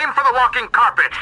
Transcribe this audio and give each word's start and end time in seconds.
Aim 0.00 0.10
for 0.14 0.22
the 0.28 0.32
walking 0.40 0.68
carpet. 0.78 1.12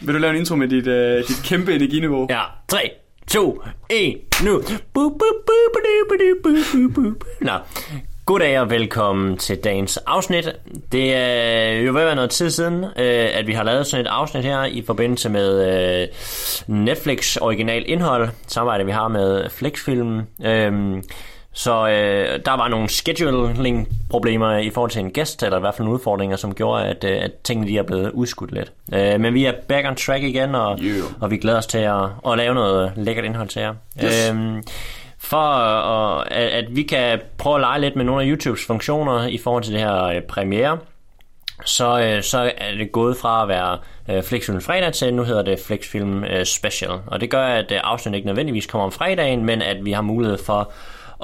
Vil 0.00 0.14
du 0.14 0.18
lave 0.20 0.30
en 0.30 0.36
intro 0.38 0.56
med 0.56 0.68
dit, 0.68 0.86
øh, 0.86 1.28
dit 1.28 1.42
kæmpe 1.44 1.74
energiniveau? 1.74 2.26
Ja, 2.30 2.42
3, 2.68 2.90
2, 3.28 3.62
1, 3.90 4.20
nu. 4.44 4.62
Nå, 7.40 7.52
goddag 8.26 8.60
og 8.60 8.70
velkommen 8.70 9.36
til 9.36 9.56
dagens 9.56 9.96
afsnit. 9.96 10.48
Det 10.92 11.14
er 11.14 11.72
jo 11.72 11.92
ved 11.92 12.00
at 12.00 12.06
være 12.06 12.14
noget 12.14 12.30
tid 12.30 12.50
siden, 12.50 12.84
øh, 12.84 13.28
at 13.34 13.46
vi 13.46 13.52
har 13.52 13.62
lavet 13.64 13.86
sådan 13.86 14.06
et 14.06 14.08
afsnit 14.10 14.44
her 14.44 14.64
i 14.64 14.82
forbindelse 14.86 15.28
med 15.28 15.66
øh, 16.02 16.08
Netflix 16.66 17.36
original 17.36 17.84
indhold, 17.86 18.28
samarbejde 18.46 18.84
vi 18.84 18.92
har 18.92 19.08
med 19.08 19.50
Flexfilm. 19.50 20.22
Øh, 20.44 21.02
så 21.52 21.88
øh, 21.88 22.40
der 22.44 22.56
var 22.56 22.68
nogle 22.68 22.88
scheduling-problemer 22.88 24.56
i 24.56 24.70
forhold 24.70 24.90
til 24.90 25.00
en 25.00 25.10
gæst, 25.10 25.42
eller 25.42 25.56
i 25.56 25.60
hvert 25.60 25.74
fald 25.74 25.84
nogle 25.84 25.98
udfordringer, 25.98 26.36
som 26.36 26.54
gjorde, 26.54 26.84
at, 26.84 27.04
øh, 27.04 27.22
at 27.22 27.32
tingene 27.44 27.68
de 27.68 27.78
er 27.78 27.82
blevet 27.82 28.10
udskudt 28.10 28.52
lidt. 28.52 28.72
Øh, 28.94 29.20
men 29.20 29.34
vi 29.34 29.44
er 29.44 29.52
back 29.68 29.86
on 29.86 29.96
track 29.96 30.22
igen, 30.22 30.54
og, 30.54 30.78
Yeah. 30.82 31.02
og 31.20 31.30
vi 31.30 31.36
glæder 31.36 31.58
os 31.58 31.66
til 31.66 31.78
at, 31.78 32.02
at 32.26 32.36
lave 32.36 32.54
noget 32.54 32.92
lækkert 32.96 33.24
indhold 33.24 33.48
til 33.48 33.62
jer. 33.62 33.74
Yes. 34.04 34.30
Øhm, 34.30 34.62
for 35.22 35.54
øh, 35.54 36.26
at, 36.30 36.32
at, 36.32 36.64
at 36.64 36.76
vi 36.76 36.82
kan 36.82 37.20
prøve 37.38 37.54
at 37.54 37.60
lege 37.60 37.80
lidt 37.80 37.96
med 37.96 38.04
nogle 38.04 38.22
af 38.22 38.28
YouTubes 38.28 38.66
funktioner 38.66 39.26
i 39.26 39.38
forhold 39.38 39.62
til 39.62 39.72
det 39.72 39.80
her 39.80 40.04
øh, 40.04 40.22
premiere, 40.22 40.78
så, 41.64 42.00
øh, 42.00 42.22
så 42.22 42.52
er 42.58 42.74
det 42.74 42.92
gået 42.92 43.16
fra 43.16 43.42
at 43.42 43.48
være 43.48 43.78
øh, 44.08 44.22
Flexfilm 44.22 44.60
fredag 44.60 44.92
til, 44.92 45.14
nu 45.14 45.22
hedder 45.22 45.42
det 45.42 45.58
Flexfilm 45.66 46.24
øh, 46.24 46.44
Special. 46.44 46.90
Og 47.06 47.20
det 47.20 47.30
gør, 47.30 47.46
at 47.46 47.72
øh, 47.72 47.80
afsnittet 47.84 48.16
ikke 48.16 48.26
nødvendigvis 48.26 48.66
kommer 48.66 48.84
om 48.84 48.92
fredagen, 48.92 49.44
men 49.44 49.62
at 49.62 49.84
vi 49.84 49.92
har 49.92 50.02
mulighed 50.02 50.38
for 50.38 50.72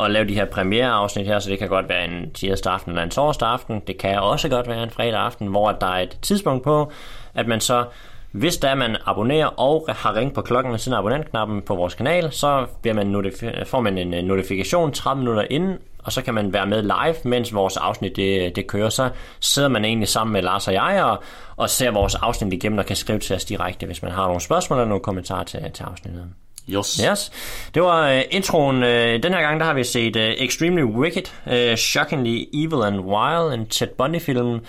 at 0.00 0.10
lave 0.10 0.28
de 0.28 0.34
her 0.34 0.44
premiereafsnit 0.44 1.26
her, 1.26 1.38
så 1.38 1.50
det 1.50 1.58
kan 1.58 1.68
godt 1.68 1.88
være 1.88 2.04
en 2.04 2.32
tirsdag 2.32 2.72
aften 2.72 2.90
eller 2.90 3.02
en 3.02 3.10
torsdag 3.10 3.48
aften. 3.48 3.82
Det 3.86 3.98
kan 3.98 4.18
også 4.18 4.48
godt 4.48 4.68
være 4.68 4.82
en 4.82 4.90
fredag 4.90 5.20
aften, 5.20 5.46
hvor 5.46 5.72
der 5.72 5.86
er 5.86 6.02
et 6.02 6.18
tidspunkt 6.22 6.64
på, 6.64 6.92
at 7.34 7.46
man 7.46 7.60
så 7.60 7.84
hvis 8.32 8.56
der 8.56 8.74
man 8.74 8.96
abonnerer 9.06 9.46
og 9.46 9.86
har 9.88 10.14
ringet 10.16 10.34
på 10.34 10.42
klokken 10.42 10.72
ved 10.72 10.78
siden 10.78 10.94
af 10.94 10.98
abonnentknappen 10.98 11.62
på 11.62 11.74
vores 11.74 11.94
kanal, 11.94 12.32
så 12.32 12.66
bliver 12.82 12.94
man 12.94 13.14
notifi- 13.16 13.64
får 13.64 13.80
man 13.80 13.98
en 13.98 14.14
øh, 14.14 14.22
notifikation 14.22 14.92
30 14.92 15.18
minutter 15.18 15.46
inden, 15.50 15.78
og 15.98 16.12
så 16.12 16.22
kan 16.22 16.34
man 16.34 16.52
være 16.52 16.66
med 16.66 16.82
live, 16.82 17.14
mens 17.24 17.54
vores 17.54 17.76
afsnit 17.76 18.16
det, 18.16 18.56
det 18.56 18.66
kører. 18.66 18.88
Så 18.88 19.10
sidder 19.40 19.68
man 19.68 19.84
egentlig 19.84 20.08
sammen 20.08 20.32
med 20.32 20.42
Lars 20.42 20.68
og 20.68 20.74
jeg 20.74 21.02
og, 21.04 21.22
og 21.56 21.70
ser 21.70 21.90
vores 21.90 22.14
afsnit 22.14 22.52
igennem 22.52 22.78
og 22.78 22.86
kan 22.86 22.96
skrive 22.96 23.18
til 23.18 23.36
os 23.36 23.44
direkte, 23.44 23.86
hvis 23.86 24.02
man 24.02 24.12
har 24.12 24.24
nogle 24.26 24.40
spørgsmål 24.40 24.78
eller 24.78 24.88
nogle 24.88 25.02
kommentarer 25.02 25.44
til, 25.44 25.60
til 25.74 25.84
afsnittet. 25.84 26.24
Yes. 26.70 27.00
Yes. 27.10 27.32
Det 27.74 27.82
var 27.82 28.14
uh, 28.16 28.20
introen. 28.30 28.76
Uh, 28.76 28.88
den 29.22 29.34
her 29.34 29.40
gang 29.40 29.60
der 29.60 29.66
har 29.66 29.74
vi 29.74 29.84
set 29.84 30.16
uh, 30.16 30.22
Extremely 30.22 30.82
Wicked, 30.82 31.22
uh, 31.46 31.76
Shockingly 31.76 32.44
Evil 32.54 32.82
and 32.82 33.00
Wild, 33.00 33.54
en 33.60 33.66
Ted 33.66 33.88
Bundy-film. 33.98 34.60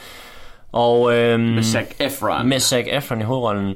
Og, 0.72 1.02
uh, 1.02 1.40
Med 1.40 1.64
Zac 1.64 1.86
Efron. 2.00 2.48
med 2.50 2.60
Zac 2.60 2.86
Efron 2.88 3.22
i 3.22 3.24
hovedrollen. 3.24 3.76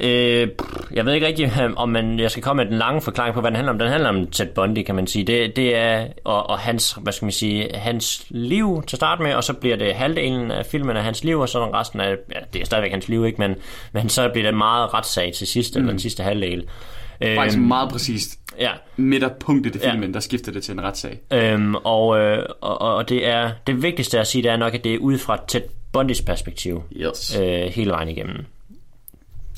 Øh, 0.00 0.48
jeg 0.92 1.06
ved 1.06 1.12
ikke 1.12 1.26
rigtig, 1.26 1.52
om 1.76 1.88
man, 1.88 2.18
jeg 2.18 2.30
skal 2.30 2.42
komme 2.42 2.64
med 2.64 2.70
den 2.70 2.78
lange 2.78 3.00
forklaring 3.00 3.34
på, 3.34 3.40
hvad 3.40 3.50
den 3.50 3.56
handler 3.56 3.72
om. 3.72 3.78
Den 3.78 3.88
handler 3.88 4.08
om 4.08 4.26
Ted 4.26 4.46
Bundy, 4.46 4.82
kan 4.82 4.94
man 4.94 5.06
sige. 5.06 5.24
Det, 5.24 5.56
det 5.56 5.76
er 5.76 6.06
og, 6.24 6.50
og 6.50 6.58
hans, 6.58 6.98
hvad 7.02 7.12
skal 7.12 7.26
man 7.26 7.32
sige, 7.32 7.68
hans 7.74 8.26
liv 8.28 8.82
til 8.86 8.96
at 8.96 8.98
starte 8.98 9.22
med, 9.22 9.34
og 9.34 9.44
så 9.44 9.52
bliver 9.52 9.76
det 9.76 9.94
halvdelen 9.94 10.50
af 10.50 10.66
filmen 10.66 10.96
af 10.96 11.02
hans 11.02 11.24
liv, 11.24 11.40
og 11.40 11.48
så 11.48 11.64
resten 11.64 12.00
af, 12.00 12.16
ja, 12.34 12.40
det 12.52 12.60
er 12.60 12.66
stadigvæk 12.66 12.92
hans 12.92 13.08
liv, 13.08 13.26
ikke? 13.26 13.40
Men, 13.40 13.54
men 13.92 14.08
så 14.08 14.28
bliver 14.28 14.46
det 14.46 14.54
meget 14.58 14.94
retssag 14.94 15.32
til 15.32 15.46
sidst, 15.46 15.74
mm. 15.74 15.80
eller 15.80 15.92
den 15.92 16.00
sidste 16.00 16.22
halvdel. 16.22 16.64
Faktisk 17.36 17.58
Øhm, 17.58 17.68
meget 17.68 17.90
præcist. 17.90 18.38
Ja, 18.58 18.70
Midterpunktet 18.96 19.76
i 19.76 19.78
Ja. 19.82 19.90
filmen, 19.92 20.14
der 20.14 20.20
skifter 20.20 20.52
det 20.52 20.62
til 20.62 20.72
en 20.72 20.82
retssag. 20.82 21.20
Øhm, 21.32 21.74
og, 21.74 22.18
øh, 22.18 22.46
og, 22.60 22.80
og 22.80 23.08
det 23.08 23.26
er 23.26 23.50
det 23.66 23.82
vigtigste 23.82 24.20
at 24.20 24.26
sige, 24.26 24.42
det 24.42 24.50
er 24.50 24.56
nok, 24.56 24.74
at 24.74 24.84
det 24.84 24.94
er 24.94 24.98
ud 24.98 25.18
fra 25.18 25.38
Ted 25.48 25.62
Bundys 25.92 26.22
perspektiv 26.22 26.82
Yes. 26.96 27.38
øh, 27.40 27.46
hele 27.62 27.90
vejen 27.90 28.08
igennem. 28.08 28.36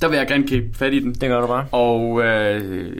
Der 0.02 0.08
vil 0.08 0.16
jeg 0.16 0.26
gerne 0.26 0.48
gribe 0.48 0.78
fat 0.78 0.92
i 0.94 0.98
den. 1.00 1.14
Det 1.14 1.28
gør 1.28 1.40
du 1.40 1.46
bare. 1.46 1.66
og 1.72 2.22
øh, 2.24 2.96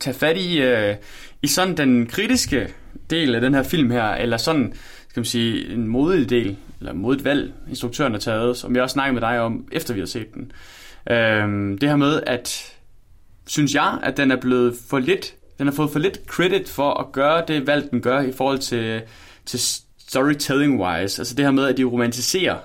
tage 0.00 0.14
fat 0.14 0.36
i, 0.36 0.62
øh, 0.62 0.94
i 1.42 1.46
sådan 1.46 1.76
den 1.76 2.06
kritiske 2.06 2.68
del 3.10 3.34
af 3.34 3.40
den 3.40 3.54
her 3.54 3.62
film 3.62 3.90
her, 3.90 4.04
eller 4.04 4.36
sådan, 4.36 4.72
skal 5.08 5.20
man 5.20 5.24
sige, 5.24 5.72
en 5.72 5.88
modig 5.88 6.30
del, 6.30 6.56
eller 6.80 6.92
modigt 6.92 7.24
valg, 7.24 7.52
instruktøren 7.68 8.12
har 8.12 8.18
taget, 8.20 8.56
som 8.56 8.74
jeg 8.74 8.82
også 8.82 8.92
snakkede 8.94 9.12
med 9.14 9.20
dig 9.28 9.40
om, 9.40 9.68
efter 9.72 9.94
vi 9.94 10.00
har 10.00 10.06
set 10.06 10.34
den. 10.34 10.52
Øh, 11.10 11.80
det 11.80 11.88
her 11.88 11.96
med, 11.96 12.22
at 12.26 12.71
synes 13.46 13.74
jeg, 13.74 13.98
at 14.02 14.16
den 14.16 14.30
er 14.30 14.40
blevet 14.40 14.76
for 14.90 14.98
lidt, 14.98 15.34
den 15.58 15.66
har 15.66 15.74
fået 15.74 15.90
for 15.90 15.98
lidt 15.98 16.20
credit 16.26 16.68
for 16.68 16.94
at 16.94 17.12
gøre 17.12 17.44
det 17.48 17.66
valg, 17.66 17.90
den 17.90 18.00
gør 18.00 18.20
i 18.20 18.32
forhold 18.32 18.58
til, 18.58 19.02
til 19.46 19.58
storytelling-wise. 20.12 21.20
Altså 21.20 21.34
det 21.36 21.44
her 21.44 21.52
med, 21.52 21.66
at 21.66 21.76
de 21.76 21.84
romantiserer 21.84 22.58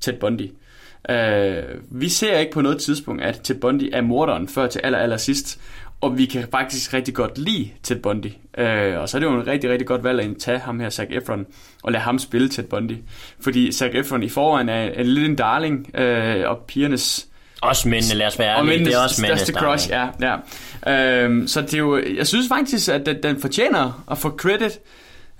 Ted 0.00 0.12
Bundy. 0.20 0.50
Uh, 1.08 2.00
vi 2.00 2.08
ser 2.08 2.38
ikke 2.38 2.52
på 2.52 2.60
noget 2.60 2.78
tidspunkt, 2.78 3.22
at 3.22 3.40
Ted 3.40 3.54
Bundy 3.54 3.90
er 3.92 4.00
morderen 4.00 4.48
før 4.48 4.66
til 4.66 4.80
aller, 4.84 4.98
aller 4.98 5.16
sidst. 5.16 5.60
Og 6.00 6.18
vi 6.18 6.24
kan 6.26 6.48
faktisk 6.50 6.94
rigtig 6.94 7.14
godt 7.14 7.38
lide 7.38 7.70
Ted 7.82 7.96
Bundy. 7.96 8.26
Uh, 8.58 9.00
og 9.00 9.08
så 9.08 9.16
er 9.16 9.18
det 9.18 9.26
jo 9.26 9.34
en 9.34 9.46
rigtig, 9.46 9.70
rigtig 9.70 9.86
godt 9.86 10.04
valg 10.04 10.20
at 10.20 10.36
tage 10.38 10.58
ham 10.58 10.80
her, 10.80 10.90
Zac 10.90 11.06
Efron, 11.10 11.46
og 11.82 11.92
lade 11.92 12.02
ham 12.02 12.18
spille 12.18 12.48
Ted 12.48 12.64
Bundy. 12.64 12.96
Fordi 13.40 13.72
Zac 13.72 13.90
Efron 13.94 14.22
i 14.22 14.28
forvejen 14.28 14.68
er, 14.68 14.74
er 14.74 15.02
lidt 15.02 15.30
en 15.30 15.36
darling, 15.36 15.90
uh, 15.98 16.50
og 16.50 16.58
pigernes 16.68 17.28
også 17.62 17.88
mændene, 17.88 18.14
lad 18.14 18.26
os 18.26 18.38
være 18.38 18.56
og 18.56 18.66
Det 18.66 18.94
er 18.94 18.98
også 18.98 19.22
mændenes 19.22 19.40
største 19.40 19.60
crush, 19.60 19.90
ja. 19.90 20.08
ja. 20.20 21.22
Øhm, 21.22 21.48
så 21.48 21.60
det 21.60 21.74
er 21.74 21.78
jo, 21.78 22.02
jeg 22.16 22.26
synes 22.26 22.48
faktisk, 22.48 22.88
at 22.88 23.06
den, 23.06 23.22
den 23.22 23.40
fortjener 23.40 24.04
at 24.10 24.18
få 24.18 24.30
credit 24.30 24.78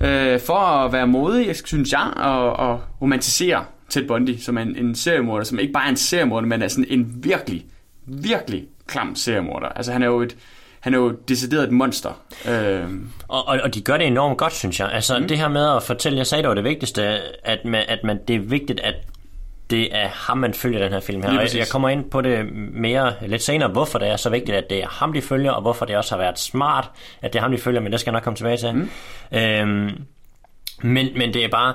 øh, 0.00 0.40
for 0.40 0.58
at 0.58 0.92
være 0.92 1.06
modig, 1.06 1.46
jeg 1.46 1.56
synes 1.64 1.92
jeg, 1.92 2.12
og, 2.16 2.52
og 2.52 2.80
romantisere 3.02 3.64
Ted 3.88 4.06
Bundy 4.08 4.38
som 4.38 4.58
en, 4.58 4.76
en 4.76 4.94
seriemorder, 4.94 5.44
som 5.44 5.58
ikke 5.58 5.72
bare 5.72 5.84
er 5.84 5.88
en 5.90 5.96
seriemorder, 5.96 6.46
men 6.46 6.62
er 6.62 6.68
sådan 6.68 6.86
en 6.88 7.14
virkelig, 7.16 7.64
virkelig 8.06 8.64
klam 8.86 9.16
seriemorder. 9.16 9.68
Altså 9.68 9.92
han 9.92 10.02
er 10.02 10.06
jo 10.06 10.20
et, 10.20 10.36
han 10.80 10.94
er 10.94 10.98
jo 10.98 11.10
decideret 11.28 11.64
et 11.64 11.70
monster. 11.70 12.20
Øhm, 12.48 13.08
Og, 13.28 13.48
og, 13.48 13.60
og 13.62 13.74
de 13.74 13.80
gør 13.80 13.96
det 13.96 14.06
enormt 14.06 14.38
godt, 14.38 14.54
synes 14.54 14.80
jeg. 14.80 14.90
Altså 14.92 15.18
mm. 15.18 15.28
det 15.28 15.38
her 15.38 15.48
med 15.48 15.76
at 15.76 15.82
fortælle, 15.82 16.18
jeg 16.18 16.26
sagde 16.26 16.42
det 16.42 16.48
var 16.48 16.54
det 16.54 16.64
vigtigste, 16.64 17.02
at, 17.44 17.64
man, 17.64 17.84
at 17.88 17.98
man, 18.04 18.18
det 18.28 18.36
er 18.36 18.40
vigtigt, 18.40 18.80
at 18.80 18.94
det 19.70 19.96
er 19.96 20.08
ham, 20.08 20.38
man 20.38 20.54
følger 20.54 20.78
den 20.78 20.92
her 20.92 21.00
film 21.00 21.22
her. 21.22 21.38
Og 21.38 21.56
jeg 21.56 21.68
kommer 21.68 21.88
ind 21.88 22.10
på 22.10 22.20
det 22.20 22.52
mere 22.72 23.12
lidt 23.26 23.42
senere, 23.42 23.68
hvorfor 23.68 23.98
det 23.98 24.08
er 24.08 24.16
så 24.16 24.30
vigtigt, 24.30 24.56
at 24.56 24.70
det 24.70 24.82
er 24.82 24.88
ham, 24.88 25.12
de 25.12 25.22
følger, 25.22 25.50
og 25.50 25.62
hvorfor 25.62 25.86
det 25.86 25.96
også 25.96 26.14
har 26.14 26.22
været 26.22 26.38
smart, 26.38 26.90
at 27.22 27.32
det 27.32 27.38
er 27.38 27.42
ham, 27.42 27.50
de 27.50 27.58
følger, 27.58 27.80
men 27.80 27.92
det 27.92 28.00
skal 28.00 28.10
jeg 28.10 28.12
nok 28.12 28.22
komme 28.22 28.36
tilbage 28.36 28.56
til. 28.56 28.74
Mm. 28.74 28.90
Øhm, 29.38 30.04
men, 30.82 31.08
men 31.16 31.34
det 31.34 31.44
er 31.44 31.48
bare, 31.48 31.74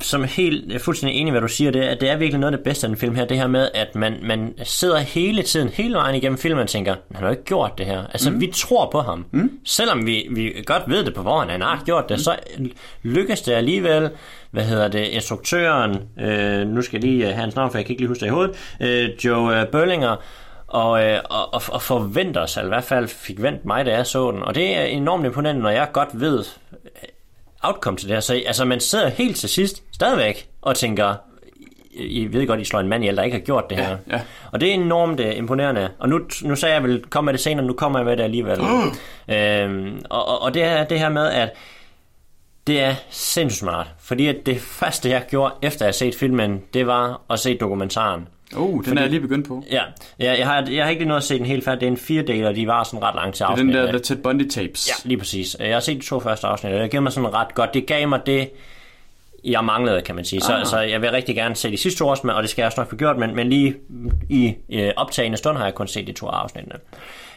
som 0.00 0.24
helt 0.24 0.68
jeg 0.68 0.74
er 0.74 0.78
fuldstændig 0.78 1.20
enig 1.20 1.30
hvad 1.30 1.40
du 1.40 1.48
siger, 1.48 1.70
det 1.70 1.84
er, 1.84 1.90
at 1.90 2.00
det 2.00 2.10
er 2.10 2.16
virkelig 2.16 2.40
noget 2.40 2.52
af 2.52 2.58
det 2.58 2.64
bedste 2.64 2.86
af 2.86 2.88
den 2.88 2.98
film 2.98 3.14
her, 3.14 3.24
det 3.24 3.36
her 3.36 3.46
med, 3.46 3.68
at 3.74 3.94
man, 3.94 4.16
man 4.22 4.54
sidder 4.62 4.98
hele 4.98 5.42
tiden, 5.42 5.68
hele 5.68 5.94
vejen 5.94 6.14
igennem 6.14 6.38
filmen 6.38 6.62
og 6.62 6.68
tænker, 6.68 6.94
han 7.14 7.16
har 7.16 7.26
jo 7.26 7.30
ikke 7.30 7.44
gjort 7.44 7.78
det 7.78 7.86
her. 7.86 8.06
Altså, 8.06 8.30
mm. 8.30 8.40
vi 8.40 8.52
tror 8.54 8.90
på 8.90 9.00
ham. 9.00 9.24
Mm. 9.30 9.50
Selvom 9.64 10.06
vi, 10.06 10.26
vi 10.30 10.62
godt 10.66 10.82
ved 10.86 11.04
det 11.04 11.14
på 11.14 11.22
forhånd, 11.22 11.50
han 11.50 11.62
har 11.62 11.82
gjort 11.84 12.08
det, 12.08 12.20
så 12.20 12.36
lykkes 13.02 13.42
det 13.42 13.52
alligevel, 13.52 14.10
hvad 14.50 14.64
hedder 14.64 14.88
det, 14.88 15.06
instruktøren, 15.06 15.98
øh, 16.20 16.66
nu 16.66 16.82
skal 16.82 16.96
jeg 17.00 17.10
lige 17.10 17.24
have 17.24 17.34
hans 17.34 17.56
navn, 17.56 17.70
for 17.70 17.78
jeg 17.78 17.86
kan 17.86 17.92
ikke 17.92 18.02
lige 18.02 18.08
huske 18.08 18.20
det 18.20 18.26
i 18.26 18.30
hovedet, 18.30 18.56
øh, 18.80 19.24
Joe 19.24 19.60
øh, 19.60 19.66
Berlinger, 19.66 20.16
og, 20.68 21.04
øh, 21.04 21.20
og, 21.30 21.54
og, 21.54 21.62
og 21.68 21.82
forventer 21.82 22.46
sig, 22.46 22.60
eller 22.60 22.72
i 22.72 22.74
hvert 22.74 22.84
fald 22.84 23.08
fik 23.08 23.42
vendt 23.42 23.64
mig, 23.64 23.86
da 23.86 23.96
jeg 23.96 24.06
så 24.06 24.30
den. 24.30 24.42
Og 24.42 24.54
det 24.54 24.76
er 24.76 24.82
enormt 24.82 25.26
imponerende, 25.26 25.62
når 25.62 25.70
jeg 25.70 25.88
godt 25.92 26.08
ved 26.12 26.44
outcome 27.62 27.96
til 27.96 28.08
det 28.08 28.16
her. 28.16 28.20
Så 28.20 28.42
altså, 28.46 28.64
man 28.64 28.80
sidder 28.80 29.08
helt 29.08 29.36
til 29.36 29.48
sidst 29.48 29.82
stadigvæk 29.92 30.48
og 30.62 30.76
tænker, 30.76 31.14
I 31.90 32.26
ved 32.32 32.46
godt, 32.46 32.60
I 32.60 32.64
slår 32.64 32.80
en 32.80 32.88
mand 32.88 33.04
ihjel, 33.04 33.16
der 33.16 33.22
ikke 33.22 33.36
har 33.36 33.44
gjort 33.44 33.70
det 33.70 33.78
her. 33.78 33.96
ja. 34.10 34.20
Og 34.52 34.60
det 34.60 34.68
er 34.68 34.74
enormt 34.74 35.20
uh, 35.20 35.36
imponerende. 35.36 35.90
Og 35.98 36.08
nu, 36.08 36.20
nu 36.42 36.56
sagde 36.56 36.74
jeg, 36.74 36.82
ville 36.82 37.02
komme 37.10 37.26
med 37.26 37.32
det 37.32 37.40
senere, 37.40 37.66
nu 37.66 37.72
kommer 37.72 37.98
jeg 37.98 38.06
med 38.06 38.16
det 38.16 38.22
alligevel. 38.22 38.60
øhm, 39.28 40.02
og, 40.10 40.28
og, 40.28 40.42
og 40.42 40.54
det 40.54 40.62
er 40.62 40.84
det 40.84 40.98
her 40.98 41.08
med, 41.08 41.26
at 41.26 41.50
det 42.66 42.80
er 42.80 42.94
sindssygt 43.10 43.60
smart. 43.60 43.86
Fordi 44.00 44.26
at 44.26 44.36
det 44.46 44.60
første, 44.60 45.08
jeg 45.10 45.22
gjorde, 45.30 45.54
efter 45.62 45.84
jeg 45.84 45.94
set 45.94 46.14
filmen, 46.14 46.62
det 46.74 46.86
var 46.86 47.20
at 47.30 47.38
se 47.38 47.58
dokumentaren. 47.58 48.28
Oh, 48.56 48.84
den 48.84 48.98
er 48.98 49.02
jeg 49.02 49.10
lige 49.10 49.20
begyndt 49.20 49.48
på. 49.48 49.64
Ja, 49.70 49.82
jeg, 50.18 50.38
jeg, 50.38 50.46
har, 50.46 50.66
jeg 50.70 50.84
har 50.84 50.90
ikke 50.90 51.00
lige 51.00 51.08
nået 51.08 51.18
at 51.18 51.24
se 51.24 51.38
den 51.38 51.46
helt 51.46 51.64
færdig. 51.64 51.80
Det 51.80 51.86
er 51.86 51.90
en 51.90 51.96
fire 51.96 52.22
del, 52.22 52.44
og 52.46 52.56
de 52.56 52.66
var 52.66 52.84
sådan 52.84 53.02
ret 53.02 53.14
langt 53.14 53.36
til 53.36 53.42
Det 53.44 53.48
er 53.48 53.52
afsnit. 53.52 53.74
den 53.74 53.84
der 53.84 53.90
The 53.92 53.98
Ted 53.98 54.16
Bundy 54.16 54.48
tapes. 54.50 54.88
Ja, 54.88 55.08
lige 55.08 55.18
præcis. 55.18 55.56
Jeg 55.60 55.72
har 55.72 55.80
set 55.80 55.96
de 55.96 56.06
to 56.06 56.20
første 56.20 56.46
afsnit, 56.46 56.72
og 56.72 56.80
det 56.80 56.90
gav 56.90 57.02
mig 57.02 57.12
sådan 57.12 57.34
ret 57.34 57.54
godt. 57.54 57.74
Det 57.74 57.86
gav 57.86 58.08
mig 58.08 58.20
det, 58.26 58.50
jeg 59.44 59.64
manglede, 59.64 60.02
kan 60.02 60.14
man 60.14 60.24
sige. 60.24 60.40
Så, 60.40 60.52
Ah. 60.54 60.66
så 60.66 60.78
jeg 60.80 61.02
vil 61.02 61.10
rigtig 61.10 61.34
gerne 61.34 61.54
se 61.56 61.70
de 61.70 61.76
sidste 61.76 61.98
to 61.98 62.10
afsnit, 62.10 62.32
og 62.32 62.42
det 62.42 62.50
skal 62.50 62.62
jeg 62.62 62.66
også 62.66 62.80
nok 62.80 62.90
få 62.90 62.96
gjort, 62.96 63.18
men, 63.18 63.34
men 63.36 63.48
lige 63.50 63.74
i 64.28 64.54
øh, 64.72 64.92
optagende 64.96 65.36
stund 65.38 65.56
har 65.56 65.64
jeg 65.64 65.74
kun 65.74 65.88
set 65.88 66.06
de 66.06 66.12
to 66.12 66.26
afsnittene. 66.26 66.76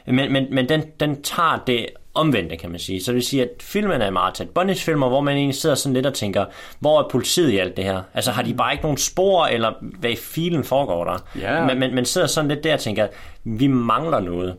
Men, 0.05 0.33
men, 0.33 0.47
men 0.51 0.69
den, 0.69 0.83
den 0.99 1.21
tager 1.21 1.63
det 1.67 1.85
omvendte, 2.13 2.57
kan 2.57 2.69
man 2.71 2.79
sige. 2.79 3.03
Så 3.03 3.11
det 3.11 3.15
vil 3.15 3.23
sige, 3.23 3.43
at 3.43 3.49
filmen 3.59 4.01
er 4.01 4.09
meget 4.09 4.33
tæt 4.33 4.49
Bunnies 4.49 4.83
filmer, 4.83 5.09
hvor 5.09 5.21
man 5.21 5.37
egentlig 5.37 5.55
sidder 5.55 5.75
sådan 5.75 5.93
lidt 5.93 6.05
og 6.05 6.13
tænker, 6.13 6.45
hvor 6.79 6.99
er 6.99 7.09
politiet 7.11 7.49
i 7.49 7.57
alt 7.57 7.77
det 7.77 7.85
her? 7.85 8.01
Altså 8.13 8.31
har 8.31 8.41
de 8.41 8.53
bare 8.53 8.71
ikke 8.71 8.83
nogen 8.83 8.97
spor, 8.97 9.45
eller 9.45 9.71
hvad 9.99 10.09
i 10.09 10.15
filen 10.15 10.63
foregår 10.63 11.05
der? 11.05 11.17
Ja. 11.39 11.65
Men, 11.65 11.79
men 11.79 11.95
man 11.95 12.05
sidder 12.05 12.27
sådan 12.27 12.47
lidt 12.47 12.63
der 12.63 12.73
og 12.73 12.79
tænker, 12.79 13.07
vi 13.43 13.67
mangler 13.67 14.19
noget. 14.19 14.55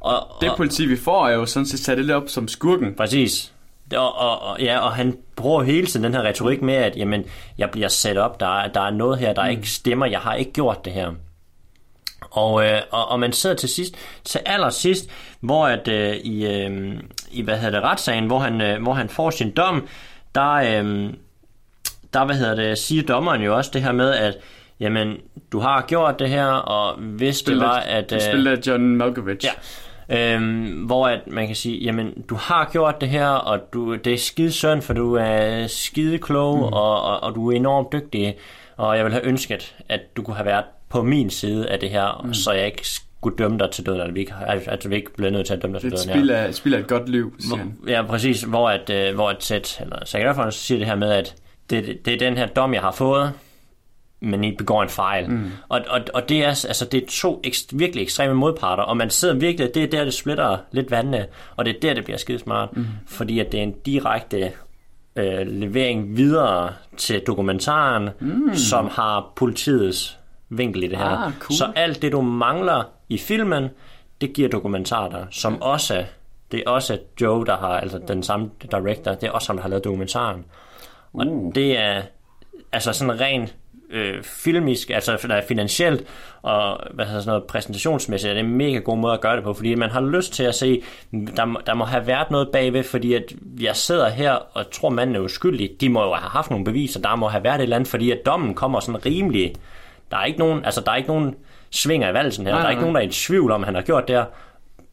Og, 0.00 0.26
Det 0.40 0.52
politi, 0.56 0.86
vi 0.86 0.96
får, 0.96 1.28
er 1.28 1.34
jo 1.34 1.46
sådan 1.46 1.66
set 1.66 1.80
sat 1.80 1.98
lidt 1.98 2.10
op 2.10 2.22
som 2.26 2.48
skurken. 2.48 2.94
Præcis. 2.94 3.52
Og, 3.96 4.18
og, 4.18 4.42
og, 4.42 4.60
ja, 4.60 4.78
og 4.78 4.92
han 4.92 5.16
bruger 5.36 5.62
hele 5.62 5.86
tiden 5.86 6.04
den 6.04 6.14
her 6.14 6.22
retorik 6.22 6.62
med, 6.62 6.74
at 6.74 6.96
jamen, 6.96 7.24
jeg 7.58 7.70
bliver 7.70 7.88
sat 7.88 8.16
op, 8.16 8.40
der 8.40 8.60
er, 8.62 8.68
der 8.68 8.80
er 8.80 8.90
noget 8.90 9.18
her, 9.18 9.32
der 9.32 9.44
mm. 9.44 9.50
ikke 9.50 9.68
stemmer, 9.70 10.06
jeg 10.06 10.20
har 10.20 10.34
ikke 10.34 10.52
gjort 10.52 10.84
det 10.84 10.92
her. 10.92 11.10
Og, 12.30 12.64
øh, 12.64 12.80
og, 12.90 13.08
og 13.08 13.20
man 13.20 13.32
sidder 13.32 13.56
til 13.56 13.68
sidst, 13.68 13.94
til 14.24 14.40
allersidst, 14.46 15.10
hvor 15.40 15.66
at 15.66 15.88
øh, 15.88 16.16
i, 16.16 16.46
øh, 16.46 17.00
i 17.30 17.42
hvad 17.42 17.58
hedder 17.58 17.80
det, 17.80 17.88
retssagen, 17.88 18.26
hvor 18.26 18.38
han, 18.38 18.60
øh, 18.60 18.82
hvor 18.82 18.92
han 18.92 19.08
får 19.08 19.30
sin 19.30 19.50
dom, 19.50 19.88
der, 20.34 20.52
øh, 20.52 21.12
der 22.14 22.24
hvad 22.24 22.36
hedder 22.36 22.54
det, 22.54 22.78
siger 22.78 23.02
dommeren 23.02 23.42
jo 23.42 23.56
også 23.56 23.70
det 23.74 23.82
her 23.82 23.92
med, 23.92 24.14
at 24.14 24.36
jamen, 24.80 25.16
du 25.52 25.58
har 25.58 25.84
gjort 25.88 26.18
det 26.18 26.28
her, 26.28 26.46
og 26.46 26.98
hvis 26.98 27.42
det 27.42 27.60
var, 27.60 27.80
at... 27.80 28.12
Øh, 28.12 28.20
spillet 28.20 28.58
af 28.58 28.66
John 28.66 28.96
Malkovich. 28.96 29.46
Ja, 29.46 29.50
Øhm, 30.12 30.84
hvor 30.86 31.08
at 31.08 31.20
man 31.26 31.46
kan 31.46 31.56
sige, 31.56 31.78
jamen, 31.78 32.24
du 32.28 32.34
har 32.34 32.68
gjort 32.72 33.00
det 33.00 33.08
her, 33.08 33.26
og 33.26 33.60
du, 33.72 33.96
det 33.96 34.12
er 34.12 34.18
skide 34.18 34.52
synd, 34.52 34.82
for 34.82 34.94
du 34.94 35.14
er 35.14 35.66
skide 35.66 36.18
klog, 36.18 36.56
mm. 36.56 36.62
og, 36.62 37.02
og, 37.02 37.22
og 37.22 37.34
du 37.34 37.50
er 37.50 37.56
enormt 37.56 37.92
dygtig, 37.92 38.36
og 38.76 38.96
jeg 38.96 39.04
vil 39.04 39.12
have 39.12 39.26
ønsket, 39.26 39.76
at 39.88 40.00
du 40.16 40.22
kunne 40.22 40.36
have 40.36 40.46
været 40.46 40.64
på 40.90 41.02
min 41.02 41.30
side 41.30 41.68
af 41.68 41.78
det 41.80 41.90
her, 41.90 42.22
mm. 42.24 42.34
så 42.34 42.52
jeg 42.52 42.66
ikke 42.66 42.88
skulle 42.88 43.36
dømme 43.38 43.58
dig 43.58 43.70
til 43.70 43.86
døden, 43.86 44.00
eller 44.00 44.14
vi 44.14 44.20
ikke, 44.20 44.34
altså, 44.46 44.88
vi 44.88 44.94
ikke 44.94 45.14
bliver 45.14 45.30
nødt 45.30 45.46
til 45.46 45.54
at 45.54 45.62
dømme 45.62 45.74
dig 45.74 45.80
til 45.80 45.90
Det 45.90 45.98
døden. 45.98 46.10
et 46.48 46.54
spil 46.54 46.74
af, 46.74 46.78
et 46.78 46.86
godt 46.86 47.08
liv, 47.08 47.34
siger 47.38 47.48
Hvor, 47.56 47.56
han. 47.56 47.76
ja, 47.88 48.02
præcis, 48.02 48.42
hvor 48.42 48.70
at, 48.70 48.90
øh, 48.90 49.14
hvor 49.14 49.30
et 49.30 49.44
sæt, 49.44 49.78
eller 49.80 50.04
Sagerfond 50.04 50.52
siger 50.52 50.78
det 50.78 50.86
her 50.86 50.94
med, 50.94 51.10
at 51.10 51.34
det, 51.70 51.86
det, 51.86 52.04
det 52.04 52.14
er 52.14 52.18
den 52.18 52.36
her 52.36 52.46
dom, 52.46 52.74
jeg 52.74 52.82
har 52.82 52.92
fået, 52.92 53.32
men 54.22 54.44
I 54.44 54.56
begår 54.56 54.82
en 54.82 54.88
fejl. 54.88 55.30
Mm. 55.30 55.50
Og, 55.68 55.80
og, 55.88 56.00
og 56.14 56.28
det 56.28 56.44
er, 56.44 56.48
altså, 56.48 56.88
det 56.92 57.02
er 57.02 57.06
to 57.08 57.40
ekst, 57.44 57.78
virkelig 57.78 58.02
ekstreme 58.02 58.34
modparter, 58.34 58.82
og 58.82 58.96
man 58.96 59.10
sidder 59.10 59.34
virkelig, 59.34 59.74
det 59.74 59.82
er 59.82 59.86
der, 59.86 60.04
det 60.04 60.14
splitter 60.14 60.58
lidt 60.72 60.90
vandene, 60.90 61.26
og 61.56 61.64
det 61.64 61.76
er 61.76 61.80
der, 61.80 61.94
det 61.94 62.04
bliver 62.04 62.18
skide 62.18 62.38
smart, 62.38 62.76
mm. 62.76 62.86
fordi 63.06 63.38
at 63.38 63.52
det 63.52 63.58
er 63.58 63.64
en 63.64 63.74
direkte 63.86 64.52
øh, 65.16 65.46
levering 65.46 66.16
videre 66.16 66.72
til 66.96 67.20
dokumentaren, 67.26 68.10
mm. 68.20 68.54
som 68.54 68.88
har 68.92 69.32
politiets 69.36 70.16
vinkel 70.50 70.82
i 70.82 70.86
det 70.86 70.98
her. 70.98 71.04
Ah, 71.04 71.32
cool. 71.38 71.56
Så 71.56 71.72
alt 71.76 72.02
det, 72.02 72.12
du 72.12 72.20
mangler 72.20 72.82
i 73.08 73.18
filmen, 73.18 73.68
det 74.20 74.32
giver 74.32 74.48
dokumentarer, 74.48 75.26
som 75.30 75.62
også, 75.62 76.04
det 76.52 76.62
er 76.66 76.70
også 76.70 76.98
Joe, 77.20 77.46
der 77.46 77.56
har, 77.56 77.68
altså 77.68 77.98
den 78.08 78.22
samme 78.22 78.50
director, 78.70 79.12
det 79.14 79.26
er 79.26 79.30
også 79.30 79.48
ham, 79.48 79.56
der 79.56 79.62
har 79.62 79.68
lavet 79.68 79.84
dokumentaren. 79.84 80.44
Og 81.14 81.26
Uh. 81.26 81.54
det 81.54 81.78
er 81.78 82.02
altså 82.72 82.92
sådan 82.92 83.20
rent 83.20 83.54
øh, 83.90 84.22
filmisk, 84.22 84.90
altså 84.90 85.42
finansielt 85.48 86.04
og 86.42 86.80
hvad 86.94 87.04
hedder 87.06 87.20
sådan 87.20 87.30
noget, 87.30 87.44
præsentationsmæssigt, 87.48 88.30
er 88.30 88.34
det 88.34 88.44
en 88.44 88.56
mega 88.56 88.78
god 88.78 88.96
måde 88.98 89.12
at 89.14 89.20
gøre 89.20 89.36
det 89.36 89.44
på, 89.44 89.54
fordi 89.54 89.74
man 89.74 89.90
har 89.90 90.00
lyst 90.00 90.32
til 90.32 90.42
at 90.42 90.54
se, 90.54 90.82
der, 91.36 91.44
må- 91.44 91.60
der 91.66 91.74
må 91.74 91.84
have 91.84 92.06
været 92.06 92.30
noget 92.30 92.48
bagved, 92.52 92.82
fordi 92.82 93.14
at 93.14 93.22
jeg 93.60 93.76
sidder 93.76 94.08
her 94.08 94.32
og 94.32 94.70
tror, 94.70 94.88
manden 94.88 95.16
er 95.16 95.20
uskyldig. 95.20 95.70
De 95.80 95.88
må 95.88 96.02
jo 96.04 96.14
have 96.14 96.30
haft 96.30 96.50
nogle 96.50 96.64
beviser, 96.64 97.00
der 97.00 97.16
må 97.16 97.28
have 97.28 97.44
været 97.44 97.56
et 97.56 97.62
eller 97.62 97.76
andet, 97.76 97.88
fordi 97.88 98.10
at 98.10 98.26
dommen 98.26 98.54
kommer 98.54 98.80
sådan 98.80 99.06
rimelig. 99.06 99.54
Der 100.10 100.16
er 100.16 100.24
ikke 100.24 100.38
nogen, 100.38 100.64
altså 100.64 100.80
der 100.80 100.92
er 100.92 100.96
ikke 100.96 101.08
nogen 101.08 101.34
svinger 101.70 102.10
i 102.10 102.14
valgelsen 102.14 102.46
her. 102.46 102.52
Nej, 102.52 102.60
der 102.60 102.66
er 102.66 102.70
ikke 102.70 102.82
nogen, 102.82 102.94
der 102.94 103.02
er 103.02 103.06
i 103.06 103.10
tvivl 103.10 103.50
om, 103.50 103.62
at 103.62 103.66
han 103.66 103.74
har 103.74 103.82
gjort 103.82 104.08
det 104.08 104.16
her 104.16 104.24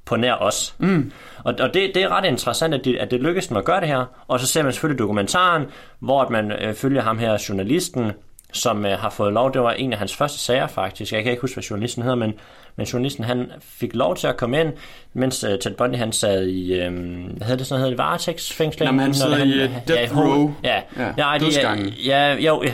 på 0.05 0.15
nær 0.15 0.33
os. 0.33 0.75
Mm. 0.77 1.11
Og, 1.43 1.53
og 1.59 1.73
det, 1.73 1.91
det 1.95 2.03
er 2.03 2.09
ret 2.09 2.25
interessant, 2.25 2.73
at 2.73 2.85
det, 2.85 2.95
at 2.95 3.11
det 3.11 3.21
lykkedes 3.21 3.47
dem 3.47 3.57
at 3.57 3.65
gøre 3.65 3.79
det 3.79 3.87
her. 3.87 4.05
Og 4.27 4.39
så 4.39 4.47
ser 4.47 4.63
man 4.63 4.73
selvfølgelig 4.73 4.99
dokumentaren, 4.99 5.65
hvor 5.99 6.21
at 6.21 6.29
man 6.29 6.51
øh, 6.51 6.73
følger 6.73 7.01
ham 7.01 7.17
her, 7.17 7.45
journalisten, 7.49 8.11
som 8.53 8.85
øh, 8.85 8.91
har 8.99 9.09
fået 9.09 9.33
lov, 9.33 9.53
det 9.53 9.61
var 9.61 9.71
en 9.71 9.94
af 9.94 9.99
hans 9.99 10.15
første 10.15 10.39
sager 10.39 10.67
faktisk, 10.67 11.13
jeg 11.13 11.23
kan 11.23 11.31
ikke 11.31 11.41
huske, 11.41 11.55
hvad 11.55 11.63
journalisten 11.63 12.03
hedder, 12.03 12.15
men, 12.15 12.33
men 12.75 12.85
journalisten 12.85 13.23
han 13.23 13.51
fik 13.61 13.95
lov 13.95 14.15
til 14.15 14.27
at 14.27 14.38
komme 14.38 14.59
ind, 14.61 14.73
mens 15.13 15.44
øh, 15.44 15.59
Ted 15.59 15.71
Bundy 15.73 15.95
han 15.95 16.11
sad 16.11 16.47
i, 16.47 16.73
øh, 16.73 16.91
hvad 17.38 17.47
hedder 17.47 17.55
det 17.57 17.67
sådan, 17.67 17.85
det, 17.89 17.97
varetægtsfængsling? 17.97 18.85
Jamen, 18.88 18.99
han 18.99 19.09
Når 19.09 19.13
sidder 19.13 19.44
i, 19.44 19.51
øh, 19.63 19.69
death 19.88 20.17
row. 20.17 20.53
Ja, 20.63 20.81
Ja, 20.97 21.13
ja, 21.17 21.33
det, 21.33 21.41
dødsgangen. 21.41 21.88
ja, 22.05 22.33
jo, 22.33 22.63
ja. 22.63 22.73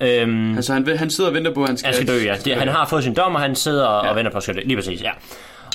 Ja. 0.00 0.20
Øhm, 0.22 0.56
Altså, 0.56 0.72
han, 0.72 0.96
han 0.98 1.10
sidder 1.10 1.30
og 1.30 1.34
venter 1.36 1.54
på, 1.54 1.62
at 1.62 1.68
han 1.68 1.76
skal... 1.76 1.86
han 1.86 1.94
skal 1.94 2.08
dø, 2.08 2.24
ja. 2.24 2.36
Det, 2.44 2.54
han 2.56 2.68
har 2.68 2.86
fået 2.86 3.04
sin 3.04 3.14
dom, 3.14 3.34
og 3.34 3.40
han 3.40 3.54
sidder 3.54 3.86
og, 3.86 4.04
Ja. 4.04 4.10
og 4.10 4.16
venter 4.16 4.32
på 4.32 4.36
at 4.36 4.42
skal 4.42 4.54
dø. 4.56 4.60
Lige 4.64 4.76
præcis, 4.76 5.02
ja. 5.02 5.10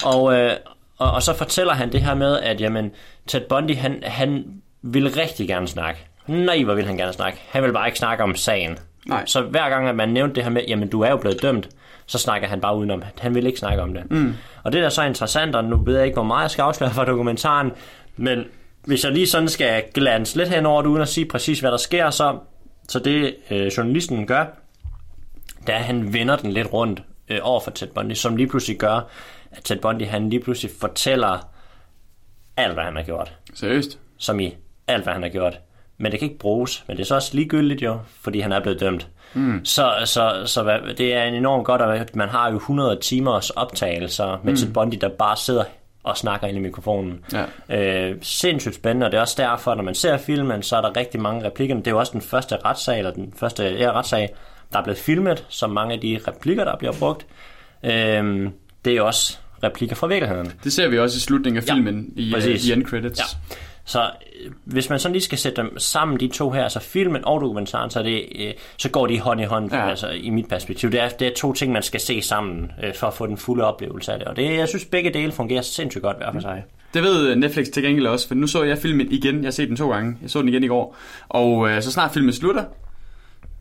Og, 0.05 0.33
øh, 0.35 0.51
og, 0.97 1.11
og 1.11 1.23
så 1.23 1.33
fortæller 1.35 1.73
han 1.73 1.91
det 1.91 2.01
her 2.01 2.13
med, 2.15 2.39
at 2.39 2.61
jamen, 2.61 2.91
Ted 3.27 3.41
Bundy, 3.49 3.75
han, 3.75 4.03
han 4.05 4.43
vil 4.81 5.09
rigtig 5.11 5.47
gerne 5.47 5.67
snakke. 5.67 5.99
Nej, 6.27 6.63
hvor 6.63 6.73
vil 6.73 6.85
han 6.85 6.97
gerne 6.97 7.13
snakke. 7.13 7.39
Han 7.49 7.63
vil 7.63 7.73
bare 7.73 7.87
ikke 7.87 7.97
snakke 7.99 8.23
om 8.23 8.35
sagen. 8.35 8.77
Nej. 9.05 9.25
Så 9.25 9.41
hver 9.41 9.69
gang, 9.69 9.87
at 9.87 9.95
man 9.95 10.09
nævnte 10.09 10.35
det 10.35 10.43
her 10.43 10.51
med, 10.51 10.61
jamen 10.67 10.89
du 10.89 11.01
er 11.01 11.09
jo 11.09 11.17
blevet 11.17 11.41
dømt, 11.41 11.69
så 12.05 12.17
snakker 12.17 12.47
han 12.47 12.61
bare 12.61 12.77
udenom. 12.77 13.03
Han 13.19 13.35
vil 13.35 13.45
ikke 13.47 13.59
snakke 13.59 13.83
om 13.83 13.93
det. 13.93 14.11
Mm. 14.11 14.33
Og 14.63 14.71
det 14.71 14.79
der 14.79 14.85
er 14.85 14.89
så 14.89 15.03
interessant, 15.03 15.55
og 15.55 15.63
nu 15.63 15.77
ved 15.77 15.95
jeg 15.95 16.05
ikke, 16.05 16.15
hvor 16.15 16.23
meget 16.23 16.43
jeg 16.43 16.51
skal 16.51 16.61
afsløre 16.61 16.91
fra 16.91 17.05
dokumentaren, 17.05 17.71
men 18.17 18.43
hvis 18.85 19.03
jeg 19.03 19.11
lige 19.11 19.27
sådan 19.27 19.47
skal 19.47 19.83
glance 19.93 20.37
lidt 20.37 20.49
henover 20.49 20.81
det, 20.81 20.89
uden 20.89 21.01
at 21.01 21.07
sige 21.07 21.25
præcis, 21.25 21.59
hvad 21.59 21.71
der 21.71 21.77
sker, 21.77 22.09
så, 22.09 22.37
så 22.89 22.99
det 22.99 23.35
øh, 23.51 23.67
journalisten 23.67 24.27
gør, 24.27 24.45
da 25.67 25.71
han 25.71 26.13
vender 26.13 26.35
den 26.35 26.51
lidt 26.51 26.73
rundt 26.73 27.03
øh, 27.29 27.39
over 27.41 27.59
for 27.59 27.71
Ted 27.71 27.87
Bundy, 27.87 28.13
som 28.13 28.35
lige 28.35 28.47
pludselig 28.47 28.77
gør, 28.77 29.09
at 29.51 29.63
Ted 29.63 29.77
Bundy 29.77 30.05
han 30.05 30.29
lige 30.29 30.39
pludselig 30.39 30.71
fortæller 30.79 31.49
alt, 32.57 32.73
hvad 32.73 32.83
han 32.83 32.95
har 32.95 33.03
gjort. 33.03 33.33
Seriøst? 33.53 33.99
Som 34.17 34.39
i 34.39 34.55
alt, 34.87 35.03
hvad 35.03 35.13
han 35.13 35.23
har 35.23 35.29
gjort. 35.29 35.59
Men 36.03 36.11
det 36.11 36.19
kan 36.19 36.25
ikke 36.29 36.39
bruges. 36.39 36.83
Men 36.87 36.97
det 36.97 37.03
er 37.03 37.07
så 37.07 37.15
også 37.15 37.35
ligegyldigt 37.35 37.81
jo, 37.81 37.99
fordi 38.21 38.39
han 38.39 38.51
er 38.51 38.59
blevet 38.59 38.79
dømt. 38.79 39.07
Mm. 39.33 39.65
Så, 39.65 39.93
så, 40.05 40.43
så 40.45 40.63
hvad, 40.63 40.95
det 40.97 41.13
er 41.13 41.23
en 41.23 41.33
enormt 41.33 41.65
godt, 41.65 41.81
at 41.81 42.15
man 42.15 42.29
har 42.29 42.51
jo 42.51 42.55
100 42.55 42.99
timers 43.01 43.49
optagelser 43.49 44.39
med 44.43 44.53
mm. 44.53 44.57
Ted 44.57 44.73
Bundy, 44.73 44.95
der 45.01 45.09
bare 45.09 45.37
sidder 45.37 45.63
og 46.03 46.17
snakker 46.17 46.47
ind 46.47 46.57
i 46.57 46.59
mikrofonen. 46.59 47.19
Ja. 47.69 48.09
Øh, 48.09 48.15
sindssygt 48.21 48.75
spændende, 48.75 49.05
og 49.05 49.11
det 49.11 49.17
er 49.17 49.21
også 49.21 49.35
derfor, 49.37 49.75
når 49.75 49.83
man 49.83 49.95
ser 49.95 50.17
filmen, 50.17 50.63
så 50.63 50.75
er 50.77 50.81
der 50.81 50.97
rigtig 50.97 51.21
mange 51.21 51.45
replikker. 51.45 51.75
Det 51.75 51.87
er 51.87 51.91
jo 51.91 51.99
også 51.99 52.11
den 52.11 52.21
første 52.21 52.57
retssag, 52.65 52.97
eller 52.97 53.11
den 53.11 53.33
første 53.37 53.63
ja, 53.63 53.91
retssag, 53.91 54.29
der 54.73 54.79
er 54.79 54.83
blevet 54.83 54.97
filmet, 54.99 55.45
som 55.49 55.69
mange 55.69 55.93
af 55.93 55.99
de 55.99 56.19
replikker, 56.27 56.63
der 56.63 56.77
bliver 56.77 56.93
brugt. 56.99 57.25
Øh, 57.83 58.49
det 58.85 58.93
er 58.93 58.97
jo 58.97 59.05
også 59.05 59.37
replikker 59.63 59.95
fra 59.95 60.07
virkeligheden. 60.07 60.51
Det 60.63 60.73
ser 60.73 60.87
vi 60.87 60.99
også 60.99 61.17
i 61.17 61.19
slutningen 61.19 61.63
af 61.63 61.67
Ja, 61.67 61.73
filmen, 61.73 62.13
i, 62.15 62.27
uh, 62.27 62.33
præcis. 62.33 62.67
i 62.67 62.73
end 62.73 62.85
credits. 62.85 63.19
Ja. 63.19 63.55
Så 63.85 64.01
øh, 64.45 64.51
hvis 64.65 64.89
man 64.89 64.99
sådan 64.99 65.13
lige 65.13 65.23
skal 65.23 65.37
sætte 65.37 65.61
dem 65.61 65.79
sammen, 65.79 66.19
de 66.19 66.27
to 66.27 66.49
her, 66.51 66.63
altså 66.63 66.79
filmen 66.79 67.25
og 67.25 67.41
dokumentaren, 67.41 67.89
så, 67.89 68.03
det, 68.03 68.23
øh, 68.39 68.53
så 68.77 68.89
går 68.89 69.07
de 69.07 69.19
hånd 69.19 69.41
i 69.41 69.43
hånd, 69.43 69.73
Ja. 69.73 69.89
altså 69.89 70.07
i 70.09 70.29
mit 70.29 70.47
perspektiv. 70.49 70.91
Det 70.91 70.99
er, 71.01 71.09
det 71.09 71.27
er 71.27 71.31
to 71.37 71.53
ting, 71.53 71.71
man 71.73 71.83
skal 71.83 71.99
se 71.99 72.21
sammen, 72.21 72.71
øh, 72.83 72.93
for 72.95 73.07
at 73.07 73.13
få 73.13 73.27
den 73.27 73.37
fulde 73.37 73.63
oplevelse 73.63 74.11
af 74.13 74.19
det. 74.19 74.27
Og 74.27 74.35
det, 74.35 74.57
jeg 74.57 74.67
synes, 74.67 74.85
begge 74.85 75.13
dele 75.13 75.31
fungerer 75.31 75.61
sindssygt 75.61 76.01
godt 76.01 76.17
hver 76.17 76.31
for 76.31 76.39
sig. 76.39 76.63
Det 76.93 77.03
ved 77.03 77.27
øh, 77.29 77.35
Netflix 77.37 77.67
til 77.67 77.83
gengæld 77.83 78.07
også, 78.07 78.27
for 78.27 78.35
nu 78.35 78.47
så 78.47 78.63
jeg 78.63 78.77
filmen 78.77 79.07
igen. 79.11 79.35
Jeg 79.35 79.45
har 79.45 79.51
set 79.51 79.67
den 79.69 79.77
to 79.77 79.91
gange. 79.91 80.17
Jeg 80.21 80.29
så 80.29 80.39
den 80.39 80.49
igen 80.49 80.63
i 80.63 80.67
går. 80.67 80.95
Og 81.29 81.69
øh, 81.69 81.81
så 81.81 81.91
snart 81.91 82.11
filmen 82.13 82.33
slutter, 82.33 82.63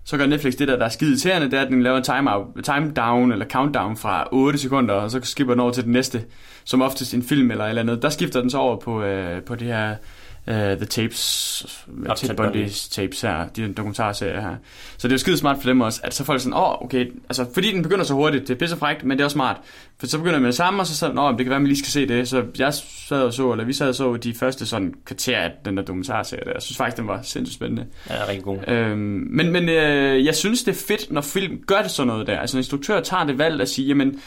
så 0.04 0.16
gør 0.16 0.26
Netflix 0.26 0.54
det 0.54 0.68
der, 0.68 0.76
der 0.76 0.84
er 0.84 0.88
skide 0.88 1.10
irriterende, 1.10 1.50
det 1.50 1.58
er, 1.58 1.62
at 1.62 1.68
den 1.68 1.82
laver 1.82 1.96
en 1.96 2.02
time, 2.02 2.34
out, 2.34 2.46
time 2.64 2.92
down 2.96 3.32
eller 3.32 3.46
countdown 3.46 3.96
fra 3.96 4.28
8 4.32 4.58
sekunder, 4.58 4.94
og 4.94 5.10
så 5.10 5.20
skipper 5.22 5.54
den 5.54 5.60
over 5.60 5.72
til 5.72 5.84
den 5.84 5.92
næste, 5.92 6.24
som 6.64 6.82
oftest 6.82 7.14
en 7.14 7.22
film 7.22 7.50
eller 7.50 7.64
et 7.64 7.68
eller 7.68 7.82
andet. 7.82 8.02
Der 8.02 8.08
skifter 8.10 8.40
den 8.40 8.50
så 8.50 8.58
over 8.58 8.76
på, 8.76 9.02
øh, 9.02 9.42
på 9.42 9.54
det 9.54 9.66
her 9.66 9.96
uh, 10.46 10.54
The 10.54 10.84
Tapes, 10.86 11.66
Op 12.08 12.16
Ted 12.16 12.28
til 12.28 12.34
Bundy's 12.34 12.90
Tapes 12.90 13.20
her, 13.20 13.48
de 13.48 13.62
den 13.62 13.72
dokumentarserie 13.72 14.40
her. 14.40 14.56
Så 14.98 15.08
det 15.08 15.12
er 15.12 15.14
jo 15.14 15.18
skide 15.18 15.38
smart 15.38 15.56
for 15.60 15.68
dem 15.68 15.80
også, 15.80 16.00
at 16.04 16.14
så 16.14 16.24
folk 16.24 16.40
sådan, 16.40 16.54
åh, 16.54 16.70
oh, 16.70 16.82
okay, 16.82 17.12
altså 17.28 17.46
fordi 17.54 17.72
den 17.72 17.82
begynder 17.82 18.04
så 18.04 18.14
hurtigt, 18.14 18.48
det 18.48 18.54
er 18.54 18.58
pisse 18.58 18.76
frækt, 18.76 19.04
men 19.04 19.18
det 19.18 19.20
er 19.20 19.24
også 19.24 19.34
smart. 19.34 19.56
For 19.98 20.06
så 20.06 20.18
begynder 20.18 20.38
man 20.38 20.46
det 20.46 20.54
samme, 20.54 20.82
og 20.82 20.86
så 20.86 20.96
sådan, 20.96 21.18
åh, 21.18 21.30
det 21.30 21.38
kan 21.38 21.48
være, 21.48 21.56
at 21.56 21.62
man 21.62 21.68
lige 21.68 21.78
skal 21.78 21.90
se 21.90 22.08
det. 22.08 22.28
Så 22.28 22.44
jeg 22.58 22.74
sad 22.74 23.22
og 23.22 23.32
så, 23.32 23.52
eller 23.52 23.64
vi 23.64 23.72
sad 23.72 23.88
og 23.88 23.94
så 23.94 24.16
de 24.16 24.34
første 24.34 24.66
sådan 24.66 24.94
kvarter 25.04 25.38
af 25.38 25.50
den 25.64 25.76
der 25.76 25.82
dokumentarserie 25.82 26.44
der. 26.44 26.52
Jeg 26.52 26.62
synes 26.62 26.76
faktisk, 26.76 26.96
den 26.96 27.06
var 27.06 27.20
sindssygt 27.22 27.54
spændende. 27.54 27.86
Ja, 28.10 28.14
det 28.14 28.22
er 28.22 28.28
rigtig 28.28 28.44
god. 28.44 28.58
Øhm, 28.68 28.98
men 29.30 29.52
men 29.52 29.68
øh, 29.68 30.24
jeg 30.24 30.34
synes, 30.34 30.62
det 30.62 30.72
er 30.72 30.84
fedt, 30.88 31.12
når 31.12 31.20
film 31.20 31.62
gør 31.66 31.82
det 31.82 31.90
sådan 31.90 32.06
noget 32.06 32.26
der. 32.26 32.38
Altså, 32.38 32.56
når 32.56 32.58
instruktør 32.58 33.00
tager 33.00 33.24
det 33.24 33.38
valg 33.38 33.60
at 33.60 33.68
sige, 33.68 33.88
jamen, 33.88 34.20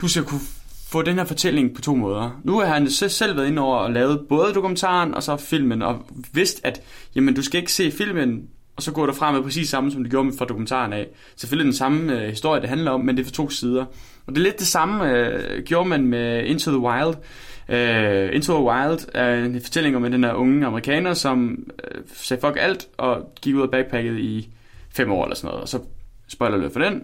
du 0.00 0.08
skal 0.08 0.24
kunne 0.24 0.40
få 0.90 1.02
den 1.02 1.16
her 1.16 1.24
fortælling 1.24 1.74
på 1.74 1.80
to 1.80 1.94
måder. 1.94 2.40
Nu 2.44 2.58
har 2.58 2.66
han 2.66 2.90
selv 2.90 3.36
været 3.36 3.48
inde 3.48 3.62
over 3.62 3.76
og 3.76 3.92
lavet 3.92 4.20
både 4.28 4.54
dokumentaren 4.54 5.14
og 5.14 5.22
så 5.22 5.36
filmen, 5.36 5.82
og 5.82 6.06
vidst, 6.32 6.60
at 6.64 6.82
jamen, 7.14 7.34
du 7.34 7.42
skal 7.42 7.60
ikke 7.60 7.72
se 7.72 7.90
filmen, 7.90 8.48
og 8.76 8.82
så 8.82 8.92
går 8.92 9.06
der 9.06 9.12
frem 9.12 9.34
med 9.34 9.42
præcis 9.42 9.68
samme, 9.68 9.90
som 9.90 10.02
det 10.02 10.10
gjorde 10.10 10.24
med 10.24 10.38
fra 10.38 10.44
dokumentaren 10.44 10.92
af. 10.92 11.06
Selvfølgelig 11.36 11.64
den 11.64 11.76
samme 11.76 12.22
øh, 12.22 12.28
historie, 12.28 12.60
det 12.60 12.68
handler 12.68 12.90
om, 12.90 13.00
men 13.00 13.16
det 13.16 13.22
er 13.22 13.26
for 13.26 13.32
to 13.32 13.50
sider. 13.50 13.84
Og 14.26 14.34
det 14.34 14.38
er 14.38 14.42
lidt 14.42 14.58
det 14.58 14.66
samme, 14.66 15.12
øh, 15.12 15.62
gjorde 15.64 15.88
man 15.88 16.06
med 16.06 16.44
Into 16.44 16.70
the 16.70 16.80
Wild. 16.80 17.14
Øh, 17.68 18.34
Into 18.34 18.54
the 18.54 18.64
Wild 18.64 18.98
er 19.14 19.44
en 19.44 19.60
fortælling 19.60 19.96
om 19.96 20.02
den 20.02 20.24
her 20.24 20.32
unge 20.32 20.66
amerikaner, 20.66 21.14
som 21.14 21.58
øh, 21.84 22.00
sagde 22.14 22.40
fuck 22.40 22.56
alt 22.60 22.88
og 22.98 23.32
gik 23.42 23.54
ud 23.54 23.62
af 23.62 23.70
backpacket 23.70 24.18
i 24.18 24.48
fem 24.90 25.12
år 25.12 25.24
eller 25.24 25.36
sådan 25.36 25.48
noget. 25.48 25.62
Og 25.62 25.68
så 25.68 25.78
spoiler 26.28 26.68
for 26.68 26.80
den, 26.80 27.02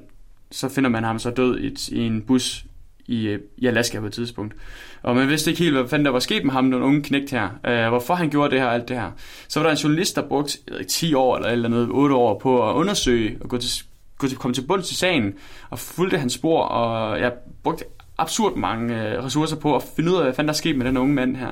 så 0.51 0.69
finder 0.69 0.91
man 0.91 1.05
ham 1.05 1.19
så 1.19 1.31
død 1.31 1.59
i, 1.59 1.67
et, 1.67 1.89
i 1.89 1.99
en 1.99 2.23
bus 2.23 2.66
i, 3.09 3.27
øh, 3.27 3.39
i 3.57 3.67
Alaska 3.67 4.01
på 4.01 4.07
et 4.07 4.13
tidspunkt. 4.13 4.55
Og 5.03 5.17
man 5.17 5.29
vidste 5.29 5.51
ikke 5.51 5.63
helt, 5.63 5.77
hvad 5.77 5.89
fanden 5.89 6.07
der 6.07 6.13
var 6.13 6.19
sket 6.19 6.45
med 6.45 6.53
ham, 6.53 6.71
den 6.71 6.83
unge 6.83 7.03
knægt 7.03 7.31
her. 7.31 7.49
Øh, 7.67 7.89
hvorfor 7.89 8.15
han 8.15 8.31
gjorde 8.31 8.51
det 8.51 8.61
her 8.61 8.67
og 8.67 8.75
alt 8.75 8.89
det 8.89 8.97
her. 8.97 9.11
Så 9.49 9.61
var 9.61 9.67
der 9.67 9.71
en 9.71 9.79
journalist, 9.79 10.17
der 10.17 10.23
brugte 10.23 10.59
jeg 10.67 10.79
ved 10.79 10.85
10 10.85 11.15
år 11.15 11.37
eller, 11.37 11.49
eller 11.49 11.69
noget, 11.69 11.89
8 11.91 12.15
år 12.15 12.39
på 12.39 12.71
at 12.71 12.75
undersøge 12.75 13.39
og 13.41 13.49
gå 13.49 13.59
til, 13.59 13.85
gå 14.19 14.29
til, 14.29 14.37
komme 14.39 14.55
til 14.55 14.63
bunds 14.63 14.93
i 14.93 14.95
sagen 14.95 15.35
og 15.71 15.79
fulgte 15.79 16.19
hans 16.19 16.33
spor. 16.33 16.63
Og 16.63 17.21
jeg 17.21 17.33
brugte 17.63 17.85
absurd 18.19 18.57
mange 18.57 19.03
øh, 19.03 19.25
ressourcer 19.25 19.57
på 19.57 19.77
at 19.77 19.83
finde 19.97 20.11
ud 20.11 20.17
af, 20.17 20.23
hvad 20.23 20.35
fanden 20.35 20.49
der 20.49 20.55
skete 20.55 20.79
med 20.79 20.87
den 20.87 20.97
unge 20.97 21.15
mand 21.15 21.37
her. 21.37 21.51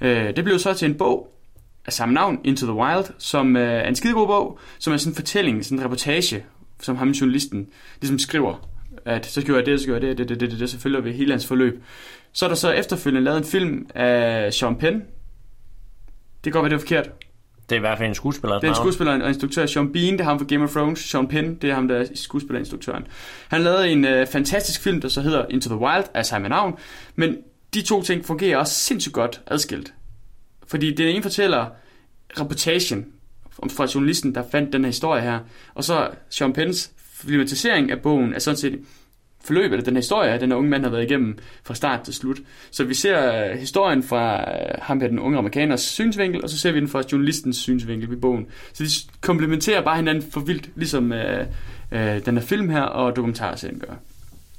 Øh, 0.00 0.36
det 0.36 0.44
blev 0.44 0.58
så 0.58 0.74
til 0.74 0.88
en 0.90 0.94
bog 0.94 1.34
af 1.86 1.92
samme 1.92 2.14
navn, 2.14 2.40
Into 2.44 2.66
the 2.66 2.74
Wild, 2.74 3.04
som 3.18 3.56
øh, 3.56 3.72
er 3.72 3.88
en 3.88 3.94
skidegod 3.94 4.26
bog, 4.26 4.58
som 4.78 4.92
er 4.92 4.96
sådan 4.96 5.12
en 5.12 5.16
fortælling, 5.16 5.64
sådan 5.64 5.78
en 5.78 5.84
reportage, 5.84 6.44
som 6.80 6.96
ham 6.96 7.10
journalisten 7.10 7.68
ligesom 8.00 8.18
skriver, 8.18 8.68
at 9.08 9.26
så 9.26 9.40
skal 9.40 9.54
jeg 9.54 9.66
det, 9.66 9.80
så 9.80 9.82
skal 9.82 9.92
jeg 9.92 10.02
det, 10.02 10.18
det, 10.18 10.28
det, 10.28 10.40
det, 10.40 10.60
det, 10.60 10.70
så 10.70 10.78
følger 10.78 11.00
vi 11.00 11.12
hele 11.12 11.32
hans 11.32 11.46
forløb. 11.46 11.82
Så 12.32 12.44
er 12.44 12.48
der 12.48 12.56
så 12.56 12.70
efterfølgende 12.70 13.24
lavet 13.24 13.38
en 13.38 13.44
film 13.44 13.86
af 13.94 14.54
Sean 14.54 14.76
Penn. 14.76 14.94
Det 16.44 16.52
kan 16.52 16.52
godt 16.52 16.62
være, 16.62 16.70
det 16.70 16.76
er 16.76 16.86
forkert. 16.86 17.10
Det 17.68 17.76
er 17.76 17.76
i 17.76 17.80
hvert 17.80 17.98
fald 17.98 18.08
en 18.08 18.14
skuespiller. 18.14 18.60
Det 18.60 18.66
er 18.66 18.70
en 18.70 18.76
skuespiller 18.76 19.22
og 19.22 19.28
instruktør. 19.28 19.66
Sean 19.66 19.92
Bean, 19.92 20.12
det 20.12 20.20
er 20.20 20.24
ham 20.24 20.38
fra 20.38 20.46
Game 20.48 20.64
of 20.64 20.70
Thrones. 20.70 20.98
Sean 20.98 21.28
Penn, 21.28 21.54
det 21.54 21.70
er 21.70 21.74
ham, 21.74 21.88
der 21.88 21.96
er 21.96 22.06
skuespiller 22.14 22.58
og 22.58 22.60
instruktøren. 22.60 23.06
Han 23.48 23.62
lavede 23.62 23.90
en 23.90 24.04
øh, 24.04 24.26
fantastisk 24.26 24.82
film, 24.82 25.00
der 25.00 25.08
så 25.08 25.20
hedder 25.20 25.46
Into 25.50 25.68
the 25.68 25.78
Wild, 25.78 26.04
af 26.14 26.26
samme 26.26 26.48
navn. 26.48 26.78
Men 27.16 27.36
de 27.74 27.82
to 27.82 28.02
ting 28.02 28.24
fungerer 28.24 28.58
også 28.58 28.74
sindssygt 28.74 29.12
godt 29.12 29.40
adskilt. 29.46 29.92
Fordi 30.66 30.94
det 30.94 31.10
ene 31.10 31.22
fortæller 31.22 31.66
reportagen 32.40 33.06
fra 33.70 33.86
journalisten, 33.94 34.34
der 34.34 34.42
fandt 34.50 34.72
den 34.72 34.84
her 34.84 34.88
historie 34.88 35.22
her. 35.22 35.38
Og 35.74 35.84
så 35.84 36.10
Sean 36.30 36.52
Penns 36.52 36.92
filmatisering 37.22 37.90
af 37.90 38.00
bogen 38.00 38.34
er 38.34 38.38
sådan 38.38 38.56
set 38.56 38.80
forløbet 39.48 39.76
af 39.76 39.84
den 39.84 39.94
her 39.94 39.98
historie, 39.98 40.40
den 40.40 40.52
unge 40.52 40.70
mand 40.70 40.82
har 40.82 40.90
været 40.90 41.04
igennem 41.04 41.38
fra 41.64 41.74
start 41.74 42.00
til 42.00 42.14
slut. 42.14 42.38
Så 42.70 42.84
vi 42.84 42.94
ser 42.94 43.44
øh, 43.44 43.58
historien 43.58 44.02
fra 44.02 44.40
øh, 44.40 44.68
ham 44.82 45.00
her, 45.00 45.08
den 45.08 45.18
unge 45.18 45.38
amerikaners 45.38 45.80
synsvinkel, 45.80 46.42
og 46.42 46.50
så 46.50 46.58
ser 46.58 46.72
vi 46.72 46.80
den 46.80 46.88
fra 46.88 47.02
journalistens 47.12 47.56
synsvinkel 47.56 48.12
i 48.12 48.16
bogen. 48.16 48.46
Så 48.72 48.84
de 48.84 48.88
komplementerer 49.20 49.80
bare 49.80 49.96
hinanden 49.96 50.24
for 50.32 50.40
vildt, 50.40 50.70
ligesom 50.76 51.12
øh, 51.12 51.46
øh, 51.92 52.24
den 52.26 52.36
her 52.36 52.44
film 52.44 52.68
her 52.68 52.82
og 52.82 53.16
dokumentarserien 53.16 53.78
gør. 53.78 53.94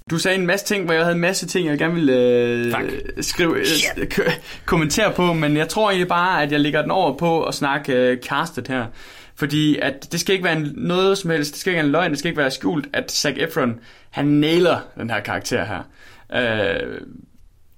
Du 0.09 0.17
sagde 0.17 0.37
en 0.37 0.45
masse 0.45 0.65
ting, 0.65 0.85
hvor 0.85 0.93
jeg 0.93 1.03
havde 1.03 1.15
en 1.15 1.21
masse 1.21 1.47
ting, 1.47 1.67
jeg 1.67 1.77
gerne 1.77 1.93
ville 1.93 2.13
øh, 2.13 2.73
skrive, 3.21 3.59
øh, 3.59 3.65
kommentere 4.65 5.11
på, 5.13 5.33
men 5.33 5.57
jeg 5.57 5.69
tror 5.69 5.89
egentlig 5.89 6.07
bare, 6.07 6.43
at 6.43 6.51
jeg 6.51 6.59
lægger 6.59 6.81
den 6.81 6.91
over 6.91 7.17
på 7.17 7.43
at 7.43 7.55
snakke 7.55 7.93
øh, 7.93 8.17
castet 8.17 8.67
her. 8.67 8.85
Fordi 9.39 9.77
at 9.81 10.11
det 10.11 10.19
skal 10.19 10.33
ikke 10.33 10.45
være 10.45 10.57
en, 10.57 10.73
noget 10.75 11.17
som 11.17 11.29
helst, 11.29 11.51
det 11.51 11.59
skal 11.59 11.71
ikke 11.71 11.77
være 11.77 11.85
en 11.85 11.91
løgn, 11.91 12.11
det 12.11 12.19
skal 12.19 12.29
ikke 12.29 12.41
være 12.41 12.51
skjult, 12.51 12.87
at 12.93 13.11
Zac 13.11 13.33
Efron, 13.37 13.79
han 14.09 14.25
nailer 14.25 14.79
den 14.97 15.09
her 15.09 15.19
karakter 15.19 15.65
her. 15.65 15.79
Øh, 16.33 17.01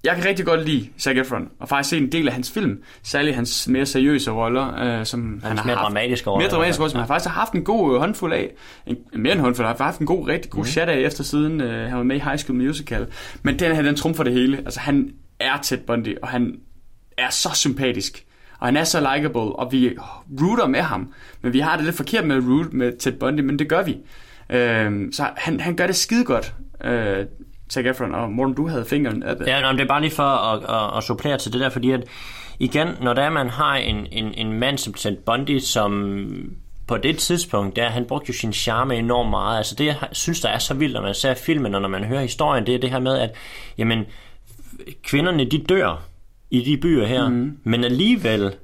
jeg 0.04 0.16
kan 0.16 0.24
rigtig 0.24 0.46
godt 0.46 0.64
lide 0.64 0.88
Zac 1.00 1.16
Efron, 1.16 1.48
og 1.60 1.68
faktisk 1.68 1.90
se 1.90 1.98
en 1.98 2.12
del 2.12 2.28
af 2.28 2.34
hans 2.34 2.50
film, 2.50 2.82
særligt 3.02 3.36
hans 3.36 3.68
mere 3.68 3.86
seriøse 3.86 4.30
roller, 4.30 4.80
øh, 4.80 5.06
som 5.06 5.22
hans 5.22 5.42
han 5.42 5.58
har 5.58 5.64
mere 5.64 5.76
haft, 5.76 5.84
dramatiske 5.84 6.30
roller. 6.30 6.44
Mere 6.44 6.50
dramatiske 6.50 6.80
roller, 6.80 6.90
som 6.90 6.98
han 6.98 7.08
faktisk 7.08 7.28
har 7.28 7.40
haft 7.40 7.52
en 7.52 7.64
god 7.64 7.94
øh, 7.94 8.00
håndfuld 8.00 8.32
af, 8.32 8.50
en, 8.86 8.96
mere 9.16 9.32
en 9.32 9.40
håndfuld, 9.40 9.66
han 9.66 9.76
har 9.76 9.84
haft 9.84 10.00
en 10.00 10.06
god, 10.06 10.28
rigtig 10.28 10.50
god 10.50 10.62
mm. 10.62 10.66
chat 10.66 10.88
af 10.88 10.98
efter 10.98 11.24
siden, 11.24 11.60
øh, 11.60 11.88
han 11.88 11.98
var 11.98 12.04
med 12.04 12.16
i 12.16 12.20
High 12.20 12.38
School 12.38 12.58
Musical. 12.58 13.06
Men 13.42 13.58
den 13.58 13.74
her, 13.74 13.82
den 13.82 13.96
trumfer 13.96 14.24
det 14.24 14.32
hele. 14.32 14.56
Altså 14.56 14.80
han 14.80 15.10
er 15.40 15.58
Ted 15.62 15.78
Bundy, 15.78 16.16
og 16.22 16.28
han 16.28 16.54
er 17.18 17.30
så 17.30 17.50
sympatisk. 17.54 18.26
Og 18.62 18.68
han 18.68 18.76
er 18.76 18.84
så 18.84 19.00
likable, 19.00 19.40
og 19.40 19.72
vi 19.72 19.96
rooter 20.40 20.66
med 20.66 20.80
ham. 20.80 21.12
Men 21.40 21.52
vi 21.52 21.60
har 21.60 21.76
det 21.76 21.84
lidt 21.84 21.96
forkert 21.96 22.26
med 22.26 22.36
at 22.36 22.42
root 22.48 22.72
med 22.72 22.98
Ted 22.98 23.12
Bundy, 23.12 23.40
men 23.40 23.58
det 23.58 23.68
gør 23.68 23.82
vi. 23.82 23.96
Øh, 24.50 25.12
så 25.12 25.28
han, 25.36 25.60
han 25.60 25.76
gør 25.76 25.86
det 25.86 25.96
skide 25.96 26.24
godt. 26.24 26.54
Øh, 26.84 27.26
Zac 27.72 27.84
Efron, 27.84 28.14
og 28.14 28.32
Morten, 28.32 28.54
du 28.54 28.68
havde 28.68 28.84
fingeren 28.84 29.22
af 29.22 29.36
det. 29.36 29.46
Ja, 29.46 29.60
nej, 29.60 29.72
det 29.72 29.80
er 29.80 29.86
bare 29.86 30.00
lige 30.00 30.10
for 30.10 30.22
at, 30.22 30.62
at, 30.62 30.96
at 30.98 31.04
supplere 31.04 31.38
til 31.38 31.52
det 31.52 31.60
der, 31.60 31.68
fordi 31.68 31.90
at 31.90 32.04
igen, 32.58 32.88
når 33.00 33.12
der 33.12 33.30
man 33.30 33.48
har 33.48 33.74
en, 33.74 34.06
en, 34.12 34.34
en 34.34 34.52
mand 34.52 34.78
som 34.78 34.94
Ted 34.94 35.16
Bundy, 35.16 35.58
som 35.58 36.14
på 36.86 36.96
det 36.96 37.18
tidspunkt, 37.18 37.76
der 37.76 37.88
han 37.88 38.04
brugte 38.04 38.28
jo 38.28 38.34
sin 38.34 38.52
charme 38.52 38.96
enormt 38.96 39.30
meget. 39.30 39.58
Altså 39.58 39.74
det, 39.74 39.86
jeg 39.86 39.96
synes, 40.12 40.40
der 40.40 40.48
er 40.48 40.58
så 40.58 40.74
vildt, 40.74 40.94
når 40.94 41.02
man 41.02 41.14
ser 41.14 41.34
filmen, 41.34 41.74
og 41.74 41.80
når 41.80 41.88
man 41.88 42.04
hører 42.04 42.22
historien, 42.22 42.66
det 42.66 42.74
er 42.74 42.78
det 42.78 42.90
her 42.90 42.98
med, 42.98 43.18
at 43.18 43.30
jamen, 43.78 44.04
kvinderne, 45.02 45.44
de 45.44 45.58
dør 45.58 46.11
i 46.52 46.64
de 46.64 46.76
byer 46.76 47.06
her, 47.06 47.28
mm. 47.28 47.58
men 47.64 47.84
alligevel 47.84 48.54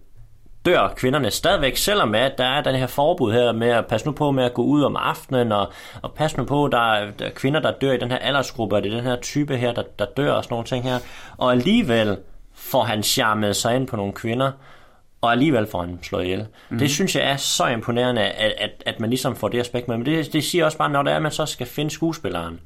dør 0.65 0.93
kvinderne 0.97 1.31
stadigvæk, 1.31 1.77
selvom 1.77 2.15
at 2.15 2.39
der 2.39 2.45
er 2.45 2.63
den 2.63 2.75
her 2.75 2.87
forbud 2.87 3.33
her 3.33 3.53
med 3.53 3.69
at 3.69 3.87
passe 3.87 4.07
nu 4.07 4.13
på 4.13 4.31
med 4.31 4.45
at 4.45 4.55
gå 4.55 4.63
ud 4.63 4.83
om 4.83 4.97
aftenen, 4.97 5.53
og, 5.53 5.73
og 6.03 6.13
passe 6.13 6.37
nu 6.37 6.45
på, 6.45 6.69
der, 6.73 6.93
er, 6.93 7.11
der 7.11 7.27
er 7.27 7.31
kvinder, 7.31 7.61
der 7.61 7.73
dør 7.81 7.93
i 7.93 7.99
den 7.99 8.11
her 8.11 8.19
aldersgruppe, 8.19 8.77
og 8.77 8.83
det 8.83 8.93
er 8.93 8.97
den 8.97 9.05
her 9.05 9.17
type 9.17 9.57
her, 9.57 9.73
der, 9.73 9.83
der 9.99 10.07
dør 10.17 10.33
og 10.33 10.45
sådan 10.45 10.53
nogle 10.55 10.67
ting 10.67 10.85
her. 10.85 10.99
Og 11.37 11.53
alligevel 11.53 12.19
får 12.55 12.83
han 12.83 13.03
charmet 13.03 13.57
sig 13.57 13.77
ind 13.77 13.87
på 13.87 13.97
nogle 13.97 14.13
kvinder, 14.13 14.53
og 15.21 15.33
alligevel 15.33 15.67
får 15.67 15.81
han 15.81 15.99
slået 16.03 16.25
ihjel. 16.25 16.47
Mm. 16.69 16.79
Det 16.79 16.91
synes 16.91 17.17
jeg 17.17 17.31
er 17.31 17.37
så 17.37 17.67
imponerende, 17.67 18.23
at, 18.23 18.53
at, 18.59 18.83
at 18.87 19.01
man 19.01 19.11
ligesom 19.11 19.37
får 19.37 19.49
det 19.49 19.61
aspekt 19.61 19.89
med. 19.89 19.97
Men 19.97 20.07
det, 20.07 20.33
det 20.33 20.45
siger 20.45 20.65
også 20.65 20.79
bare, 20.79 20.91
når 20.91 21.03
det 21.03 21.13
er, 21.13 21.17
at 21.17 21.23
man 21.23 21.33
så 21.33 21.47
skal 21.47 21.67
finde 21.67 21.91
skuespilleren, 21.91 22.61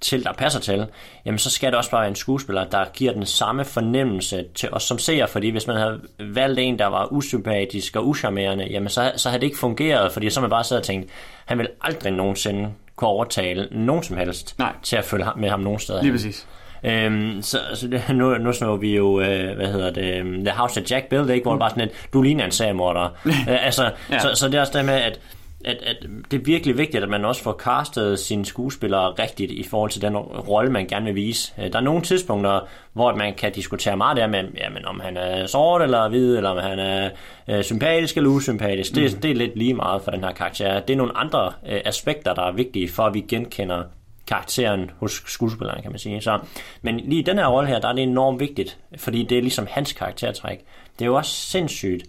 til, 0.00 0.24
der 0.24 0.32
passer 0.32 0.60
til, 0.60 0.86
jamen 1.24 1.38
så 1.38 1.50
skal 1.50 1.70
det 1.70 1.78
også 1.78 1.90
bare 1.90 2.00
være 2.00 2.08
en 2.08 2.16
skuespiller, 2.16 2.64
der 2.64 2.84
giver 2.94 3.12
den 3.12 3.26
samme 3.26 3.64
fornemmelse 3.64 4.44
til 4.54 4.68
os 4.72 4.82
som 4.82 4.98
ser, 4.98 5.26
fordi 5.26 5.50
hvis 5.50 5.66
man 5.66 5.76
havde 5.76 6.00
valgt 6.18 6.60
en, 6.60 6.78
der 6.78 6.86
var 6.86 7.12
usympatisk 7.12 7.96
og 7.96 8.08
uscharmerende, 8.08 8.64
jamen 8.64 8.88
så, 8.88 9.12
så 9.16 9.28
havde 9.28 9.40
det 9.40 9.46
ikke 9.46 9.58
fungeret, 9.58 10.12
fordi 10.12 10.30
så 10.30 10.40
man 10.40 10.50
bare 10.50 10.64
sad 10.64 10.76
og 10.76 10.82
tænkt, 10.82 11.10
han 11.44 11.58
vil 11.58 11.68
aldrig 11.80 12.12
nogensinde 12.12 12.72
kunne 12.96 13.08
overtale 13.08 13.68
nogen 13.70 14.02
som 14.02 14.16
helst 14.16 14.58
Nej. 14.58 14.72
til 14.82 14.96
at 14.96 15.04
følge 15.04 15.26
med 15.36 15.50
ham 15.50 15.60
nogen 15.60 15.78
steder. 15.78 16.02
Lige 16.02 16.12
præcis. 16.12 16.46
Øhm, 16.84 17.42
så, 17.42 17.58
så 17.74 17.88
det, 17.88 18.02
nu, 18.14 18.38
nu 18.38 18.52
så 18.52 18.76
vi 18.76 18.96
jo, 18.96 19.20
øh, 19.20 19.56
hvad 19.56 19.66
hedder 19.66 19.90
det, 19.90 20.20
um, 20.22 20.44
The 20.44 20.54
House 20.54 20.80
of 20.80 20.90
Jack 20.90 21.08
Built, 21.08 21.30
ikke? 21.30 21.42
hvor 21.42 21.52
det 21.52 21.60
bare 21.60 21.70
sådan 21.70 21.84
et, 21.84 22.08
du 22.12 22.22
ligner 22.22 22.44
en 22.44 22.50
seriemorder. 22.50 23.08
øh, 23.26 23.64
altså, 23.66 23.90
ja. 24.10 24.18
så, 24.18 24.30
så 24.34 24.46
det 24.46 24.54
er 24.54 24.60
også 24.60 24.78
det 24.78 24.84
med, 24.84 24.94
at 24.94 25.20
at, 25.66 25.82
at 25.82 25.96
det 26.30 26.40
er 26.40 26.44
virkelig 26.44 26.78
vigtigt, 26.78 27.02
at 27.02 27.08
man 27.08 27.24
også 27.24 27.42
får 27.42 27.52
castet 27.52 28.18
sine 28.18 28.44
skuespillere 28.44 29.10
rigtigt 29.10 29.50
i 29.50 29.62
forhold 29.62 29.90
til 29.90 30.02
den 30.02 30.16
rolle, 30.16 30.72
man 30.72 30.86
gerne 30.86 31.04
vil 31.04 31.14
vise. 31.14 31.52
Øh, 31.58 31.72
der 31.72 31.78
er 31.78 31.82
nogle 31.82 32.02
tidspunkter, 32.02 32.60
hvor 32.92 33.14
man 33.14 33.34
kan 33.34 33.52
diskutere 33.52 33.96
meget 33.96 34.16
der 34.16 34.26
med, 34.26 34.44
jamen, 34.56 34.84
om 34.84 35.00
han 35.00 35.16
er 35.16 35.46
sort 35.46 35.82
eller 35.82 36.08
hvid, 36.08 36.36
eller 36.36 36.50
om 36.50 36.58
han 36.58 36.78
er 36.78 37.10
øh, 37.48 37.62
sympatisk 37.62 38.16
eller 38.16 38.30
usympatisk. 38.30 38.92
Mm. 38.92 39.02
Det, 39.02 39.22
det 39.22 39.30
er 39.30 39.34
lidt 39.34 39.56
lige 39.56 39.74
meget 39.74 40.02
for 40.02 40.10
den 40.10 40.24
her 40.24 40.32
karakter. 40.32 40.80
Det 40.80 40.92
er 40.92 40.98
nogle 40.98 41.16
andre 41.16 41.52
øh, 41.68 41.80
aspekter, 41.84 42.34
der 42.34 42.42
er 42.42 42.52
vigtige 42.52 42.88
for, 42.88 43.02
at 43.02 43.14
vi 43.14 43.20
genkender 43.20 43.82
karakteren 44.26 44.90
hos 45.00 45.22
skuespilleren, 45.26 45.82
kan 45.82 45.90
man 45.90 45.98
sige. 45.98 46.20
Så, 46.20 46.38
men 46.82 47.00
lige 47.00 47.20
i 47.20 47.24
den 47.24 47.38
her 47.38 47.46
rolle 47.46 47.68
her, 47.68 47.78
der 47.78 47.88
er 47.88 47.92
det 47.92 48.02
enormt 48.02 48.40
vigtigt, 48.40 48.78
fordi 48.96 49.22
det 49.22 49.38
er 49.38 49.42
ligesom 49.42 49.66
hans 49.70 49.92
karaktertræk. 49.92 50.58
Det 50.98 51.04
er 51.04 51.06
jo 51.06 51.14
også 51.16 51.30
sindssygt, 51.30 52.02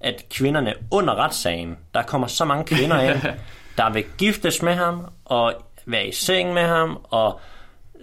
at 0.00 0.24
kvinderne 0.30 0.74
under 0.90 1.14
retssagen, 1.14 1.76
der 1.94 2.02
kommer 2.02 2.26
så 2.26 2.44
mange 2.44 2.64
kvinder 2.64 3.00
ind, 3.00 3.22
der 3.78 3.92
vil 3.92 4.04
giftes 4.18 4.62
med 4.62 4.74
ham, 4.74 5.06
og 5.24 5.54
være 5.86 6.06
i 6.06 6.12
seng 6.12 6.54
med 6.54 6.62
ham, 6.62 6.98
og 7.04 7.40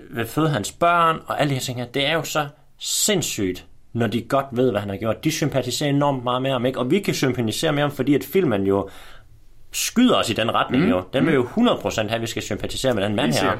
vil 0.09 0.25
føde 0.25 0.49
hans 0.49 0.71
børn, 0.71 1.19
og 1.27 1.41
alle 1.41 1.49
de 1.49 1.55
her 1.55 1.61
ting 1.61 1.79
her. 1.79 1.85
Det 1.85 2.05
er 2.05 2.13
jo 2.13 2.23
så 2.23 2.47
sindssygt, 2.79 3.65
når 3.93 4.07
de 4.07 4.21
godt 4.21 4.45
ved, 4.51 4.71
hvad 4.71 4.79
han 4.79 4.89
har 4.89 4.97
gjort. 4.97 5.23
De 5.23 5.31
sympatiserer 5.31 5.89
enormt 5.89 6.23
meget 6.23 6.41
med 6.41 6.51
ham, 6.51 6.65
ikke? 6.65 6.79
Og 6.79 6.91
vi 6.91 6.99
kan 6.99 7.13
sympatisere 7.13 7.71
med 7.71 7.81
ham, 7.81 7.91
fordi 7.91 8.15
at 8.15 8.23
filmen 8.23 8.67
jo 8.67 8.89
skyder 9.71 10.15
os 10.15 10.29
i 10.29 10.33
den 10.33 10.53
retning 10.53 10.83
mm. 10.83 10.89
jo. 10.89 11.03
Den 11.13 11.25
vil 11.25 11.33
jo 11.33 11.43
100% 11.43 12.01
have, 12.01 12.11
at 12.11 12.21
vi 12.21 12.27
skal 12.27 12.41
sympatisere 12.41 12.93
med 12.93 13.03
den 13.03 13.15
mand 13.15 13.33
her. 13.33 13.57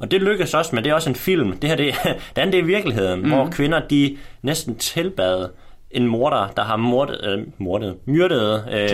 Og 0.00 0.10
det 0.10 0.22
lykkes 0.22 0.54
også, 0.54 0.74
men 0.74 0.84
det 0.84 0.90
er 0.90 0.94
også 0.94 1.10
en 1.10 1.16
film. 1.16 1.58
Det 1.58 1.70
her, 1.70 1.76
det, 1.76 1.94
andet 2.36 2.52
det 2.52 2.60
er 2.60 2.64
virkeligheden, 2.64 3.22
mm. 3.22 3.28
hvor 3.28 3.50
kvinder, 3.50 3.88
de 3.88 4.16
næsten 4.42 4.76
tilbad 4.76 5.48
en 5.96 6.06
morder, 6.06 6.48
der 6.56 6.62
har 6.62 6.76
mordet, 6.76 7.20
øh, 7.24 7.46
mordet, 7.58 7.96
myrdet, 8.04 8.64
øh, 8.72 8.88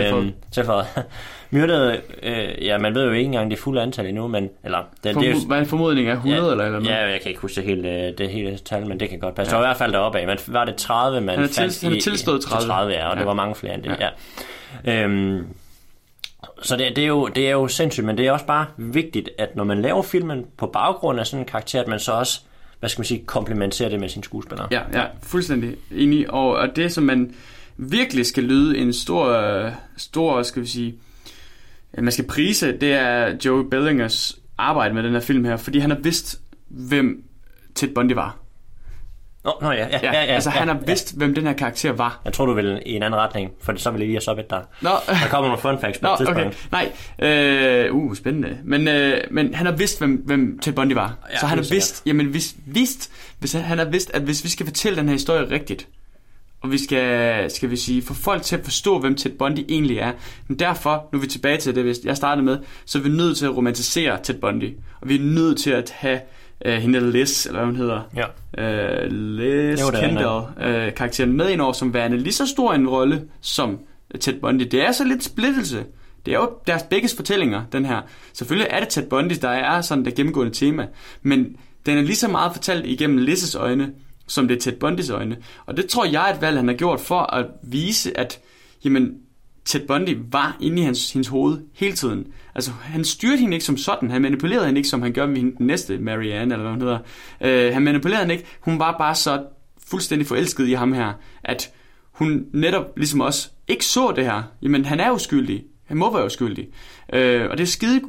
for, 0.65 0.85
myrdet, 1.55 2.01
øh, 2.23 2.65
ja, 2.65 2.77
man 2.77 2.95
ved 2.95 3.05
jo 3.05 3.11
ikke 3.11 3.25
engang 3.25 3.51
det 3.51 3.59
fulde 3.59 3.81
antal 3.81 4.05
endnu, 4.05 4.27
men, 4.27 4.49
eller, 4.63 4.77
det, 5.03 5.13
Form, 5.13 5.23
det 5.23 5.31
er 5.31 5.35
jo, 5.35 5.47
hvad 5.47 5.57
er 5.57 5.61
en 5.61 5.67
formodning 5.67 6.07
af 6.07 6.13
100 6.13 6.45
ja, 6.45 6.51
eller, 6.51 6.65
eller 6.65 6.79
noget? 6.79 6.95
Ja, 6.95 7.09
jeg 7.09 7.21
kan 7.21 7.29
ikke 7.29 7.41
huske 7.41 7.55
det 7.55 7.63
hele, 7.63 8.13
det 8.17 8.29
hele 8.29 8.57
tal, 8.57 8.87
men 8.87 8.99
det 8.99 9.09
kan 9.09 9.19
godt 9.19 9.35
passe. 9.35 9.55
Ja. 9.55 9.61
Så 9.61 9.63
i 9.63 9.67
hvert 9.67 9.77
fald 9.77 9.91
deroppe 9.93 10.19
af, 10.19 10.27
men 10.27 10.37
var 10.47 10.65
det 10.65 10.75
30, 10.75 11.21
man 11.21 11.39
han 11.39 11.49
fandt 11.49 11.73
til, 11.73 11.89
han 11.89 11.99
tilstået 11.99 12.41
30. 12.41 12.67
30, 12.67 12.93
ja, 12.93 13.07
og 13.07 13.13
ja. 13.13 13.19
det 13.19 13.27
var 13.27 13.33
mange 13.33 13.55
flere 13.55 13.73
end 13.73 13.83
det, 13.83 13.97
ja. 13.99 14.09
ja. 14.85 15.03
Øhm, 15.03 15.47
så 16.61 16.77
det, 16.77 16.95
det, 16.95 17.03
er 17.03 17.07
jo, 17.07 17.27
det 17.27 17.47
er 17.47 17.51
jo 17.51 17.67
sindssygt, 17.67 18.05
men 18.05 18.17
det 18.17 18.27
er 18.27 18.31
også 18.31 18.45
bare 18.45 18.65
vigtigt, 18.77 19.29
at 19.37 19.55
når 19.55 19.63
man 19.63 19.81
laver 19.81 20.01
filmen 20.01 20.45
på 20.57 20.67
baggrund 20.67 21.19
af 21.19 21.27
sådan 21.27 21.39
en 21.39 21.45
karakter, 21.45 21.81
at 21.81 21.87
man 21.87 21.99
så 21.99 22.11
også 22.11 22.41
hvad 22.83 22.89
skal 22.89 22.99
man 22.99 23.05
sige, 23.05 23.23
komplementere 23.25 23.89
det 23.89 23.99
med 23.99 24.09
sin 24.09 24.23
skuespiller. 24.23 24.67
Ja, 24.71 24.81
ja, 24.93 25.05
fuldstændig 25.21 25.75
enig. 25.91 26.31
Og, 26.31 26.49
og 26.49 26.75
det, 26.75 26.91
som 26.91 27.03
man 27.03 27.33
virkelig 27.77 28.25
skal 28.25 28.43
lyde 28.43 28.77
en 28.77 28.93
stor, 28.93 29.71
stor, 29.97 30.43
skal 30.43 30.61
vi 30.61 30.67
sige, 30.67 30.95
man 31.97 32.11
skal 32.11 32.25
prise, 32.25 32.77
det 32.77 32.93
er 32.93 33.37
Joe 33.45 33.69
Bellingers 33.69 34.39
arbejde 34.57 34.93
med 34.93 35.03
den 35.03 35.13
her 35.13 35.19
film 35.19 35.45
her, 35.45 35.57
fordi 35.57 35.79
han 35.79 35.89
har 35.89 35.97
vidst, 35.97 36.41
hvem 36.67 37.23
Ted 37.75 37.87
Bundy 37.95 38.11
var. 38.11 38.37
Nå, 39.43 39.57
nå 39.61 39.71
ja, 39.71 39.87
ja, 39.87 39.99
ja, 40.03 40.11
ja, 40.11 40.19
Altså, 40.19 40.49
ja, 40.49 40.59
han 40.59 40.67
har 40.67 40.79
vidst, 40.85 41.13
ja. 41.13 41.17
hvem 41.17 41.35
den 41.35 41.47
her 41.47 41.53
karakter 41.53 41.91
var. 41.91 42.21
Jeg 42.25 42.33
tror, 42.33 42.45
du 42.45 42.53
vil 42.53 42.81
i 42.85 42.93
en 42.93 43.03
anden 43.03 43.19
retning, 43.19 43.51
for 43.61 43.73
så 43.77 43.91
vil 43.91 43.99
jeg 43.99 44.07
lige 44.07 44.15
have 44.15 44.21
soppet 44.21 44.49
der. 44.49 44.61
Nå. 44.81 44.89
Der 45.07 45.27
kommer 45.29 45.47
nogle 45.47 45.61
fun 45.61 45.79
facts 45.81 45.99
på 45.99 46.07
Nå, 46.07 46.31
okay. 46.31 46.51
Nej, 46.71 46.91
øh, 47.19 47.95
uh, 47.95 48.15
spændende. 48.15 48.57
Men, 48.63 48.87
øh, 48.87 49.21
men 49.31 49.53
han 49.53 49.65
har 49.65 49.73
vidst, 49.73 49.99
hvem, 49.99 50.15
hvem 50.25 50.59
Ted 50.59 50.73
Bundy 50.73 50.93
var. 50.93 51.17
Ja, 51.31 51.39
så 51.39 51.45
han 51.45 51.57
har 51.57 51.65
vidst, 51.69 52.03
jamen, 52.05 52.25
hvis, 52.25 52.55
vidst, 52.65 53.11
hvis 53.39 53.53
han, 53.53 53.61
han 53.61 53.77
har 53.77 53.85
vidst, 53.85 54.11
at 54.13 54.21
hvis 54.21 54.43
vi 54.43 54.49
skal 54.49 54.65
fortælle 54.65 54.97
den 54.99 55.07
her 55.07 55.13
historie 55.13 55.51
rigtigt, 55.51 55.87
og 56.63 56.71
vi 56.71 56.77
skal, 56.77 57.51
skal 57.51 57.69
vi 57.69 57.75
sige, 57.75 58.01
få 58.01 58.13
folk 58.13 58.41
til 58.41 58.55
at 58.55 58.63
forstå, 58.63 58.99
hvem 58.99 59.15
Ted 59.15 59.31
Bundy 59.31 59.59
egentlig 59.69 59.97
er. 59.97 60.11
Men 60.47 60.59
derfor, 60.59 61.09
nu 61.11 61.17
er 61.17 61.21
vi 61.21 61.27
tilbage 61.27 61.57
til 61.57 61.75
det, 61.75 62.05
jeg 62.05 62.17
startede 62.17 62.45
med, 62.45 62.57
så 62.85 62.97
er 62.97 63.01
vi 63.01 63.09
nødt 63.09 63.37
til 63.37 63.45
at 63.45 63.55
romantisere 63.57 64.19
Ted 64.23 64.35
Bundy. 64.35 64.77
Og 65.01 65.09
vi 65.09 65.15
er 65.15 65.19
nødt 65.19 65.57
til 65.57 65.71
at 65.71 65.89
have 65.89 66.19
øh, 66.65 66.73
hende 66.73 66.99
der 66.99 67.11
Liz, 67.11 67.45
eller 67.45 67.59
hvad 67.59 67.65
hun 67.65 67.75
hedder. 67.75 68.01
Ja. 68.15 69.03
Øh, 69.03 69.11
Liz 69.11 69.81
Jo, 69.81 69.91
Kendall, 69.99 70.43
øh, 70.61 70.93
karakteren 70.93 71.33
med 71.33 71.49
ind 71.49 71.61
over, 71.61 71.73
som 71.73 71.93
værende 71.93 72.17
lige 72.17 72.33
så 72.33 72.47
stor 72.47 72.73
en 72.73 72.89
rolle 72.89 73.23
som 73.41 73.79
Ted 74.19 74.39
Bundy. 74.41 74.63
Det 74.71 74.81
er 74.81 74.91
så 74.91 75.03
lidt 75.03 75.23
splittelse. 75.23 75.85
Det 76.25 76.33
er 76.33 76.37
jo 76.37 76.49
deres 76.67 76.83
begges 76.83 77.15
fortællinger, 77.15 77.63
den 77.71 77.85
her. 77.85 78.01
Selvfølgelig 78.33 78.67
er 78.71 78.79
det 78.79 78.89
Ted 78.89 79.09
Bundy, 79.09 79.33
der 79.41 79.49
er 79.49 79.81
sådan 79.81 80.05
det 80.05 80.15
gennemgående 80.15 80.53
tema, 80.53 80.87
men 81.21 81.55
den 81.85 81.97
er 81.97 82.01
lige 82.01 82.15
så 82.15 82.27
meget 82.27 82.51
fortalt 82.53 82.85
igennem 82.85 83.25
Liz's 83.25 83.57
øjne, 83.57 83.91
som 84.27 84.47
det 84.47 84.57
er 84.57 84.61
Ted 84.61 84.79
Bundys 84.79 85.09
øjne. 85.09 85.37
Og 85.65 85.77
det 85.77 85.85
tror 85.85 86.05
jeg 86.05 86.29
er 86.29 86.33
et 86.35 86.41
valg, 86.41 86.57
han 86.57 86.67
har 86.67 86.75
gjort 86.75 86.99
for 86.99 87.19
at 87.19 87.45
vise, 87.63 88.17
at 88.17 88.39
jamen, 88.85 89.13
Ted 89.65 89.87
Bundy 89.87 90.17
var 90.31 90.57
inde 90.61 90.81
i 90.81 90.85
hans, 90.85 91.13
hendes 91.13 91.27
hoved 91.27 91.57
hele 91.73 91.95
tiden. 91.95 92.27
Altså, 92.55 92.71
han 92.81 93.03
styrte 93.03 93.37
hende 93.37 93.53
ikke 93.53 93.65
som 93.65 93.77
sådan. 93.77 94.11
Han 94.11 94.21
manipulerede 94.21 94.65
hende 94.65 94.79
ikke, 94.79 94.89
som 94.89 95.01
han 95.01 95.13
gør 95.13 95.25
med 95.25 95.37
hende, 95.37 95.57
den 95.57 95.67
næste 95.67 95.97
Marianne, 95.97 96.53
eller 96.53 96.63
hvad 96.63 96.71
hun 96.71 96.81
hedder. 96.81 96.99
Øh, 97.41 97.73
han 97.73 97.81
manipulerede 97.81 98.23
hende 98.23 98.33
ikke. 98.35 98.47
Hun 98.59 98.79
var 98.79 98.97
bare 98.97 99.15
så 99.15 99.43
fuldstændig 99.87 100.27
forelsket 100.27 100.67
i 100.67 100.73
ham 100.73 100.93
her, 100.93 101.13
at 101.43 101.71
hun 102.11 102.45
netop, 102.53 102.97
ligesom 102.97 103.21
os, 103.21 103.51
ikke 103.67 103.85
så 103.85 104.13
det 104.15 104.25
her. 104.25 104.43
Jamen, 104.61 104.85
han 104.85 104.99
er 104.99 105.11
uskyldig. 105.11 105.63
Han 105.85 105.97
må 105.97 106.13
være 106.13 106.25
uskyldig. 106.25 106.67
Øh, 107.13 107.49
og 107.49 107.57
det 107.57 107.63
er 107.63 107.67
skide 107.67 108.01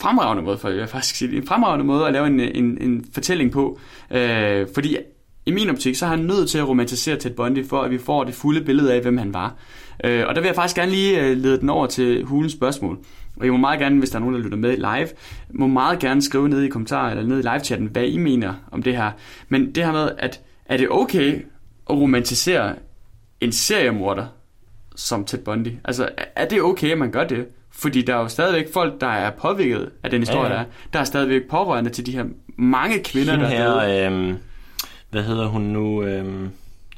fremragende 0.00 0.42
måde, 0.42 0.58
for 0.58 0.68
jeg 0.68 0.88
faktisk 0.88 1.16
sige. 1.16 1.36
En 1.36 1.46
fremragende 1.46 1.84
måde 1.84 2.06
at 2.06 2.12
lave 2.12 2.26
en, 2.26 2.40
en, 2.40 2.78
en 2.80 3.04
fortælling 3.14 3.52
på. 3.52 3.78
Øh, 4.10 4.66
fordi 4.74 4.96
i 5.46 5.50
min 5.50 5.70
optik, 5.70 5.96
så 5.96 6.04
er 6.04 6.10
han 6.10 6.18
nødt 6.18 6.50
til 6.50 6.58
at 6.58 6.68
romantisere 6.68 7.16
Ted 7.16 7.30
Bundy, 7.30 7.66
for 7.68 7.82
at 7.82 7.90
vi 7.90 7.98
får 7.98 8.24
det 8.24 8.34
fulde 8.34 8.60
billede 8.60 8.94
af, 8.94 9.00
hvem 9.00 9.18
han 9.18 9.34
var. 9.34 9.54
Øh, 10.04 10.24
og 10.28 10.34
der 10.34 10.40
vil 10.40 10.48
jeg 10.48 10.54
faktisk 10.54 10.76
gerne 10.76 10.90
lige 10.90 11.20
øh, 11.20 11.36
lede 11.36 11.60
den 11.60 11.68
over 11.68 11.86
til 11.86 12.24
hulens 12.24 12.52
spørgsmål. 12.52 12.98
Og 13.40 13.46
I 13.46 13.50
må 13.50 13.56
meget 13.56 13.78
gerne, 13.80 13.98
hvis 13.98 14.10
der 14.10 14.16
er 14.16 14.20
nogen, 14.20 14.34
der 14.34 14.40
lytter 14.40 14.58
med 14.58 14.76
live, 14.76 15.08
må 15.50 15.66
meget 15.66 15.98
gerne 15.98 16.22
skrive 16.22 16.48
ned 16.48 16.62
i 16.62 16.68
kommentarer 16.68 17.10
eller 17.10 17.22
ned 17.24 17.38
i 17.38 17.42
live-chatten, 17.42 17.86
hvad 17.88 18.04
I 18.04 18.16
mener 18.18 18.54
om 18.72 18.82
det 18.82 18.96
her. 18.96 19.10
Men 19.48 19.74
det 19.74 19.84
her 19.84 19.92
med, 19.92 20.10
at 20.18 20.40
er 20.66 20.76
det 20.76 20.88
okay 20.90 21.34
at 21.90 21.96
romantisere 21.96 22.74
en 23.40 23.52
seriemorder 23.52 24.26
som 24.96 25.24
Ted 25.24 25.38
Bundy? 25.38 25.68
Altså, 25.84 26.08
er 26.36 26.48
det 26.48 26.62
okay, 26.62 26.90
at 26.92 26.98
man 26.98 27.10
gør 27.10 27.24
det? 27.24 27.46
Fordi 27.70 28.02
der 28.02 28.14
er 28.14 28.20
jo 28.20 28.28
stadigvæk 28.28 28.72
folk, 28.72 29.00
der 29.00 29.06
er 29.06 29.30
påvirket 29.30 29.90
af 30.02 30.10
den 30.10 30.20
historie, 30.20 30.42
Ja, 30.42 30.48
ja, 30.48 30.54
der 30.54 30.60
er. 30.60 30.64
Der 30.92 30.98
er 30.98 31.04
stadigvæk 31.04 31.42
pårørende 31.50 31.90
til 31.90 32.06
de 32.06 32.12
her 32.12 32.24
mange 32.56 33.02
kvinder, 33.04 33.32
Hende 33.32 33.46
der 33.46 33.50
er 33.50 33.86
døde. 33.86 34.00
her, 34.00 34.06
øhm, 34.12 34.36
hvad 35.10 35.22
hedder 35.22 35.46
hun 35.46 35.62
nu? 35.62 36.02
Øhm, 36.02 36.50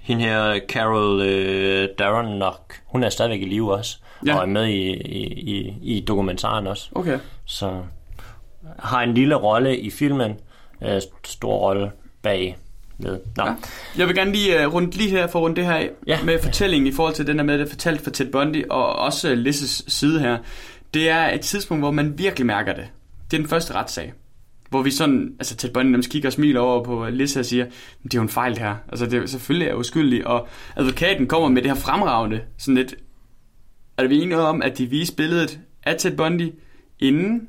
hende 0.02 0.22
her, 0.24 0.60
Carol 0.68 1.20
øh, 1.22 1.88
Darrenlock, 1.98 2.80
hun 2.86 3.02
er 3.02 3.08
stadigvæk 3.08 3.42
i 3.42 3.44
live 3.44 3.72
også, 3.74 3.98
Ja. 4.26 4.36
og 4.36 4.42
er 4.42 4.46
med 4.46 4.66
i, 4.66 4.92
i, 4.92 5.24
i, 5.56 5.74
i 5.82 6.00
dokumentaren 6.00 6.66
også. 6.66 6.88
Okay. 6.92 7.18
Så 7.44 7.82
har 8.78 9.02
en 9.02 9.14
lille 9.14 9.34
rolle 9.34 9.78
i 9.78 9.90
filmen, 9.90 10.32
øh, 10.82 11.00
stor 11.24 11.56
rolle 11.56 11.90
bag 12.22 12.56
ved. 12.98 13.20
Nå. 13.36 13.44
Ja. 13.44 13.54
Jeg 13.98 14.06
vil 14.06 14.14
gerne 14.16 14.32
lige 14.32 14.66
uh, 14.66 14.74
rundt 14.74 14.96
lige 14.96 15.10
her 15.10 15.26
for 15.26 15.40
rundt 15.40 15.56
det 15.56 15.66
her 15.66 15.88
Ja. 16.06 16.18
med 16.24 16.38
fortællingen 16.42 16.86
i 16.86 16.92
forhold 16.92 17.14
til 17.14 17.26
den 17.26 17.38
der 17.38 17.44
med, 17.44 17.58
det 17.58 17.68
fortalt 17.68 18.00
for 18.00 18.10
Ted 18.10 18.32
Bundy 18.32 18.64
og 18.70 18.96
også 18.96 19.34
Liz's 19.34 19.84
side 19.90 20.20
her. 20.20 20.38
Det 20.94 21.08
er 21.10 21.30
et 21.34 21.40
tidspunkt, 21.40 21.82
hvor 21.82 21.90
man 21.90 22.18
virkelig 22.18 22.46
mærker 22.46 22.72
det. 22.74 22.84
Det 23.30 23.36
er 23.36 23.40
den 23.40 23.48
første 23.48 23.74
retssag. 23.74 24.12
Hvor 24.70 24.82
vi 24.82 24.90
sådan, 24.90 25.34
altså 25.38 25.56
Ted 25.56 25.70
Bundy 25.70 25.90
nærmest 25.90 26.10
kigger 26.10 26.28
og 26.28 26.32
smiler 26.32 26.60
over 26.60 26.84
på 26.84 27.06
Liz 27.10 27.36
og 27.36 27.44
siger, 27.44 27.64
det 28.02 28.14
er 28.14 28.18
jo 28.18 28.22
en 28.22 28.28
fejl 28.28 28.58
her. 28.58 28.74
Altså 28.88 29.06
det 29.06 29.22
er, 29.22 29.26
selvfølgelig 29.26 29.68
er 29.68 29.74
uskyldig. 29.74 30.26
Og 30.26 30.48
advokaten 30.76 31.26
kommer 31.26 31.48
med 31.48 31.62
det 31.62 31.70
her 31.70 31.78
fremragende, 31.78 32.40
sådan 32.58 32.74
lidt, 32.74 32.94
er 33.98 34.08
vi 34.08 34.22
enige 34.22 34.38
om, 34.38 34.62
at 34.62 34.78
de 34.78 34.86
viste 34.86 35.16
billedet 35.16 35.60
af 35.82 35.96
Ted 35.96 36.16
Bundy, 36.16 36.52
inden 36.98 37.48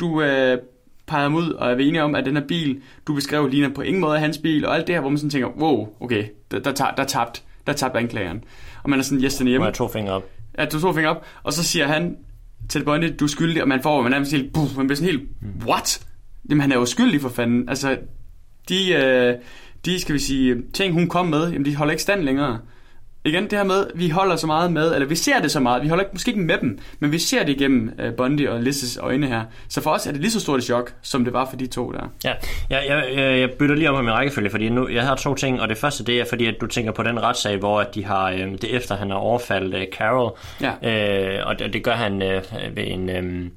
du 0.00 0.22
øh, 0.22 0.58
pegede 1.06 1.22
ham 1.22 1.34
ud, 1.34 1.50
og 1.50 1.70
er 1.70 1.74
vi 1.74 1.88
enige 1.88 2.02
om, 2.02 2.14
at 2.14 2.24
den 2.24 2.36
her 2.36 2.46
bil, 2.46 2.82
du 3.06 3.14
beskrev, 3.14 3.48
ligner 3.48 3.74
på 3.74 3.80
ingen 3.82 4.00
måde 4.00 4.18
hans 4.18 4.38
bil, 4.38 4.66
og 4.66 4.74
alt 4.74 4.86
det 4.86 4.94
her, 4.94 5.00
hvor 5.00 5.10
man 5.10 5.18
sådan 5.18 5.30
tænker, 5.30 5.48
wow, 5.48 5.88
okay, 6.00 6.24
der, 6.50 6.58
der, 6.58 6.72
tab, 6.72 6.96
der 6.96 7.04
tabt, 7.04 7.42
der 7.66 7.72
tabte 7.72 7.98
anklageren. 7.98 8.44
Og 8.82 8.90
man 8.90 8.98
er 8.98 9.02
sådan, 9.02 9.24
yes, 9.24 9.36
den 9.36 9.46
hjemme. 9.46 9.66
jeg 9.66 9.74
to 9.74 9.88
fingre 9.88 10.12
op. 10.12 10.30
At 10.54 10.72
du 10.72 10.80
to 10.80 10.92
fingre 10.92 11.10
op, 11.10 11.26
og 11.42 11.52
så 11.52 11.64
siger 11.64 11.86
han 11.86 12.16
til 12.68 12.84
Bundy, 12.84 13.14
du 13.20 13.24
er 13.24 13.28
skyldig, 13.28 13.62
og 13.62 13.68
man 13.68 13.82
får, 13.82 13.96
man 14.02 14.06
er 14.06 14.10
nærmest 14.10 14.32
helt, 14.32 14.52
buh, 14.52 14.76
man 14.76 14.86
bliver 14.86 14.96
sådan 14.96 15.10
helt, 15.10 15.28
what? 15.66 16.06
Jamen 16.50 16.60
han 16.60 16.72
er 16.72 16.76
jo 16.76 16.84
skyldig 16.84 17.20
for 17.20 17.28
fanden. 17.28 17.68
Altså, 17.68 17.98
de, 18.68 18.92
øh, 18.92 19.34
de, 19.84 20.00
skal 20.00 20.14
vi 20.14 20.18
sige, 20.18 20.62
ting 20.72 20.94
hun 20.94 21.08
kom 21.08 21.26
med, 21.26 21.50
jamen 21.50 21.64
de 21.64 21.76
holder 21.76 21.90
ikke 21.90 22.02
stand 22.02 22.22
længere. 22.22 22.58
Igen 23.26 23.42
det 23.44 23.52
her 23.52 23.64
med, 23.64 23.86
vi 23.94 24.08
holder 24.08 24.36
så 24.36 24.46
meget 24.46 24.72
med, 24.72 24.94
eller 24.94 25.06
vi 25.06 25.14
ser 25.16 25.40
det 25.40 25.50
så 25.50 25.60
meget, 25.60 25.82
vi 25.82 25.88
holder 25.88 26.04
ikke, 26.04 26.12
måske 26.12 26.28
ikke 26.28 26.40
med 26.40 26.58
dem, 26.58 26.78
men 27.00 27.12
vi 27.12 27.18
ser 27.18 27.44
det 27.44 27.52
igennem 27.60 27.92
uh, 28.06 28.14
Bundy 28.16 28.48
og 28.48 28.60
Liz's 28.60 29.00
øjne 29.00 29.26
her. 29.26 29.42
Så 29.68 29.80
for 29.80 29.90
os 29.90 30.06
er 30.06 30.12
det 30.12 30.20
lige 30.20 30.30
så 30.30 30.40
stort 30.40 30.58
et 30.58 30.64
chok, 30.64 30.92
som 31.02 31.24
det 31.24 31.32
var 31.32 31.46
for 31.50 31.56
de 31.56 31.66
to 31.66 31.92
der. 31.92 32.12
Ja, 32.24 32.32
jeg, 32.70 32.84
jeg, 32.88 33.38
jeg, 33.40 33.50
bytter 33.50 33.74
lige 33.74 33.90
om 33.90 33.96
på 33.96 34.02
min 34.02 34.12
rækkefølge, 34.12 34.50
fordi 34.50 34.68
nu, 34.68 34.88
jeg 34.88 35.02
har 35.06 35.14
to 35.14 35.34
ting, 35.34 35.60
og 35.60 35.68
det 35.68 35.76
første 35.78 36.04
det 36.04 36.20
er, 36.20 36.24
fordi 36.28 36.46
at 36.46 36.54
du 36.60 36.66
tænker 36.66 36.92
på 36.92 37.02
den 37.02 37.22
retssag, 37.22 37.56
hvor 37.56 37.80
at 37.80 37.94
de 37.94 38.04
har, 38.04 38.30
øh, 38.30 38.38
det 38.38 38.64
er 38.64 38.76
efter 38.76 38.96
han 38.96 39.10
har 39.10 39.16
overfaldt 39.16 39.74
øh, 39.74 39.86
Carol, 39.98 40.38
Ja. 40.60 41.38
øh, 41.38 41.46
og 41.46 41.58
det, 41.58 41.72
det 41.72 41.84
gør 41.84 41.92
han 41.92 42.22
øh, 42.22 42.42
ved 42.74 42.84
en... 42.86 43.10
Øh, 43.10 43.50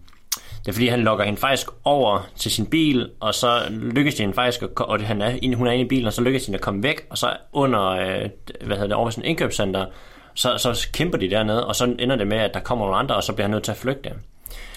det 0.59 0.67
er 0.67 0.73
fordi, 0.73 0.87
han 0.87 0.99
lokker 0.99 1.25
hende 1.25 1.39
faktisk 1.39 1.67
over 1.83 2.29
til 2.35 2.51
sin 2.51 2.65
bil, 2.65 3.09
og 3.19 3.33
så 3.33 3.61
lykkes 3.69 4.15
det 4.15 4.21
hende 4.21 4.35
faktisk, 4.35 4.63
at, 4.63 4.69
og 4.77 4.99
han 5.01 5.21
er, 5.21 5.55
hun 5.55 5.67
er 5.67 5.71
inde 5.71 5.85
i 5.85 5.87
bilen, 5.87 6.05
og 6.05 6.13
så 6.13 6.21
lykkes 6.21 6.45
det 6.45 6.55
at 6.55 6.61
komme 6.61 6.83
væk, 6.83 7.07
og 7.09 7.17
så 7.17 7.37
under, 7.53 7.87
øh, 7.87 8.29
hvad 8.61 8.75
hedder 8.75 8.87
det, 8.87 8.93
over 8.95 9.09
sådan 9.09 9.29
indkøbscenter, 9.29 9.85
så, 10.33 10.57
så 10.57 10.87
kæmper 10.93 11.17
de 11.17 11.29
dernede, 11.29 11.67
og 11.67 11.75
så 11.75 11.95
ender 11.99 12.15
det 12.15 12.27
med, 12.27 12.37
at 12.37 12.53
der 12.53 12.59
kommer 12.59 12.85
nogle 12.85 12.97
andre, 12.97 13.15
og 13.15 13.23
så 13.23 13.33
bliver 13.33 13.43
han 13.43 13.51
nødt 13.51 13.63
til 13.63 13.71
at 13.71 13.77
flygte. 13.77 14.11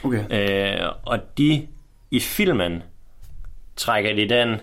Okay. 0.04 0.24
Øh, 0.30 0.88
og 1.02 1.18
de 1.38 1.66
i 2.10 2.20
filmen 2.20 2.82
trækker 3.76 4.14
de 4.14 4.28
den 4.28 4.60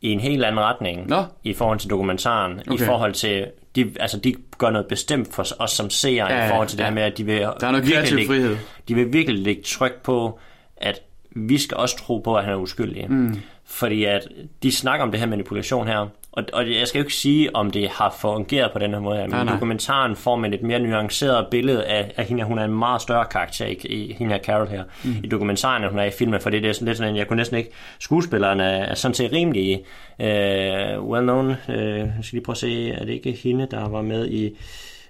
i 0.00 0.08
en 0.08 0.20
helt 0.20 0.44
anden 0.44 0.60
retning 0.60 1.08
Nå. 1.08 1.24
i 1.44 1.52
forhold 1.52 1.78
til 1.78 1.90
dokumentaren, 1.90 2.60
okay. 2.60 2.82
i 2.82 2.86
forhold 2.86 3.12
til 3.12 3.46
de, 3.76 3.92
altså 4.00 4.18
de 4.18 4.34
gør 4.58 4.70
noget 4.70 4.86
bestemt 4.86 5.34
for 5.34 5.46
os 5.58 5.70
som 5.70 5.90
seere 5.90 6.32
Ja, 6.32 6.46
i 6.46 6.48
forhold 6.48 6.68
til 6.68 6.78
det 6.78 6.84
ja. 6.84 6.88
her 6.88 6.94
med, 6.94 7.02
at 7.02 7.18
de 7.18 7.24
vil 7.24 7.40
Der 7.40 7.66
er 7.66 7.70
noget 7.70 7.86
virkelig 7.86 8.12
lægge, 8.12 8.28
frihed. 8.28 8.56
de 8.88 8.94
vil 8.94 9.12
virkelig 9.12 9.42
lægge 9.42 9.62
tryk 9.62 10.02
på, 10.02 10.38
at 10.76 11.00
vi 11.30 11.58
skal 11.58 11.76
også 11.76 11.96
tro 11.98 12.18
på, 12.18 12.36
at 12.36 12.44
han 12.44 12.52
er 12.52 12.56
uskyldig. 12.56 13.06
Mm. 13.10 13.36
Fordi 13.64 14.04
at 14.04 14.28
de 14.62 14.72
snakker 14.72 15.04
om 15.06 15.10
det 15.10 15.20
her 15.20 15.26
manipulation 15.26 15.86
her, 15.86 16.06
og, 16.38 16.44
og 16.52 16.70
jeg 16.70 16.88
skal 16.88 16.98
jo 16.98 17.04
ikke 17.04 17.14
sige, 17.14 17.56
om 17.56 17.70
det 17.70 17.88
har 17.88 18.16
fungeret 18.20 18.72
på 18.72 18.78
den 18.78 18.90
her 18.90 19.00
måde 19.00 19.16
her, 19.16 19.22
men 19.22 19.30
Nej, 19.30 19.42
i 19.42 19.44
nej. 19.44 19.54
dokumentaren 19.54 20.16
får 20.16 20.36
man 20.36 20.54
et 20.54 20.62
mere 20.62 20.78
nuanceret 20.78 21.46
billede 21.50 21.84
af, 21.84 22.12
af 22.16 22.24
hende. 22.24 22.44
Hun 22.44 22.58
er 22.58 22.64
en 22.64 22.78
meget 22.78 23.02
større 23.02 23.24
karakter 23.24 23.66
i, 23.66 23.72
i 23.72 24.16
hende 24.18 24.32
her 24.32 24.42
Carol 24.42 24.68
her. 24.68 24.82
Mm. 25.04 25.16
I 25.24 25.26
dokumentaren, 25.26 25.82
end 25.82 25.90
hun 25.90 26.00
er 26.00 26.04
i 26.04 26.10
filmen, 26.10 26.40
for 26.40 26.50
det 26.50 26.64
er 26.66 26.72
sådan 26.72 26.86
lidt 26.86 26.98
sådan, 26.98 27.16
jeg 27.16 27.28
kunne 27.28 27.36
næsten 27.36 27.58
ikke... 27.58 27.70
Skuespilleren 27.98 28.60
er, 28.60 28.94
sådan 28.94 29.14
set 29.14 29.32
rimelig 29.32 29.80
øh, 30.20 31.02
well 31.02 31.22
known. 31.22 31.50
Øh, 31.68 31.98
jeg 31.98 32.12
skal 32.22 32.36
lige 32.36 32.44
prøve 32.44 32.54
at 32.54 32.58
se, 32.58 32.90
er 32.92 33.04
det 33.04 33.12
ikke 33.12 33.32
hende, 33.32 33.66
der 33.70 33.88
var 33.88 34.02
med 34.02 34.28
i... 34.28 34.56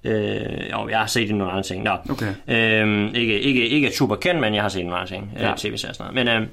Øh, 0.04 0.40
jo, 0.72 0.88
jeg 0.88 0.98
har 0.98 1.06
set 1.06 1.34
nogle 1.34 1.52
andre 1.52 1.62
ting. 1.62 1.84
Nå. 1.84 1.96
Okay. 2.10 2.34
Øhm, 2.48 3.14
ikke, 3.14 3.40
ikke, 3.40 3.68
ikke 3.68 3.90
super 3.96 4.16
kendt, 4.16 4.40
men 4.40 4.54
jeg 4.54 4.62
har 4.62 4.68
set 4.68 4.82
nogle 4.84 4.96
andre 4.96 5.08
ting. 5.08 5.32
Ja. 5.38 5.48
Ja. 5.48 5.54
tv-serier 5.56 5.90
og 5.90 5.96
sådan 5.96 6.14
noget. 6.14 6.26
Men, 6.26 6.42
øh, 6.42 6.48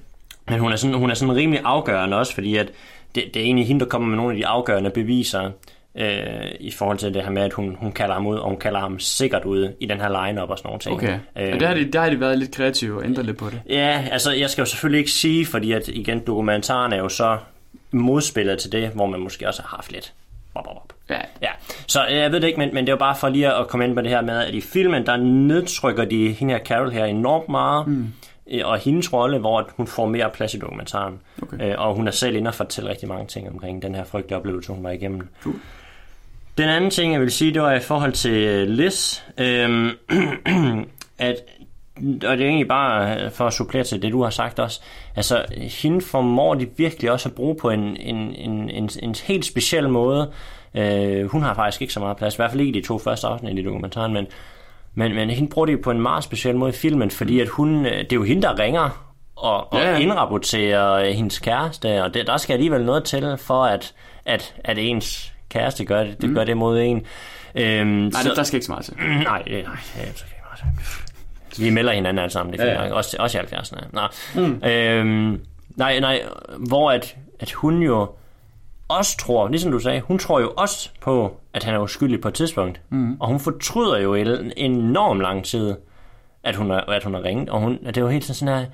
men 0.50 0.60
hun, 0.60 0.72
er 0.72 0.76
sådan, 0.76 0.96
hun 0.96 1.10
er 1.10 1.14
sådan 1.14 1.36
rimelig 1.36 1.62
afgørende 1.64 2.18
også, 2.18 2.34
fordi 2.34 2.58
at 2.58 2.72
det, 3.15 3.23
det 3.34 3.39
er 3.39 3.43
egentlig 3.43 3.67
hende, 3.67 3.80
der 3.80 3.89
kommer 3.89 4.08
med 4.08 4.17
nogle 4.17 4.32
af 4.32 4.38
de 4.38 4.47
afgørende 4.47 4.89
beviser 4.89 5.51
øh, 5.95 6.51
i 6.60 6.71
forhold 6.71 6.97
til 6.97 7.13
det 7.13 7.23
her 7.23 7.30
med, 7.30 7.41
at 7.41 7.54
hun, 7.54 7.78
hun 7.80 7.91
kalder 7.91 8.13
ham 8.13 8.28
ud, 8.28 8.38
og 8.38 8.49
hun 8.49 8.58
kalder 8.58 8.80
ham 8.80 8.99
sikkert 8.99 9.45
ud 9.45 9.73
i 9.80 9.86
den 9.86 10.01
her 10.01 10.25
line-up 10.25 10.49
og 10.49 10.58
sådan 10.58 10.67
nogle 10.67 10.80
ting. 10.80 10.95
Okay. 10.95 11.19
Øh, 11.38 11.54
Og 11.54 11.60
der 11.60 11.67
har, 11.67 11.73
de, 11.73 11.91
der 11.91 12.01
har 12.01 12.10
de 12.10 12.19
været 12.19 12.39
lidt 12.39 12.51
kreative 12.56 12.97
og 12.97 13.06
ændret 13.06 13.25
lidt 13.25 13.38
på 13.38 13.49
det. 13.49 13.62
Ja, 13.69 14.04
altså 14.12 14.32
jeg 14.32 14.49
skal 14.49 14.62
jo 14.62 14.65
selvfølgelig 14.65 14.99
ikke 14.99 15.12
sige, 15.12 15.45
fordi 15.45 15.71
at 15.71 15.88
igen, 15.88 16.19
dokumentaren 16.28 16.93
er 16.93 16.97
jo 16.97 17.10
så 17.10 17.38
modspillet 17.91 18.60
til 18.60 18.71
det, 18.71 18.89
hvor 18.89 19.06
man 19.06 19.19
måske 19.19 19.47
også 19.47 19.62
har 19.62 19.75
haft 19.75 19.91
lidt. 19.91 20.13
Bop, 20.54 20.63
bop, 20.63 20.75
bop. 20.75 20.93
Ja. 21.10 21.19
Ja, 21.41 21.49
så 21.88 22.06
øh, 22.10 22.15
jeg 22.15 22.32
ved 22.32 22.39
det 22.39 22.47
ikke, 22.47 22.60
men, 22.60 22.69
men 22.73 22.86
det 22.86 22.89
er 22.89 22.93
jo 22.93 22.97
bare 22.97 23.15
for 23.15 23.30
lige 23.30 23.54
at 23.54 23.67
komme 23.67 23.86
ind 23.86 23.95
på 23.95 24.01
det 24.01 24.10
her 24.10 24.21
med, 24.21 24.38
at 24.38 24.54
i 24.54 24.62
filmen, 24.62 25.06
der 25.06 25.17
nedtrykker 25.17 26.06
de 26.06 26.32
hende 26.32 26.54
her 26.54 26.63
Carol 26.63 26.91
her 26.91 27.06
enormt 27.06 27.49
meget, 27.49 27.88
mm. 27.88 28.08
Og 28.64 28.78
hendes 28.78 29.14
rolle, 29.14 29.40
hvor 29.40 29.60
at 29.60 29.66
hun 29.78 29.88
får 29.88 30.06
mere 30.06 30.30
plads 30.34 30.54
i 30.54 30.60
dokumentaren. 30.60 31.20
Okay. 31.42 31.72
Øh, 31.72 31.76
og 31.78 31.96
hun 31.96 32.08
er 32.08 32.12
selv 32.12 32.36
inde 32.36 32.48
og 32.48 32.56
fortælle 32.56 32.90
rigtig 32.90 33.08
mange 33.10 33.28
ting 33.28 33.50
omkring 33.50 33.82
den 33.82 33.96
her 33.96 34.04
frygtelige 34.04 34.38
oplevelse, 34.38 34.74
hun 34.74 34.84
var 34.84 34.90
igennem. 34.90 35.28
Cool. 35.44 35.56
Den 36.58 36.70
anden 36.70 36.90
ting, 36.90 37.14
jeg 37.14 37.22
vil 37.22 37.32
sige, 37.32 37.54
det 37.54 37.62
var 37.62 37.74
i 37.74 37.80
forhold 37.80 38.14
til 38.14 38.32
øh, 38.32 38.68
Liz, 38.68 39.22
øhm, 39.38 39.92
at 41.20 41.36
og 41.98 42.38
det 42.38 42.42
er 42.42 42.48
egentlig 42.48 42.68
bare 42.68 43.22
øh, 43.22 43.32
for 43.32 43.48
at 43.48 43.54
supplere 43.54 43.84
til 43.84 44.02
det, 44.02 44.12
du 44.12 44.24
har 44.24 44.30
sagt 44.30 44.60
også. 44.60 44.82
Altså, 45.16 45.46
hende 45.82 46.02
formår 46.02 46.56
de 46.56 46.68
virkelig 46.78 47.12
også 47.12 47.30
at 47.30 47.36
bruge 47.36 47.56
på 47.56 47.70
en, 47.70 47.98
en, 47.98 48.16
en, 48.16 48.70
en, 48.70 48.90
en 49.04 49.16
helt 49.24 49.46
speciel 49.46 49.90
måde. 49.90 50.32
Øh, 50.76 51.26
hun 51.26 51.42
har 51.42 51.54
faktisk 51.54 51.82
ikke 51.82 51.94
så 51.94 52.00
meget 52.00 52.18
plads, 52.18 52.34
i 52.34 52.38
hvert 52.38 52.52
fald 52.52 52.62
ikke 52.62 52.78
i 52.78 52.82
de 52.82 52.88
to 52.88 53.00
første 53.00 53.28
afsnit 53.28 53.60
i 53.60 53.64
dokumentaren, 53.64 54.14
men, 54.14 54.28
men, 54.96 55.16
men 55.16 55.30
hende 55.30 55.50
bruger 55.50 55.66
de 55.66 55.78
på 55.78 55.92
en 55.92 56.02
meget 56.02 56.24
speciel 56.24 56.56
måde 56.56 56.70
i 56.70 56.74
filmen, 56.74 57.12
fordi 57.12 57.40
at 57.40 57.48
hun, 57.48 57.86
øh, 57.86 57.92
det 57.92 58.12
er 58.12 58.16
jo 58.16 58.24
hende, 58.24 58.42
der 58.42 58.60
ringer 58.60 59.06
og, 59.36 59.74
og 59.74 59.80
Ja, 59.80 59.98
indrapporterer 59.98 60.94
øh, 60.94 61.08
hendes 61.08 61.40
kæreste, 61.40 62.04
og 62.04 62.14
det, 62.14 62.28
der 62.28 62.38
skal 62.38 62.54
alligevel 62.54 62.86
noget 62.86 63.04
til, 63.04 63.38
for 63.38 63.66
at, 63.66 63.94
at, 64.26 64.56
at 64.64 64.78
ens 64.78 65.34
kæreste 65.50 65.86
gør 65.86 66.04
det, 66.04 66.22
det 66.22 66.36
gør 66.36 66.44
det 66.44 66.58
mod 66.58 66.82
en. 66.82 67.06
Øhm, 67.56 67.88
Nej, 67.88 68.12
så... 68.12 68.34
der 68.36 68.44
skal 68.44 68.58
ikke 68.58 68.66
så 68.66 68.72
meget 68.72 68.86
til. 68.86 68.94
Nej, 69.00 69.24
nej, 69.24 69.42
det 69.46 69.60
er 69.60 69.66
så 70.16 70.24
fint. 70.26 70.42
Altså. 70.52 71.62
Vi 71.62 71.70
melder 71.70 71.94
hinanden 71.94 72.20
alle 72.20 72.32
sammen, 72.32 72.54
det 72.54 72.62
er 72.62 72.66
Ja, 72.66 72.84
ja. 72.84 72.94
Også, 72.94 73.18
også 73.20 73.40
i 73.40 73.42
70'erne. 73.42 73.86
Nå. 73.92 74.02
Mm. 74.36 74.64
Øhm, 74.68 75.42
Nej, 75.76 76.00
nej, 76.00 76.22
hvor 76.58 76.92
at, 76.92 77.16
at 77.40 77.52
hun 77.52 77.82
jo 77.82 78.10
også 78.88 79.17
tror, 79.17 79.48
ligesom 79.48 79.71
du 79.71 79.80
sagde, 79.80 80.02
hun 80.02 80.19
tror 80.19 80.39
jo 80.39 80.54
også 80.58 80.89
på, 81.02 81.38
at 81.54 81.63
han 81.63 81.76
er 81.76 81.80
uskyldig 81.80 82.21
på 82.21 82.28
et 82.28 82.34
tidspunkt. 82.34 82.82
Mm. 82.89 83.17
Og 83.19 83.28
hun 83.28 83.39
fortryder 83.39 83.98
jo 83.98 84.13
en 84.13 84.52
enorm 84.58 85.19
lang 85.19 85.45
tid, 85.45 85.76
at 86.43 86.56
hun 86.56 86.71
er, 86.71 86.80
at 86.80 87.04
hun 87.04 87.13
har 87.13 87.24
ringet. 87.24 87.50
Og 87.50 87.60
hun, 87.60 87.80
det 87.86 87.98
er 87.98 88.02
jo 88.02 88.08
helt 88.08 88.24
sådan 88.26 88.58
her, 88.58 88.65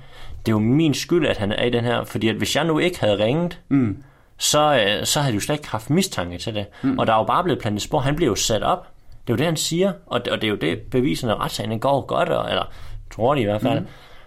det 0.46 0.48
er 0.48 0.52
jo 0.52 0.58
min 0.58 0.94
skyld, 0.94 1.26
at 1.26 1.36
han 1.36 1.52
er 1.52 1.64
i 1.64 1.70
den 1.70 1.84
her, 1.84 2.04
fordi 2.04 2.28
at 2.28 2.36
hvis 2.36 2.56
jeg 2.56 2.64
nu 2.64 2.78
ikke 2.78 3.00
havde 3.00 3.24
ringet, 3.24 3.60
mm. 3.68 4.02
så, 4.38 4.84
øh, 4.86 5.06
så 5.06 5.20
havde 5.20 5.32
de 5.32 5.36
jo 5.36 5.40
slet 5.40 5.56
ikke 5.56 5.68
haft 5.68 5.90
mistanke 5.90 6.38
til 6.38 6.54
det. 6.54 6.66
Mm. 6.82 6.98
Og 6.98 7.06
der 7.06 7.12
er 7.12 7.18
jo 7.18 7.24
bare 7.24 7.44
blevet 7.44 7.60
plantet 7.60 7.82
spor, 7.82 7.98
han 7.98 8.16
bliver 8.16 8.30
jo 8.30 8.34
sat 8.34 8.62
op. 8.62 8.88
Det 9.26 9.32
er 9.32 9.34
jo 9.34 9.38
det, 9.38 9.46
han 9.46 9.56
siger, 9.56 9.92
og 10.06 10.24
det, 10.24 10.32
og 10.32 10.40
det 10.40 10.46
er 10.46 10.50
jo 10.50 10.56
det, 10.56 10.80
beviserne 10.80 11.34
retssagen 11.34 11.80
går 11.80 12.06
godt, 12.06 12.28
og, 12.28 12.48
eller 12.48 12.64
tror 13.10 13.34
de 13.34 13.40
i 13.40 13.44
hvert 13.44 13.62
fald. 13.62 13.80
Mm. 13.80 13.86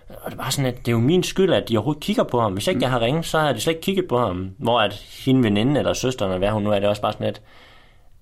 Og 0.10 0.32
det 0.32 0.34
er 0.34 0.42
bare 0.42 0.52
sådan, 0.52 0.74
at 0.74 0.78
det 0.78 0.88
er 0.88 0.92
jo 0.92 1.00
min 1.00 1.24
skyld, 1.24 1.54
at 1.54 1.70
de 1.70 1.78
overhovedet 1.78 2.04
kigger 2.04 2.24
på 2.24 2.42
ham. 2.42 2.54
Hvis 2.54 2.68
ikke 2.68 2.82
jeg 2.82 2.90
har 2.90 3.02
ringet, 3.02 3.26
så 3.26 3.40
har 3.40 3.54
de 3.54 3.60
slet 3.60 3.74
ikke 3.74 3.82
kigget 3.82 4.08
på 4.08 4.20
ham. 4.20 4.50
Hvor 4.58 4.80
at 4.80 4.94
hende 5.26 5.44
veninde 5.44 5.80
eller 5.80 5.94
søsteren, 5.94 6.32
eller 6.32 6.40
hvad 6.40 6.50
hun 6.50 6.64
nu 6.64 6.70
er, 6.72 6.76
det 6.76 6.84
er 6.84 6.90
også 6.90 7.02
bare 7.02 7.14
sådan, 7.14 7.28
at 7.28 7.42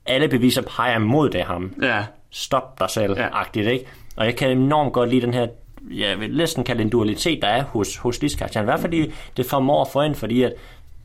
alle 0.05 0.27
beviser 0.27 0.61
peger 0.61 0.99
mod 0.99 1.29
det 1.29 1.41
ham. 1.41 1.73
Ja. 1.81 2.05
Stop 2.29 2.79
dig 2.79 2.89
selv, 2.89 3.17
ja. 3.17 3.27
agtigt, 3.31 3.67
ikke? 3.67 3.85
Og 4.15 4.25
jeg 4.25 4.35
kan 4.35 4.49
enormt 4.49 4.93
godt 4.93 5.09
lide 5.09 5.21
den 5.21 5.33
her, 5.33 5.47
jeg 5.91 6.19
vil 6.19 6.37
næsten 6.37 6.63
kalde 6.63 6.81
en 6.81 6.89
dualitet, 6.89 7.41
der 7.41 7.47
er 7.47 7.63
hos, 7.63 7.97
hos 7.97 8.21
Lis 8.21 8.35
karakteren. 8.35 8.65
Hvad 8.65 8.77
fordi 8.77 9.11
det 9.37 9.45
formår 9.45 9.81
at 9.81 9.87
få 9.87 10.01
ind, 10.01 10.15
fordi 10.15 10.43
at 10.43 10.53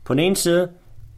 på 0.05 0.13
den 0.13 0.19
ene 0.19 0.35
side, 0.35 0.69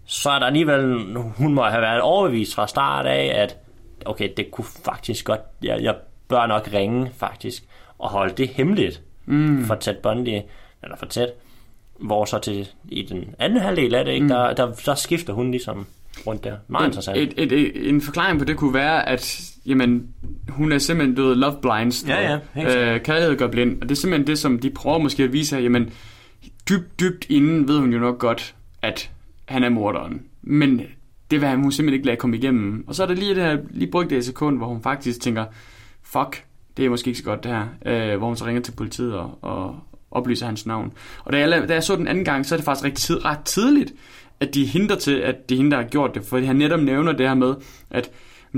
så 0.06 0.30
er 0.30 0.40
der 0.40 0.46
alligevel, 0.46 1.16
hun 1.38 1.54
må 1.54 1.64
have 1.64 1.82
været 1.82 2.02
overbevist 2.02 2.56
fra 2.56 2.68
start 2.68 3.06
af, 3.06 3.42
at 3.42 3.58
okay, 4.06 4.30
det 4.38 4.52
kunne 4.52 4.66
faktisk 4.86 5.26
godt, 5.26 5.42
jeg, 5.64 5.82
jeg 5.82 5.96
bør 6.28 6.48
nok 6.48 6.70
ringe 6.74 7.12
faktisk, 7.18 7.64
og 7.98 8.10
holde 8.10 8.34
det 8.34 8.48
hemmeligt 8.48 9.02
mm. 9.26 9.66
for 9.66 9.76
Ted 9.76 9.96
Bundy, 10.04 10.40
eller 10.84 10.98
for 10.98 11.06
Ted, 11.06 11.28
hvor 12.00 12.26
så 12.26 12.40
til 12.40 12.68
i 12.90 13.04
den 13.04 13.36
anden 13.40 13.60
halvdel 13.60 13.96
af 13.96 14.06
det, 14.06 14.12
ikke, 14.12 14.24
mm. 14.24 14.30
der, 14.30 14.54
der, 14.54 14.72
der 14.86 14.96
skifter 14.96 15.34
hun 15.34 15.52
ligesom 15.52 15.86
rundt 16.28 16.44
der. 16.44 16.56
Meget 16.68 16.88
interessant. 16.88 17.18
Et, 17.18 17.34
et, 17.38 17.52
et, 17.52 17.90
en 17.90 18.02
forklaring 18.02 18.40
på 18.40 18.46
det 18.46 18.58
kunne 18.58 18.74
være, 18.74 19.10
at 19.10 19.42
jamen, 19.66 20.08
hun 20.50 20.72
er 20.72 20.78
simpelthen 20.78 21.16
død 21.16 21.36
love 21.36 21.58
blind. 21.62 22.08
Ja, 22.08 22.40
ja. 22.56 22.94
Øh, 22.94 23.02
kærlighed 23.02 23.38
gør 23.38 23.48
blind. 23.48 23.82
Og 23.82 23.90
det 23.90 23.92
er 23.92 24.00
simpelthen 24.00 24.28
det, 24.28 24.40
som 24.40 24.60
de 24.60 24.70
prøver 24.70 24.98
måske 24.98 25.24
at 25.24 25.34
vise 25.34 25.56
her. 25.56 25.64
Jamen, 25.64 25.94
dybt, 26.70 27.00
dybt 27.00 27.26
inden 27.30 27.68
ved 27.68 27.80
hun 27.80 27.94
jo 27.94 28.00
nok 28.00 28.20
godt, 28.20 28.56
at 28.82 29.12
han 29.46 29.64
er 29.64 29.70
morderen. 29.70 30.22
Men 30.42 30.82
det 31.32 31.42
vil 31.42 31.50
hun 31.50 31.72
simpelthen 31.72 31.94
ikke 31.94 32.06
lade 32.06 32.18
komme 32.18 32.38
igennem. 32.38 32.84
Og 32.88 32.96
så 32.96 33.04
er 33.04 33.08
der 33.08 33.14
lige 33.14 33.36
det 33.36 33.44
her, 33.44 33.58
lige 33.70 33.92
brugt 33.92 34.10
det 34.10 34.26
sekund, 34.26 34.58
hvor 34.58 34.68
hun 34.68 34.82
faktisk 34.84 35.22
tænker, 35.22 35.46
fuck, 36.04 36.44
det 36.78 36.86
er 36.86 36.90
måske 36.90 37.08
ikke 37.08 37.20
så 37.20 37.24
godt 37.24 37.44
det 37.44 37.52
her. 37.52 37.66
Øh, 37.86 38.18
hvor 38.18 38.28
hun 38.28 38.36
så 38.36 38.46
ringer 38.46 38.62
til 38.62 38.72
politiet 38.72 39.14
og, 39.14 39.38
og 39.42 39.76
oplyser 40.12 40.46
hans 40.46 40.66
navn. 40.66 40.94
Og 41.24 41.34
da 41.34 41.40
jeg, 41.40 41.70
da 41.70 41.74
jeg 41.74 41.84
så 41.84 41.96
den 41.96 42.08
anden 42.08 42.26
gang, 42.26 42.46
så 42.46 42.56
er 42.56 42.58
det 42.58 42.66
faktisk 42.66 42.86
ret, 42.86 42.94
tid, 42.94 43.26
ret 43.26 43.40
tidligt, 43.46 43.94
at 44.40 44.54
de 44.54 44.66
hinder 44.66 44.96
til, 44.96 45.16
at 45.16 45.50
det 45.50 45.56
er 45.56 45.58
hende, 45.58 45.72
der 45.72 45.78
har 45.78 45.90
gjort 45.90 46.16
det. 46.16 46.24
For 46.24 46.40
han 46.40 46.56
netop 46.56 46.80
nævner 46.80 47.12
det 47.12 47.28
her 47.28 47.36
med, 47.36 47.56
at 47.90 48.12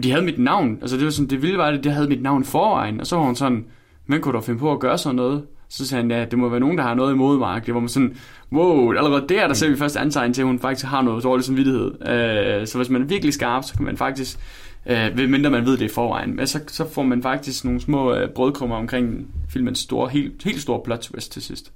de 0.03 0.11
havde 0.11 0.25
mit 0.25 0.39
navn. 0.39 0.77
Altså 0.81 0.97
det 0.97 1.05
var 1.05 1.11
sådan, 1.11 1.29
det 1.29 1.41
ville 1.41 1.57
være 1.57 1.71
det, 1.71 1.83
de 1.83 1.89
havde 1.89 2.07
mit 2.07 2.21
navn 2.21 2.43
forvejen. 2.43 2.99
Og 2.99 3.07
så 3.07 3.15
var 3.15 3.23
hun 3.23 3.35
sådan, 3.35 3.65
men 4.07 4.21
kunne 4.21 4.33
du 4.33 4.41
finde 4.41 4.59
på 4.59 4.71
at 4.71 4.79
gøre 4.79 4.97
sådan 4.97 5.15
noget? 5.15 5.43
Så 5.69 5.87
sagde 5.87 6.01
han, 6.01 6.11
ja, 6.11 6.25
det 6.25 6.39
må 6.39 6.49
være 6.49 6.59
nogen, 6.59 6.77
der 6.77 6.83
har 6.83 6.93
noget 6.93 7.13
imod 7.13 7.37
mig. 7.37 7.65
Det 7.65 7.73
var 7.73 7.79
man 7.79 7.89
sådan, 7.89 8.15
wow, 8.51 8.93
allerede 8.93 9.25
der, 9.29 9.47
der 9.47 9.53
ser 9.53 9.69
vi 9.69 9.75
først 9.75 9.97
antegn 9.97 10.33
til, 10.33 10.41
at 10.41 10.47
hun 10.47 10.59
faktisk 10.59 10.85
har 10.85 11.01
noget 11.01 11.23
dårlig 11.23 11.45
samvittighed. 11.45 12.09
Øh, 12.09 12.67
så 12.67 12.77
hvis 12.77 12.89
man 12.89 13.01
er 13.01 13.05
virkelig 13.05 13.33
skarp, 13.33 13.63
så 13.63 13.73
kan 13.75 13.85
man 13.85 13.97
faktisk, 13.97 14.39
uh, 14.85 15.17
ved 15.17 15.27
mindre 15.27 15.49
man 15.49 15.65
ved 15.65 15.77
det 15.77 15.85
i 15.85 15.93
forvejen, 15.93 16.35
men 16.35 16.47
så, 16.47 16.59
så 16.67 16.89
får 16.89 17.03
man 17.03 17.23
faktisk 17.23 17.65
nogle 17.65 17.81
små 17.81 18.15
uh, 18.15 18.29
brødkrummer 18.35 18.75
omkring 18.75 19.27
filmens 19.49 19.79
store, 19.79 20.09
helt, 20.09 20.43
helt 20.43 20.61
store 20.61 20.81
plot 20.83 20.99
twist 20.99 21.31
til 21.31 21.41
sidst. 21.41 21.71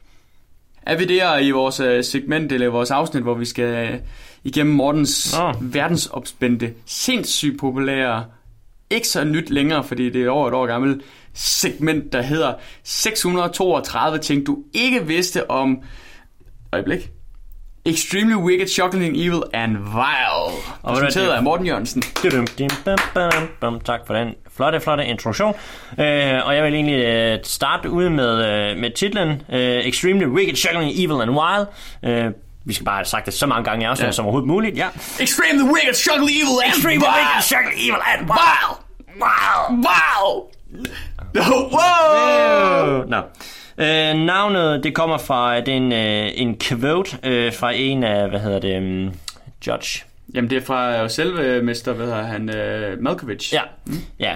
Er 0.81 0.97
vi 0.97 1.05
der 1.05 1.37
i 1.37 1.51
vores 1.51 1.79
uh, 1.79 2.01
segment, 2.01 2.51
eller 2.51 2.67
vores 2.67 2.91
afsnit, 2.91 3.23
hvor 3.23 3.33
vi 3.33 3.45
skal 3.45 3.93
uh, 3.93 3.99
igennem 4.43 4.75
Mortens 4.75 5.37
oh. 5.39 5.73
verdensopspændte, 5.73 6.73
sindssygt 6.85 7.59
populære, 7.59 8.25
ikke 8.89 9.07
så 9.07 9.23
nyt 9.23 9.49
længere, 9.49 9.83
fordi 9.83 10.09
det 10.09 10.25
er 10.25 10.29
over 10.29 10.47
et 10.47 10.53
år 10.53 10.65
gammelt, 10.65 11.01
segment, 11.33 12.13
der 12.13 12.21
hedder 12.21 12.53
632 12.83 14.17
ting, 14.17 14.47
du 14.47 14.63
ikke 14.73 15.07
vidste 15.07 15.51
om... 15.51 15.81
Øjeblik. 16.71 17.11
Extremely 17.87 18.35
Wicked, 18.35 18.67
Shocking 18.67 19.17
Evil 19.17 19.43
and 19.53 19.77
Vile. 19.77 20.57
Og 20.83 20.97
Præsenteret 20.97 21.35
af 21.35 21.43
Morten 21.43 21.65
Jørgensen. 21.65 22.03
Tak 23.85 23.99
for 24.07 24.13
den 24.13 24.35
flotte, 24.55 24.79
flotte 24.79 25.05
introduktion. 25.05 25.49
Uh, 25.49 26.03
og 26.45 26.55
jeg 26.55 26.63
vil 26.63 26.73
egentlig 26.73 27.33
uh, 27.33 27.39
starte 27.43 27.89
ud 27.89 28.09
med, 28.09 28.33
uh, 28.33 28.81
med 28.81 28.91
titlen 28.95 29.29
uh, 29.29 29.55
Extremely 29.59 30.25
Wicked, 30.25 30.55
Shocking 30.55 30.91
Evil 30.91 31.21
and 31.21 31.31
Wild. 31.31 32.33
Vi 32.65 32.73
skal 32.73 32.85
bare 32.85 32.95
have 32.95 33.05
sagt 33.05 33.25
det 33.25 33.33
så 33.33 33.45
mange 33.45 33.63
gange 33.63 33.85
i 33.85 33.87
ja. 33.87 34.11
som 34.11 34.25
overhovedet 34.25 34.47
muligt. 34.47 34.77
Ja. 34.77 34.87
Extremely 35.19 35.71
Wicked, 35.73 35.93
Shocking 35.93 36.29
Evil 36.29 36.57
and 36.63 36.73
Extremely 36.73 36.97
Wicked, 36.97 37.41
Shocking 37.41 37.73
Evil 37.77 38.01
and 38.05 38.29
Wild. 38.29 38.77
Wow! 39.21 39.67
Wow! 39.71 40.51
Wow! 41.35 43.03
No. 43.07 43.21
Uh, 43.81 44.19
navnet, 44.19 44.83
det 44.83 44.95
kommer 44.95 45.17
fra 45.17 45.59
det 45.59 45.75
en, 45.75 45.91
uh, 45.91 46.41
en 46.41 46.57
quote 46.59 47.17
uh, 47.23 47.53
fra 47.53 47.71
en 47.71 48.03
af, 48.03 48.29
hvad 48.29 48.39
hedder 48.39 48.59
det, 48.59 48.77
um, 48.77 49.13
Judge. 49.67 50.03
Jamen, 50.33 50.49
det 50.49 50.57
er 50.57 50.65
fra 50.65 51.07
selve 51.07 51.61
mester, 51.61 51.93
hvad 51.93 52.05
hedder 52.05 52.23
han, 52.23 52.49
uh, 52.49 53.03
Malkovich. 53.03 53.53
Ja, 53.53 53.61
mm. 53.85 53.93
ja. 54.19 54.35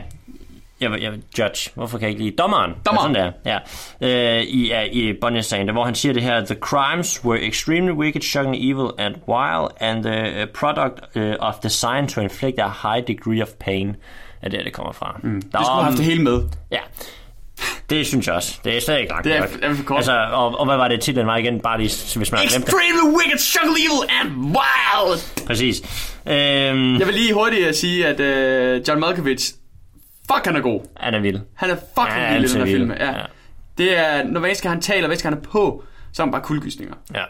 Jeg, 0.81 1.01
jeg, 1.01 1.13
judge, 1.39 1.71
hvorfor 1.75 1.97
kan 1.97 2.05
jeg 2.05 2.09
ikke 2.09 2.23
lide 2.23 2.35
dommeren? 2.35 2.73
Dommeren. 2.85 3.15
Sådan 3.15 3.33
der, 3.45 3.57
ja. 4.01 4.39
Uh, 4.39 4.43
I, 4.43 4.71
uh, 4.71 4.95
i 4.95 5.13
Bunny-sagen, 5.21 5.69
hvor 5.69 5.85
han 5.85 5.95
siger 5.95 6.13
det 6.13 6.23
her, 6.23 6.45
The 6.45 6.55
crimes 6.55 7.25
were 7.25 7.41
extremely 7.41 7.91
wicked, 7.91 8.21
shocking, 8.21 8.55
evil 8.55 8.89
and 8.97 9.15
wild, 9.27 9.67
and 9.79 10.03
the 10.03 10.47
product 10.53 11.15
uh, 11.15 11.47
of 11.47 11.55
design 11.63 12.07
to 12.07 12.21
inflict 12.21 12.59
a 12.59 12.67
high 12.67 13.07
degree 13.07 13.41
of 13.41 13.47
pain 13.59 13.95
er 14.41 14.49
der, 14.49 14.63
det 14.63 14.73
kommer 14.73 14.91
fra. 14.91 15.19
Mm. 15.23 15.29
Der 15.29 15.39
det 15.39 15.65
skulle 15.65 15.65
have 15.65 15.83
haft 15.83 15.97
det 15.97 16.05
hele 16.05 16.23
med. 16.23 16.41
Ja, 16.71 16.79
det 17.89 18.07
synes 18.07 18.27
jeg 18.27 18.35
også. 18.35 18.59
Det 18.63 18.89
er 18.89 18.97
ikke 18.97 19.11
langt 19.11 19.23
Det 19.25 19.35
er, 19.35 19.43
er 19.61 19.73
for 19.73 19.83
kort. 19.83 19.97
Altså, 19.97 20.27
og, 20.31 20.59
og 20.59 20.65
hvad 20.65 20.77
var 20.77 20.87
det 20.87 21.01
titlen 21.01 21.27
var 21.27 21.37
igen? 21.37 21.59
Bare 21.59 21.77
lige, 21.77 22.17
hvis 22.17 22.31
man 22.31 22.39
har 22.39 22.47
glemt 22.47 22.65
det. 22.65 22.73
Extremely 22.73 23.17
wicked, 23.17 23.39
shocking 23.39 23.77
evil 23.77 24.09
and 24.21 24.29
wild! 24.45 25.45
Præcis. 25.47 25.81
Øhm, 26.27 26.99
jeg 26.99 27.07
vil 27.07 27.15
lige 27.15 27.33
hurtigt 27.33 27.75
sige, 27.75 28.07
at 28.07 28.19
uh, 28.19 28.87
John 28.87 28.99
Malkovich, 28.99 29.53
fuck 30.31 30.45
han 30.45 30.55
er 30.55 30.61
god. 30.61 30.81
Han 30.97 31.13
er 31.13 31.19
vild. 31.19 31.39
Han 31.55 31.69
er 31.69 31.75
fucking 31.99 32.19
ja, 32.19 32.33
vild 32.33 32.45
i 32.45 32.53
den 32.53 32.57
her 32.57 32.65
film. 32.65 32.91
Ja. 32.91 33.05
ja. 33.05 33.13
Det 33.77 33.97
er, 33.97 34.23
når 34.23 34.39
hver 34.39 34.53
skal 34.53 34.69
han 34.69 34.81
taler, 34.81 35.07
hver 35.07 35.17
skal 35.17 35.29
han 35.31 35.39
er 35.39 35.43
på, 35.43 35.83
så 36.13 36.21
er 36.21 36.25
han 36.25 36.31
bare 36.31 36.41
kuldgysninger. 36.41 36.95
Ja. 37.15 37.23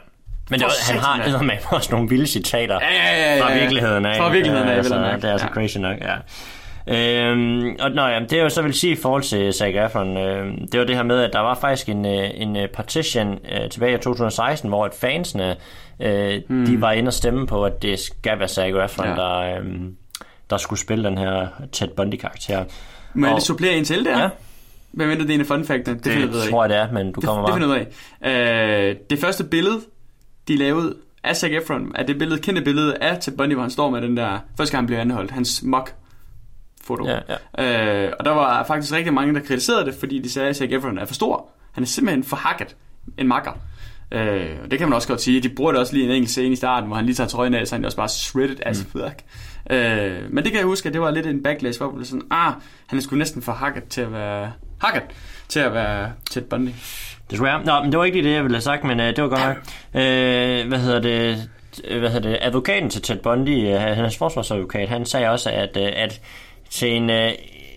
Men 0.50 0.60
det, 0.60 0.67
han 0.89 1.00
har 1.00 1.41
med 1.44 1.56
også 1.70 1.91
nogle 1.91 2.10
vilde 2.10 2.28
citater 2.28 2.80
ja, 2.82 2.94
ja, 2.94 3.17
ja, 3.22 3.36
ja. 3.36 3.44
fra 3.44 3.54
virkeligheden 3.54 4.06
af. 4.06 4.17
Fra 4.17 4.30
virkeligheden 4.30 4.70
af, 4.70 4.76
altså, 4.76 4.96
Det 4.96 5.24
er 5.24 5.32
altså 5.32 5.48
ja. 5.48 5.54
crazy 5.54 5.78
nok, 5.78 5.98
ja. 6.02 6.15
Øhm, 6.91 7.75
og 7.80 7.91
nå, 7.91 8.01
ja, 8.01 8.19
det 8.19 8.34
jeg 8.34 8.43
jo 8.43 8.49
så 8.49 8.62
vil 8.62 8.73
sige 8.73 8.93
i 8.93 8.95
forhold 8.95 9.23
til 9.23 9.54
Zac 9.54 9.73
Efron, 9.75 10.17
øh, 10.17 10.58
det 10.71 10.80
var 10.80 10.86
det 10.86 10.95
her 10.95 11.04
med, 11.04 11.21
at 11.21 11.34
der 11.34 11.39
var 11.39 11.56
faktisk 11.56 11.89
en, 11.89 12.06
øh, 12.06 12.30
en 12.34 12.56
øh, 12.56 12.67
partition 12.67 13.39
øh, 13.51 13.69
tilbage 13.69 13.95
i 13.95 13.97
2016, 13.97 14.69
hvor 14.69 14.86
at 14.86 14.93
fansene, 14.93 15.56
øh, 15.99 16.41
hmm. 16.47 16.65
de 16.65 16.82
var 16.82 16.91
inde 16.91 17.10
og 17.10 17.13
stemme 17.13 17.47
på, 17.47 17.65
at 17.65 17.82
det 17.82 17.99
skal 17.99 18.39
være 18.39 18.47
Zac 18.47 18.73
Efron, 18.86 19.08
ja. 19.08 19.15
der, 19.15 19.38
øh, 19.38 19.65
der 20.49 20.58
skulle 20.58 20.80
spille 20.80 21.04
den 21.04 21.17
her 21.17 21.47
Ted 21.71 21.88
Bundy-karakter. 21.88 22.63
Må 23.13 23.25
jeg 23.25 23.36
lige 23.36 23.43
supplere 23.43 23.73
en 23.73 23.86
til 23.86 24.06
der? 24.06 24.19
Ja. 24.19 24.30
Hvem 24.91 25.10
venter 25.10 25.25
det 25.25 25.36
en 25.36 25.45
fun 25.45 25.65
fact? 25.65 25.86
Det, 25.86 26.06
det 26.06 26.13
finder 26.13 26.49
tror 26.49 26.63
jeg, 26.63 26.69
det 26.69 26.77
er, 26.77 26.91
men 26.91 27.12
du 27.12 27.21
kommer 27.21 27.41
det, 27.41 27.51
bare. 27.51 27.60
Det 27.60 27.67
finder 27.69 27.86
ud 28.21 28.32
af. 28.32 28.89
Øh, 28.89 28.95
det 29.10 29.19
første 29.19 29.43
billede, 29.43 29.82
de 30.47 30.56
lavede 30.56 30.95
af 31.23 31.36
Zac 31.36 31.51
Efron, 31.51 31.91
er 31.95 32.04
det 32.04 32.17
billede, 32.17 32.41
kendte 32.41 32.62
billede 32.62 32.97
af 32.97 33.17
Ted 33.21 33.38
Bundy, 33.38 33.54
hvor 33.54 33.62
han 33.62 33.71
står 33.71 33.89
med 33.89 34.01
den 34.01 34.17
der, 34.17 34.39
første 34.58 34.71
gang 34.71 34.82
han 34.82 34.88
blev 34.88 34.97
anholdt, 34.97 35.32
hans 35.32 35.63
mock 35.63 35.93
foto. 36.84 37.08
Ja, 37.08 37.20
ja. 37.58 38.06
Øh, 38.06 38.13
og 38.20 38.26
der 38.26 38.32
var 38.32 38.63
faktisk 38.63 38.94
rigtig 38.94 39.13
mange, 39.13 39.34
der 39.34 39.39
kritiserede 39.39 39.86
det, 39.86 39.94
fordi 39.94 40.20
de 40.20 40.32
sagde, 40.32 40.50
at 40.50 40.56
Zac 40.56 40.70
Efron 40.72 40.98
er 40.98 41.06
for 41.06 41.13
stor. 41.13 41.50
Han 41.72 41.84
er 41.84 41.88
simpelthen 41.88 42.24
for 42.24 42.36
hakket 42.36 42.76
en 43.17 43.28
makker. 43.28 43.52
Øh, 44.12 44.50
og 44.63 44.72
det 44.72 44.80
kan 44.80 44.89
man 44.89 44.96
også 44.96 45.08
godt 45.08 45.22
sige. 45.22 45.41
De 45.41 45.50
bruger 45.50 45.72
det 45.72 45.80
også 45.80 45.94
lige 45.94 46.06
en 46.06 46.12
enkelt 46.12 46.30
scene 46.30 46.54
i 46.54 46.56
starten, 46.56 46.88
hvor 46.88 46.96
han 46.96 47.06
lige 47.06 47.15
tager 47.15 47.28
trøjen 47.28 47.54
af, 47.54 47.67
så 47.67 47.76
han 47.76 47.84
er 47.84 47.88
også 47.88 47.98
bare 47.98 48.10
shredded 48.10 48.58
as 48.65 48.86
mm. 48.94 49.02
fuck. 49.02 49.24
Øh, 49.70 50.34
men 50.34 50.44
det 50.44 50.52
kan 50.52 50.60
jeg 50.60 50.65
huske, 50.65 50.88
at 50.88 50.94
det 50.94 51.02
var 51.02 51.12
lidt 51.12 51.26
en 51.26 51.44
backlash, 51.44 51.80
hvor 51.80 51.91
det 51.91 52.08
sådan, 52.08 52.24
ah, 52.32 52.54
han 52.88 53.00
er 53.00 53.04
sgu 53.04 53.15
næsten 53.15 53.41
for 53.41 53.52
hakket 53.52 53.84
til 53.84 54.02
at 54.02 54.13
være 54.13 54.52
hakket 54.82 55.04
til 55.50 55.60
at 55.60 55.74
være 55.74 56.12
Ted 56.32 56.41
Bundy. 56.41 56.70
Desværre. 57.32 57.65
Nå, 57.65 57.82
men 57.82 57.91
det 57.91 58.00
var 58.00 58.06
ikke 58.06 58.17
lige 58.17 58.30
det, 58.30 58.36
jeg 58.36 58.44
ville 58.44 58.56
have 58.56 58.62
sagt, 58.62 58.84
men 58.84 59.00
uh, 59.00 59.06
det 59.06 59.24
var 59.24 59.30
godt 59.30 59.41
nok. 59.41 59.58
Uh, 59.94 60.67
hvad 60.67 60.80
hedder 60.80 61.00
det? 61.00 61.50
Hvad 62.00 62.10
hedder 62.10 62.30
det? 62.30 62.38
Advokaten 62.41 62.89
til 62.89 63.02
Ted 63.02 63.17
Bundy, 63.17 63.76
uh, 63.76 63.82
hans 63.82 64.17
forsvarsadvokat, 64.17 64.89
han 64.89 65.06
sagde 65.06 65.30
også, 65.30 65.50
at, 65.50 65.78
uh, 65.78 65.84
at 65.96 66.22
til 66.71 66.93
en, 66.93 67.10
øh, 67.10 67.31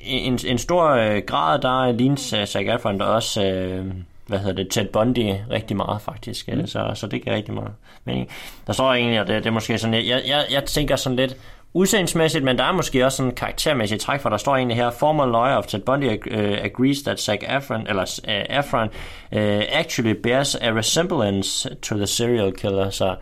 en, 0.05 0.39
en 0.47 0.59
stor 0.59 0.89
øh, 0.89 1.23
grad, 1.27 1.59
der 1.59 1.93
ligner 1.93 2.41
uh, 2.41 2.47
Zac 2.47 2.67
Efron 2.67 2.99
der 2.99 3.05
også, 3.05 3.41
uh, 3.41 3.87
hvad 4.27 4.39
hedder 4.39 4.53
det, 4.53 4.71
Ted 4.71 4.87
Bundy 4.87 5.35
rigtig 5.51 5.77
meget 5.77 6.03
faktisk, 6.03 6.49
mm. 6.49 6.67
så, 6.67 6.91
så 6.95 7.07
det 7.07 7.23
giver 7.23 7.37
rigtig 7.37 7.55
meget 7.55 7.73
mening. 8.05 8.29
Der 8.67 8.73
står 8.73 8.93
egentlig, 8.93 9.21
og 9.21 9.27
det, 9.27 9.37
det 9.37 9.47
er 9.47 9.55
måske 9.55 9.79
sådan, 9.79 9.95
jeg, 9.95 10.23
jeg, 10.27 10.45
jeg 10.51 10.65
tænker 10.65 10.97
sådan 10.97 11.17
lidt, 11.17 11.37
udseendsmæssigt, 11.75 12.45
men 12.45 12.59
der 12.59 12.65
er 12.65 12.73
måske 12.73 13.05
også 13.05 13.17
sådan 13.17 13.31
en 13.31 13.35
karaktermæssig 13.35 14.01
træk, 14.01 14.21
for 14.21 14.29
der 14.29 14.37
står 14.37 14.57
egentlig 14.57 14.77
her, 14.77 14.91
former 14.91 15.27
lawyer 15.27 15.57
of 15.57 15.67
Ted 15.67 15.81
Bundy 15.81 16.05
uh, 16.05 16.65
agrees 16.65 17.03
that 17.03 17.21
Zac 17.21 17.39
Efron, 17.59 17.87
eller 17.87 18.21
uh, 18.29 18.59
Efron 18.59 18.89
uh, 19.33 19.63
actually 19.73 20.13
bears 20.23 20.55
a 20.55 20.73
resemblance 20.73 21.69
to 21.83 21.97
the 21.97 22.07
serial 22.07 22.53
killer, 22.53 22.91
så 22.91 23.17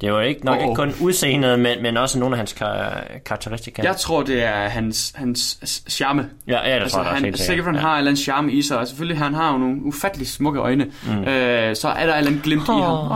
det 0.00 0.08
jo 0.08 0.20
ikke 0.20 0.44
nok 0.44 0.56
oh, 0.56 0.62
ikke 0.62 0.74
kun 0.74 0.94
udseendet, 1.00 1.58
men, 1.58 1.82
men 1.82 1.96
også 1.96 2.18
nogle 2.18 2.34
af 2.34 2.38
hans 2.38 2.52
kar- 2.52 3.04
karakteristika. 3.26 3.82
Jeg 3.82 3.96
tror, 3.96 4.22
det 4.22 4.42
er 4.42 4.68
hans, 4.68 5.12
hans 5.16 5.82
charme. 5.88 6.28
Ja, 6.46 6.68
ja 6.68 6.74
det 6.74 6.82
altså, 6.82 6.96
tror 6.96 7.04
jeg 7.04 7.12
han, 7.12 7.32
også 7.32 7.44
Zac 7.44 7.58
Efron 7.58 7.74
ja. 7.74 7.80
har 7.80 7.92
en 7.92 7.98
eller 7.98 8.10
anden 8.10 8.22
charme 8.22 8.52
i 8.52 8.62
sig, 8.62 8.78
og 8.78 8.86
selvfølgelig 8.86 9.18
han 9.18 9.34
har 9.34 9.52
jo 9.52 9.58
nogle 9.58 9.76
ufattelig 9.82 10.28
smukke 10.28 10.60
øjne. 10.60 10.86
Mm. 11.06 11.24
Øh, 11.24 11.76
så 11.76 11.88
er 11.88 12.06
der 12.06 12.12
en 12.12 12.18
eller 12.18 12.30
anden 12.30 12.40
glimt 12.44 12.68
oh. 12.68 12.78
i 12.78 12.80
ham. 12.80 13.10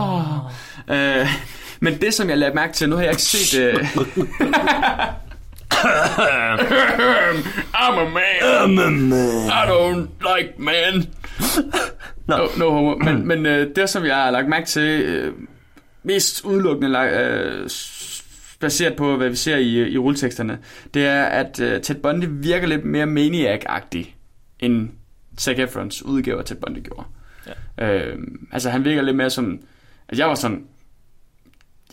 Oh. 0.89 1.19
Øh, 1.19 1.27
men 1.79 2.01
det, 2.01 2.13
som 2.13 2.29
jeg 2.29 2.37
lagde 2.37 2.55
mærke 2.55 2.73
til, 2.73 2.89
nu 2.89 2.95
har 2.95 3.03
jeg 3.03 3.11
ikke 3.11 3.21
set... 3.21 3.59
Øh... 3.59 3.75
I'm 7.73 7.99
a 7.99 8.09
man. 8.09 8.41
I'm 8.41 8.79
a 8.79 8.89
man. 8.89 9.49
I 9.49 9.65
don't 9.67 10.07
like 10.37 10.53
man. 10.57 11.07
no. 12.27 12.37
No, 12.37 12.47
no 12.57 12.95
Men, 12.95 13.27
men 13.27 13.45
øh, 13.45 13.75
det, 13.75 13.89
som 13.89 14.05
jeg 14.05 14.15
har 14.15 14.31
lagt 14.31 14.47
mærke 14.47 14.65
til, 14.65 15.01
øh, 15.01 15.33
mest 16.05 16.45
udelukkende 16.45 16.99
øh, 16.99 17.69
baseret 18.59 18.95
på, 18.95 19.17
hvad 19.17 19.29
vi 19.29 19.35
ser 19.35 19.57
i, 19.57 19.91
i 19.91 19.97
rulleteksterne, 19.97 20.59
det 20.93 21.05
er, 21.05 21.23
at 21.23 21.59
øh, 21.59 21.81
Ted 21.81 21.95
Bundy 21.95 22.25
virker 22.29 22.67
lidt 22.67 22.85
mere 22.85 23.05
maniac-agtig, 23.05 24.15
end 24.59 24.89
Zac 25.37 25.59
Efrons 25.59 26.03
udgave 26.03 26.39
af 26.39 26.45
Ted 26.45 26.55
Bundy 26.55 26.83
gjorde. 26.83 27.07
Ja. 27.77 27.87
Øh, 27.87 28.17
altså, 28.51 28.69
han 28.69 28.85
virker 28.85 29.01
lidt 29.01 29.15
mere 29.15 29.29
som... 29.29 29.59
Altså, 30.09 30.23
jeg 30.23 30.29
var 30.29 30.35
sådan, 30.35 30.65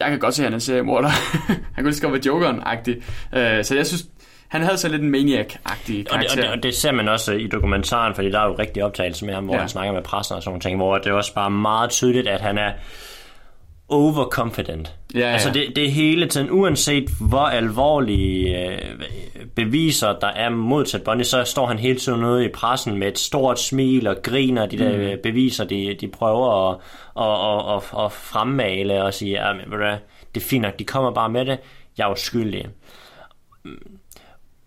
jeg 0.00 0.10
kan 0.10 0.18
godt 0.18 0.34
se, 0.34 0.42
at 0.42 0.44
han 0.44 0.52
er 0.52 0.56
en 0.56 0.60
seriemorder. 0.60 1.08
han 1.74 1.76
kunne 1.76 1.84
lige 1.84 1.94
så 1.94 2.02
godt 2.02 2.12
være 2.12 2.34
Jokeren-agtig. 2.34 2.96
Uh, 3.32 3.64
så 3.64 3.74
jeg 3.76 3.86
synes, 3.86 4.06
han 4.48 4.62
havde 4.62 4.78
så 4.78 4.88
lidt 4.88 5.02
en 5.02 5.10
maniac-agtig 5.10 6.04
karakter. 6.04 6.12
Og 6.12 6.20
det, 6.22 6.30
og, 6.30 6.36
det, 6.36 6.48
og 6.48 6.62
det 6.62 6.74
ser 6.74 6.92
man 6.92 7.08
også 7.08 7.32
i 7.32 7.46
dokumentaren, 7.46 8.14
fordi 8.14 8.30
der 8.30 8.40
er 8.40 8.46
jo 8.46 8.56
rigtig 8.58 8.84
optagelse 8.84 9.24
med 9.24 9.34
ham, 9.34 9.44
hvor 9.44 9.54
ja. 9.54 9.60
han 9.60 9.68
snakker 9.68 9.92
med 9.92 10.02
pressen 10.02 10.36
og 10.36 10.42
sådan 10.42 10.60
noget, 10.64 10.76
hvor 10.76 10.98
det 10.98 11.06
er 11.06 11.12
også 11.12 11.34
bare 11.34 11.50
meget 11.50 11.90
tydeligt, 11.90 12.28
at 12.28 12.40
han 12.40 12.58
er 12.58 12.72
overconfident. 13.92 14.94
Ja, 15.14 15.18
ja. 15.20 15.26
Altså 15.26 15.50
det, 15.50 15.76
det 15.76 15.92
hele 15.92 16.26
tiden, 16.28 16.50
uanset 16.50 17.10
hvor 17.20 17.38
alvorlige 17.38 18.66
øh, 18.66 18.78
beviser 19.54 20.12
der 20.12 20.26
er 20.26 20.50
mod 20.50 20.84
Ted 20.84 21.00
Bundy, 21.00 21.22
så 21.22 21.44
står 21.44 21.66
han 21.66 21.78
hele 21.78 21.98
tiden 21.98 22.24
ude 22.24 22.44
i 22.44 22.48
pressen 22.48 22.98
med 22.98 23.08
et 23.08 23.18
stort 23.18 23.60
smil 23.60 24.06
og 24.06 24.16
griner 24.22 24.66
de 24.66 24.78
der 24.78 25.16
mm. 25.16 25.18
beviser, 25.22 25.64
de, 25.64 25.96
de 26.00 26.08
prøver 26.08 26.70
at, 26.70 26.78
at, 27.20 27.24
at, 27.24 27.76
at, 27.76 28.04
at 28.04 28.12
fremmale 28.12 29.04
og 29.04 29.14
sige, 29.14 29.46
ja, 29.46 29.52
men, 29.52 29.80
det 30.34 30.42
er 30.42 30.46
fint 30.46 30.62
nok, 30.62 30.78
de 30.78 30.84
kommer 30.84 31.10
bare 31.10 31.28
med 31.28 31.44
det, 31.44 31.58
jeg 31.98 32.08
er 32.08 32.12
uskyldig 32.12 32.66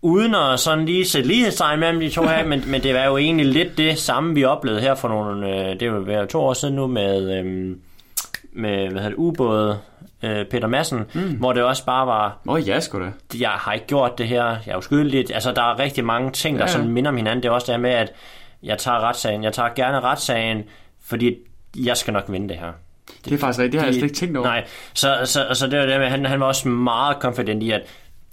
uden 0.05 0.35
at 0.35 0.59
sådan 0.59 0.85
lige 0.85 1.05
sætte 1.05 1.27
lighedstegn 1.27 1.79
mellem 1.79 1.99
de 1.99 2.09
to 2.09 2.23
her, 2.23 2.45
men, 2.51 2.63
men 2.67 2.83
det 2.83 2.93
var 2.93 3.05
jo 3.05 3.17
egentlig 3.17 3.45
lidt 3.45 3.77
det 3.77 3.97
samme, 3.97 4.35
vi 4.35 4.43
oplevede 4.43 4.81
her 4.81 4.95
for 4.95 5.07
nogle, 5.07 5.49
øh, 5.49 5.79
det 5.79 5.81
er 5.81 6.19
jo 6.19 6.25
to 6.25 6.41
år 6.41 6.53
siden 6.53 6.75
nu 6.75 6.87
med, 6.87 7.39
øhm, 7.39 7.79
med 8.55 8.77
hvad 8.77 9.01
hedder 9.01 9.09
det, 9.09 9.15
ubåde, 9.15 9.79
øh, 10.23 10.45
Peter 10.45 10.67
Madsen, 10.67 11.03
mm. 11.13 11.21
hvor 11.21 11.53
det 11.53 11.63
også 11.63 11.85
bare 11.85 12.07
var... 12.07 12.39
Åh 12.47 12.53
oh, 12.53 12.67
ja, 12.67 12.79
sgu 12.79 12.99
da. 12.99 13.11
Jeg 13.39 13.49
har 13.49 13.73
ikke 13.73 13.87
gjort 13.87 14.17
det 14.17 14.27
her, 14.27 14.45
jeg 14.45 14.73
er 14.73 14.77
uskyldig. 14.77 15.33
Altså, 15.33 15.51
der 15.51 15.61
er 15.61 15.79
rigtig 15.79 16.05
mange 16.05 16.31
ting, 16.31 16.57
der 16.57 16.63
ja, 16.63 16.71
sådan 16.71 16.89
minder 16.89 17.09
om 17.09 17.17
hinanden. 17.17 17.43
Det 17.43 17.49
er 17.49 17.53
også 17.53 17.71
det 17.71 17.79
med, 17.79 17.91
at 17.91 18.13
jeg 18.63 18.77
tager 18.77 18.99
retssagen. 18.99 19.43
Jeg 19.43 19.53
tager 19.53 19.69
gerne 19.75 19.99
retssagen, 19.99 20.63
fordi 21.05 21.35
jeg 21.77 21.97
skal 21.97 22.13
nok 22.13 22.25
vinde 22.27 22.49
det 22.49 22.57
her. 22.57 22.71
Det 23.25 23.33
er 23.33 23.37
faktisk 23.37 23.59
rigtigt, 23.59 23.71
det 23.71 23.79
har 23.81 23.85
de, 23.85 23.87
jeg 23.87 23.93
slet 23.93 24.03
ikke 24.03 24.15
tænkt 24.15 24.37
over. 24.37 24.47
Nej, 24.47 24.65
så, 24.93 25.21
så, 25.25 25.45
så 25.53 25.67
det 25.67 25.79
var 25.79 25.85
det 25.85 25.99
med, 25.99 26.07
han, 26.07 26.25
han 26.25 26.39
var 26.39 26.45
også 26.45 26.69
meget 26.69 27.17
confident 27.19 27.63
i, 27.63 27.71
at 27.71 27.81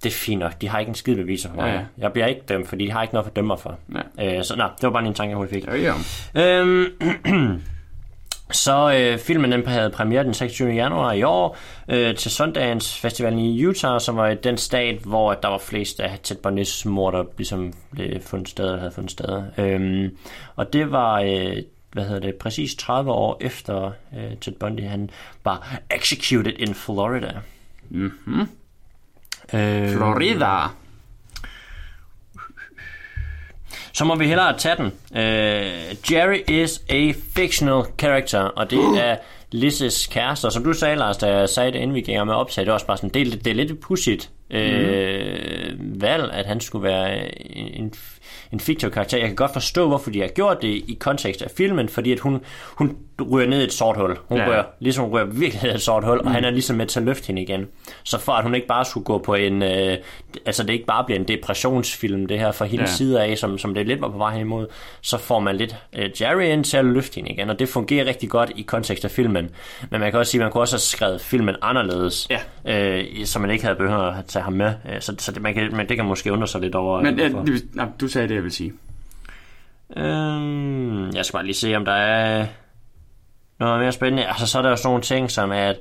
det 0.03 0.09
er 0.09 0.15
fint 0.15 0.41
nok, 0.41 0.61
de 0.61 0.69
har 0.69 0.79
ikke 0.79 0.89
en 0.89 0.95
skid 0.95 1.17
beviser 1.17 1.49
for 1.49 1.57
mig. 1.57 1.67
Ja, 1.67 1.73
ja. 1.75 1.81
Jeg 1.99 2.13
bliver 2.13 2.27
ikke 2.27 2.41
dømt, 2.49 2.69
fordi 2.69 2.85
de 2.87 2.93
har 2.93 3.03
ikke 3.03 3.15
noget 3.15 3.27
for 3.27 3.33
dømmer 3.33 3.57
for. 3.57 3.79
Ja. 4.19 4.39
Øh, 4.39 4.45
så 4.45 4.57
nej, 4.57 4.71
det 4.77 4.83
var 4.83 4.91
bare 4.91 5.07
en 5.07 5.15
tanke, 5.15 5.31
jeg 5.31 5.37
hurtigt 5.37 5.55
fik. 5.55 5.75
Ja, 5.75 5.95
ja. 6.35 6.61
Øhm, 6.61 6.87
Så 8.53 8.95
øh, 8.95 9.19
filmen 9.19 9.53
den 9.53 9.67
havde 9.67 9.91
premiere 9.91 10.25
den 10.25 10.35
26. 10.35 10.73
januar 10.73 11.13
i 11.13 11.23
år 11.23 11.57
øh, 11.89 12.17
til 12.17 12.31
Sundance 12.31 13.01
Festivalen 13.01 13.39
i 13.39 13.67
Utah, 13.67 14.01
som 14.01 14.17
var 14.17 14.35
den 14.35 14.57
stat, 14.57 14.99
hvor 14.99 15.35
der 15.35 15.49
var 15.49 15.59
flest 15.59 16.01
af 16.01 16.19
Ted 16.23 16.37
Bundy's 16.47 16.89
morder 16.89 17.25
ligesom 17.37 17.73
blev 17.91 18.21
fundet 18.21 18.49
sted, 18.49 18.79
havde 18.79 18.93
fundet 18.93 19.11
sted. 19.11 19.43
Øhm, 19.59 20.17
og 20.57 20.73
det 20.73 20.91
var 20.91 21.21
øh, 21.21 21.57
hvad 21.93 22.05
hedder 22.05 22.21
det, 22.21 22.35
præcis 22.35 22.75
30 22.75 23.13
år 23.13 23.39
efter 23.41 23.91
øh, 24.17 24.37
Ted 24.41 24.53
Bundy 24.53 24.81
han 24.81 25.11
var 25.45 25.79
executed 25.91 26.53
in 26.59 26.75
Florida. 26.75 27.33
Mhm. 27.91 28.41
Øh, 29.55 29.89
Florida 29.89 30.69
så 33.93 34.05
må 34.05 34.15
vi 34.15 34.27
hellere 34.27 34.59
tage 34.59 34.77
den. 34.77 34.87
Uh, 35.11 36.13
Jerry 36.13 36.41
is 36.49 36.83
a 36.89 37.13
fictional 37.37 37.83
character, 37.99 38.41
og 38.41 38.71
det 38.71 38.79
er 38.79 39.17
Liz's 39.55 40.13
kæreste. 40.13 40.47
Og 40.47 40.53
som 40.53 40.65
du 40.65 40.73
sagde, 40.73 40.97
Lars, 40.97 41.17
da 41.17 41.27
jeg 41.39 41.49
sagde 41.49 41.73
det, 41.73 41.79
inden 41.79 41.95
vi 41.95 42.01
gik 42.01 42.17
med 42.25 42.35
optaget, 42.35 42.67
det 42.67 42.71
er 42.71 42.75
også 42.75 42.87
bare 42.87 42.97
sådan, 42.97 43.11
det 43.11 43.45
det 43.45 43.51
er 43.51 43.55
lidt 43.55 43.81
pudsigt 43.81 44.31
øh, 44.53 45.79
mm. 45.79 46.01
valg, 46.01 46.31
at 46.33 46.47
han 46.47 46.61
skulle 46.61 46.85
være 46.85 47.41
en, 47.57 47.95
en 48.53 48.61
fiktiv 48.61 48.91
karakter. 48.91 49.19
Jeg 49.19 49.27
kan 49.27 49.37
godt 49.37 49.53
forstå, 49.53 49.89
hvorfor 49.89 50.11
de 50.11 50.21
har 50.21 50.29
gjort 50.29 50.63
det 50.63 50.69
i 50.69 50.97
kontekst 51.01 51.43
af 51.43 51.51
filmen, 51.51 51.89
fordi 51.89 52.13
at 52.13 52.21
hun, 52.21 52.41
hun 52.69 52.97
ryger 53.31 53.49
ned 53.49 53.61
i 53.61 53.65
et 53.65 53.73
sort 53.73 53.97
hul. 53.97 54.17
Hun 54.29 54.39
ja. 54.39 54.49
rører, 54.49 54.65
ligesom 54.81 55.05
hun 55.05 55.15
rører 55.15 55.25
virkelig 55.25 55.63
ned 55.63 55.73
i 55.73 55.75
et 55.75 55.83
sort 55.83 56.05
hul, 56.05 56.21
mm. 56.21 56.27
og 56.27 56.33
han 56.33 56.45
er 56.45 56.51
ligesom 56.51 56.77
med 56.77 56.87
til 56.87 57.01
at 57.01 57.07
løfte 57.07 57.27
hende 57.27 57.43
igen. 57.43 57.69
Så 58.05 58.19
for 58.19 58.33
at 58.33 58.43
hun 58.43 58.55
ikke 58.55 58.67
bare 58.67 58.85
skulle 58.85 59.05
gå 59.05 59.19
på 59.19 59.35
en, 59.35 59.63
øh, 59.63 59.97
altså 60.47 60.63
det 60.63 60.73
ikke 60.73 60.87
bare 60.87 61.05
bliver 61.05 61.19
en 61.19 61.29
depressionsfilm, 61.29 62.27
det 62.27 62.39
her 62.39 62.53
fra 62.53 62.65
hendes 62.65 62.91
ja. 62.91 62.97
side 62.97 63.23
af, 63.23 63.39
som, 63.39 63.59
som 63.59 63.75
det 63.75 63.87
lidt 63.87 64.01
var 64.01 64.09
på 64.09 64.19
vej 64.19 64.39
imod, 64.39 64.67
så 65.01 65.19
får 65.19 65.41
man 65.41 65.57
lidt 65.57 65.77
øh, 65.93 66.11
Jerry 66.21 66.43
ind 66.43 66.65
til 66.65 66.77
at 66.77 66.85
løfte 66.85 67.15
hende 67.15 67.31
igen, 67.31 67.51
og 67.51 67.59
det 67.59 67.69
fungerer 67.69 68.07
rigtig 68.07 68.31
godt 68.31 68.53
i 68.57 68.63
kontekst 68.63 69.05
af 69.05 69.11
filmen. 69.11 69.51
Men 69.91 70.01
man 70.01 70.11
kan 70.11 70.21
også 70.21 70.31
sige, 70.31 70.41
at 70.41 70.45
man 70.45 70.53
kunne 70.53 70.63
også 70.63 70.75
have 70.75 70.81
skrevet 70.81 71.21
filmen 71.21 71.57
anderledes, 71.63 72.29
ja. 72.31 73.01
øh, 73.01 73.25
så 73.25 73.39
man 73.39 73.51
ikke 73.51 73.65
havde 73.65 73.77
behøvet 73.77 74.15
at 74.19 74.25
tage 74.27 74.42
ham 74.43 74.53
med. 74.53 74.75
Øh, 74.89 75.01
så, 75.01 75.15
så 75.19 75.33
det, 75.33 75.43
man 75.43 75.55
kan, 75.55 75.77
men 75.77 75.89
det 75.89 75.97
kan 75.97 76.07
måske 76.07 76.33
undre 76.33 76.47
sig 76.47 76.61
lidt 76.61 76.75
over. 76.75 77.03
Men 77.03 77.21
øh, 77.21 77.47
du 78.01 78.09
sagde 78.09 78.29
det, 78.29 78.35
jeg 78.35 78.43
vil 78.43 78.53
sige. 78.53 78.73
Øhm, 79.97 81.11
jeg 81.11 81.25
skal 81.25 81.37
bare 81.37 81.45
lige 81.45 81.55
se, 81.55 81.77
om 81.77 81.85
der 81.85 81.93
er 81.93 82.47
noget 83.59 83.81
mere 83.81 83.93
spændende. 83.93 84.27
Altså, 84.27 84.47
så 84.47 84.59
er 84.59 84.63
der 84.63 84.71
jo 84.71 84.77
sådan 84.77 84.89
nogle 84.89 85.03
ting, 85.03 85.31
som 85.31 85.51
er, 85.51 85.69
at 85.69 85.77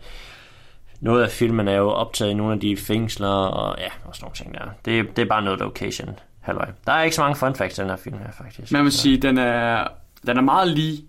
noget 1.00 1.24
af 1.24 1.30
filmen 1.30 1.68
er 1.68 1.76
jo 1.76 1.90
optaget 1.90 2.32
i 2.32 2.34
nogle 2.34 2.54
af 2.54 2.60
de 2.60 2.78
fængsler, 2.78 3.28
og 3.28 3.76
ja, 3.80 3.90
og 4.06 4.16
sådan 4.16 4.26
nogle 4.26 4.36
ting 4.36 4.54
der. 4.54 4.66
Det, 4.86 5.16
det 5.16 5.22
er 5.22 5.26
bare 5.26 5.42
noget 5.42 5.60
location. 5.60 6.20
Halløj. 6.42 6.68
Der 6.86 6.94
er 6.94 7.04
ikke 7.04 7.16
så 7.16 7.22
mange 7.22 7.36
fun 7.36 7.56
facts 7.56 7.78
i 7.78 7.82
den 7.82 7.90
her 7.90 7.98
film 7.98 8.18
her, 8.18 8.32
faktisk. 8.38 8.72
Man 8.72 8.84
vil 8.84 8.92
sige, 8.92 9.18
den 9.18 9.38
er, 9.38 9.88
den 10.26 10.38
er 10.38 10.42
meget 10.42 10.68
lige. 10.68 11.04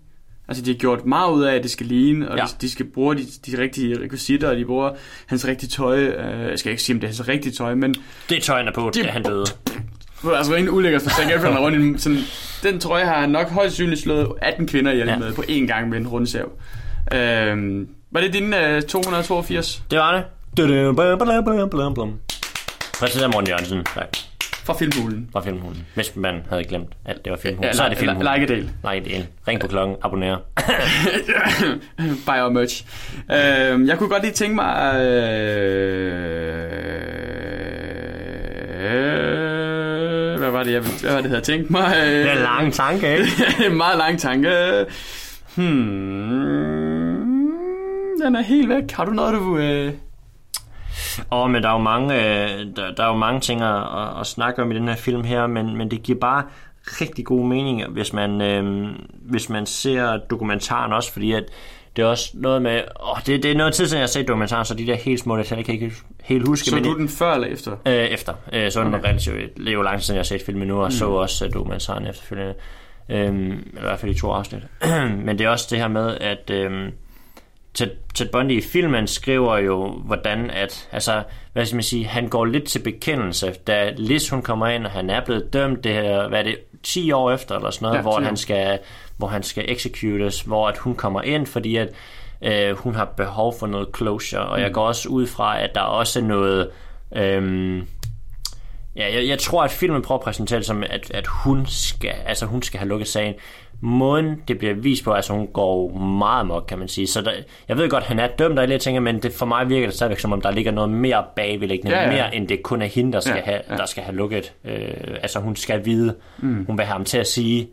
Altså, 0.47 0.63
de 0.63 0.71
har 0.71 0.77
gjort 0.77 1.05
meget 1.05 1.31
ud 1.31 1.43
af, 1.43 1.55
at 1.55 1.63
det 1.63 1.71
skal 1.71 1.85
ligne, 1.85 2.31
og 2.31 2.37
ja. 2.37 2.43
de, 2.43 2.49
de 2.61 2.71
skal 2.71 2.85
bruge 2.85 3.15
de, 3.15 3.25
de 3.45 3.61
rigtige 3.61 3.99
rekvisitter, 4.03 4.49
og 4.49 4.55
de 4.55 4.65
bruger 4.65 4.91
hans 5.25 5.47
rigtige 5.47 5.69
tøj. 5.69 5.99
Øh, 5.99 6.49
jeg 6.49 6.59
skal 6.59 6.71
ikke 6.71 6.83
sige, 6.83 6.95
om 6.95 6.99
det 6.99 7.07
er 7.07 7.09
hans 7.09 7.27
rigtige 7.27 7.53
tøj, 7.53 7.75
men... 7.75 7.95
Det 8.29 8.37
er 8.37 8.41
tøjen 8.41 8.67
er 8.67 8.71
på, 8.71 8.91
de, 8.93 8.99
det 8.99 9.07
er 9.07 9.11
han 9.11 9.23
døde. 9.23 9.45
Altså, 10.35 10.55
ingen 10.55 10.73
ulækkert 10.73 11.01
for 11.01 11.09
Zac 11.09 11.35
Efron 11.35 11.57
rundt 11.57 11.97
i 11.97 12.01
sådan, 12.01 12.19
Den 12.63 12.79
trøje 12.79 13.05
har 13.05 13.19
han 13.19 13.29
nok 13.29 13.49
højst 13.49 13.73
synligt 13.73 14.01
slået 14.01 14.27
18 14.41 14.67
kvinder 14.67 14.91
ihjel 14.91 15.07
ja. 15.07 15.17
med 15.17 15.33
på 15.33 15.41
én 15.41 15.65
gang 15.67 15.89
med 15.89 15.97
en 15.97 16.07
rundsav. 16.07 16.51
Øhm, 17.13 17.87
var 18.11 18.21
det 18.21 18.33
din 18.33 18.53
uh, 18.53 18.81
282? 18.87 19.83
Det 19.91 19.99
var 19.99 20.15
det. 20.15 20.23
Præcis 22.99 23.21
Morten 23.33 23.47
Jørgensen. 23.47 23.83
Tak. 23.95 24.17
Fra 24.63 24.73
Filmhulen. 24.73 25.29
Fra 25.31 25.41
Filmhulen. 25.41 25.85
Hvis 25.95 26.15
man 26.15 26.41
havde 26.49 26.63
glemt 26.63 26.89
alt, 27.05 27.25
det 27.25 27.31
var 27.31 27.37
Filmhulen. 27.37 27.67
Ja, 27.69 27.73
så 27.73 27.83
er 27.83 27.89
det 27.89 27.97
Filmhulen. 27.97 28.33
Like 28.33 28.53
del. 28.53 28.69
Like 28.93 29.09
del. 29.09 29.27
Ring 29.47 29.59
på 29.59 29.67
klokken. 29.67 29.95
Abonner. 30.01 30.37
Buy 32.25 32.37
our 32.41 32.49
merch. 32.49 32.85
Uh, 33.29 33.87
jeg 33.87 33.97
kunne 33.97 34.09
godt 34.09 34.23
lige 34.23 34.33
tænke 34.33 34.55
mig... 34.55 34.91
Uh, 34.91 34.97
hvad 40.39 40.51
var 40.51 40.63
det, 40.63 40.71
jeg, 40.73 40.81
hvad 40.81 41.11
var 41.11 41.17
det, 41.17 41.23
jeg 41.23 41.29
havde 41.31 41.41
tænkt 41.41 41.69
mig? 41.69 41.95
Det 41.95 42.29
er 42.29 42.31
en 42.31 42.37
lang 42.37 42.73
tanke, 42.73 43.17
ikke? 43.17 43.29
en 43.65 43.75
meget 43.83 43.97
lang 43.97 44.19
tanke. 44.19 44.49
Hmm, 45.55 47.51
den 48.23 48.35
er 48.35 48.41
helt 48.41 48.69
væk. 48.69 48.91
Har 48.91 49.05
du 49.05 49.11
noget, 49.11 49.33
du... 49.33 49.57
Øh... 49.57 49.93
Og 51.29 51.51
men 51.51 51.63
der 51.63 51.69
er 51.69 51.73
jo 51.73 51.79
mange, 51.79 52.15
øh, 52.15 52.65
der, 52.75 52.91
der 52.91 53.03
er 53.03 53.07
jo 53.07 53.15
mange 53.15 53.39
ting 53.39 53.61
at, 53.61 53.75
at, 53.75 54.19
at 54.19 54.27
snakke 54.27 54.61
om 54.61 54.71
i 54.71 54.75
den 54.75 54.87
her 54.87 54.95
film 54.95 55.23
her, 55.23 55.47
men, 55.47 55.77
men 55.77 55.91
det 55.91 56.03
giver 56.03 56.19
bare 56.19 56.43
rigtig 56.85 57.25
god 57.25 57.47
mening, 57.47 57.87
hvis 57.89 58.13
man, 58.13 58.41
øh, 58.41 58.89
hvis 59.21 59.49
man 59.49 59.65
ser 59.65 60.17
dokumentaren 60.17 60.93
også, 60.93 61.13
fordi 61.13 61.31
at 61.31 61.43
det 61.95 62.01
er 62.01 62.05
også 62.05 62.29
noget 62.33 62.61
med, 62.61 62.81
åh, 63.01 63.17
det, 63.25 63.43
det 63.43 63.51
er 63.51 63.55
noget 63.55 63.73
tid 63.73 63.87
siden, 63.87 63.99
jeg 63.99 64.03
har 64.03 64.07
set 64.07 64.27
dokumentaren, 64.27 64.65
så 64.65 64.73
de 64.73 64.87
der 64.87 64.95
helt 64.95 65.19
små 65.19 65.37
detaljer 65.37 65.63
kan 65.63 65.75
jeg 65.75 65.83
ikke 65.83 65.95
helt 66.23 66.47
huske. 66.47 66.69
Så 66.69 66.75
men 66.75 66.83
du 66.83 66.97
den 66.97 67.09
før 67.09 67.33
eller 67.33 67.47
efter? 67.47 67.71
Øh, 67.71 67.93
efter. 67.93 68.33
Øh, 68.53 68.71
så 68.71 68.79
okay. 68.79 68.91
den 68.91 69.05
relativt, 69.05 69.57
det 69.57 69.67
er 69.67 69.71
jo 69.71 69.81
lang 69.81 69.97
tid 69.97 70.03
siden, 70.03 70.15
jeg 70.15 70.19
har 70.19 70.23
set 70.23 70.41
filmen 70.45 70.67
nu, 70.67 70.79
og 70.79 70.85
mm. 70.85 70.91
så 70.91 71.05
også 71.05 71.45
uh, 71.45 71.53
dokumentaren 71.53 72.07
efterfølgende. 72.07 72.53
Øhm, 73.09 73.51
I 73.51 73.79
hvert 73.79 73.99
fald 73.99 74.15
i 74.15 74.19
to 74.19 74.31
afsnit. 74.31 74.61
men 75.25 75.39
det 75.39 75.45
er 75.45 75.49
også 75.49 75.67
det 75.69 75.79
her 75.79 75.87
med, 75.87 76.17
at 76.17 76.49
øhm, 76.49 76.91
Ted, 77.73 77.89
Ted 78.13 78.27
Bundy 78.31 78.51
i 78.51 78.61
filmen 78.61 79.07
skriver 79.07 79.57
jo, 79.57 79.91
hvordan 80.05 80.49
at, 80.49 80.87
altså, 80.91 81.23
hvad 81.53 81.65
skal 81.65 81.75
man 81.75 81.83
sige, 81.83 82.05
han 82.05 82.27
går 82.29 82.45
lidt 82.45 82.63
til 82.63 82.79
bekendelse, 82.79 83.53
da 83.67 83.93
Liz 83.97 84.29
hun 84.29 84.41
kommer 84.41 84.67
ind, 84.67 84.85
og 84.85 84.91
han 84.91 85.09
er 85.09 85.25
blevet 85.25 85.53
dømt, 85.53 85.83
det 85.83 85.93
her, 85.93 86.27
hvad 86.27 86.39
er 86.39 86.43
det, 86.43 86.57
10 86.83 87.11
år 87.11 87.31
efter, 87.31 87.55
eller 87.55 87.71
sådan 87.71 87.85
noget, 87.85 87.97
Ja, 87.97 88.01
hvor 88.01 88.19
10 88.19 88.23
år. 88.23 88.25
han 88.25 88.37
skal, 88.37 88.79
hvor 89.17 89.27
han 89.27 89.43
skal 89.43 89.65
executes, 89.67 90.41
hvor 90.41 90.67
at 90.67 90.77
hun 90.77 90.95
kommer 90.95 91.21
ind, 91.21 91.45
fordi 91.47 91.75
at 91.75 91.89
øh, 92.41 92.77
hun 92.77 92.95
har 92.95 93.05
behov 93.05 93.55
for 93.59 93.67
noget 93.67 93.87
closure, 93.97 94.41
og 94.41 94.61
jeg 94.61 94.71
går 94.71 94.87
også 94.87 95.09
ud 95.09 95.27
fra, 95.27 95.61
at 95.61 95.75
der 95.75 95.81
er 95.81 95.85
også 95.85 96.21
noget, 96.21 96.69
øhm, 97.15 97.87
Ja, 98.95 99.13
jeg, 99.15 99.27
jeg 99.27 99.39
tror, 99.39 99.63
at 99.63 99.71
filmen 99.71 100.01
prøver 100.01 100.19
at 100.19 100.23
præsentere 100.23 100.59
det 100.59 100.65
som, 100.65 100.83
at, 100.89 101.11
at 101.11 101.27
hun, 101.27 101.65
skal, 101.65 102.13
altså, 102.25 102.45
hun 102.45 102.61
skal 102.61 102.79
have 102.79 102.89
lukket 102.89 103.07
sagen. 103.07 103.33
Måden, 103.85 104.41
det 104.47 104.57
bliver 104.57 104.73
vist 104.73 105.03
på, 105.03 105.11
altså 105.13 105.33
hun 105.33 105.47
går 105.47 105.97
meget 105.97 106.45
mok, 106.45 106.65
kan 106.67 106.79
man 106.79 106.87
sige. 106.87 107.07
Så 107.07 107.21
der, 107.21 107.31
jeg 107.67 107.77
ved 107.77 107.89
godt, 107.89 108.03
han 108.03 108.19
er 108.19 108.27
dømt, 108.27 108.59
og 108.59 108.69
jeg 108.69 108.79
tænker, 108.81 109.01
men 109.01 109.23
det, 109.23 109.33
for 109.33 109.45
mig 109.45 109.69
virker 109.69 109.87
det 109.87 109.95
stadigvæk, 109.95 110.19
som 110.19 110.33
om 110.33 110.41
der 110.41 110.51
ligger 110.51 110.71
noget 110.71 110.89
mere 110.89 111.23
bagvedliggende, 111.35 111.95
Ja, 111.97 112.03
ja, 112.03 112.11
mere 112.11 112.35
end 112.35 112.47
det 112.47 112.63
kun 112.63 112.81
er 112.81 112.85
hende, 112.85 113.13
der 113.13 113.19
skal, 113.19 113.41
Ja, 113.45 113.51
ja, 113.51 113.59
have, 113.67 113.77
der 113.77 113.85
skal 113.85 114.03
have 114.03 114.15
lukket. 114.15 114.53
Øh, 114.65 115.17
altså 115.21 115.39
hun 115.39 115.55
skal 115.55 115.85
vide, 115.85 116.15
mm. 116.37 116.65
hun 116.65 116.77
vil 116.77 116.85
have 116.85 116.93
ham 116.93 117.05
til 117.05 117.17
at 117.17 117.27
sige, 117.27 117.69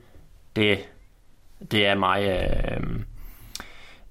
det, 0.57 0.79
det 1.71 1.87
er 1.87 1.95
mig... 1.95 2.23
Øh, 2.23 2.81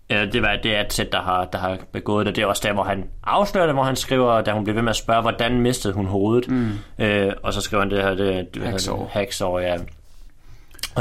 eller 0.10 0.32
det, 0.32 0.42
var, 0.42 0.56
det 0.64 0.76
er 0.76 0.84
Ted, 0.84 1.06
der 1.06 1.22
har, 1.22 1.46
der 1.46 1.58
har 1.58 1.78
begået 1.92 2.26
det. 2.26 2.36
Det 2.36 2.42
er 2.42 2.46
også 2.46 2.62
der, 2.68 2.74
hvor 2.74 2.84
han 2.84 3.04
afslører 3.24 3.66
det, 3.66 3.76
hvor 3.76 3.84
han 3.84 3.96
skriver, 3.96 4.42
da 4.42 4.52
hun 4.52 4.64
bliver 4.64 4.74
ved 4.76 4.82
med 4.84 4.90
at 4.90 4.96
spørge, 4.96 5.22
hvordan 5.22 5.60
mistede 5.62 5.94
hun 5.94 6.06
hovedet. 6.06 6.50
Mm. 6.52 6.70
Øh, 7.00 7.34
og 7.44 7.54
så 7.54 7.62
skriver 7.62 7.84
han 7.84 7.92
det 7.92 8.04
her, 8.04 8.10
det, 8.16 8.56
det 8.56 8.64
Hacksaw. 8.64 9.08
Hacksaw, 9.12 9.58
ja. 9.58 9.74
Og 9.74 9.80
det, 9.80 9.86
er- 9.86 9.86
det 9.86 9.99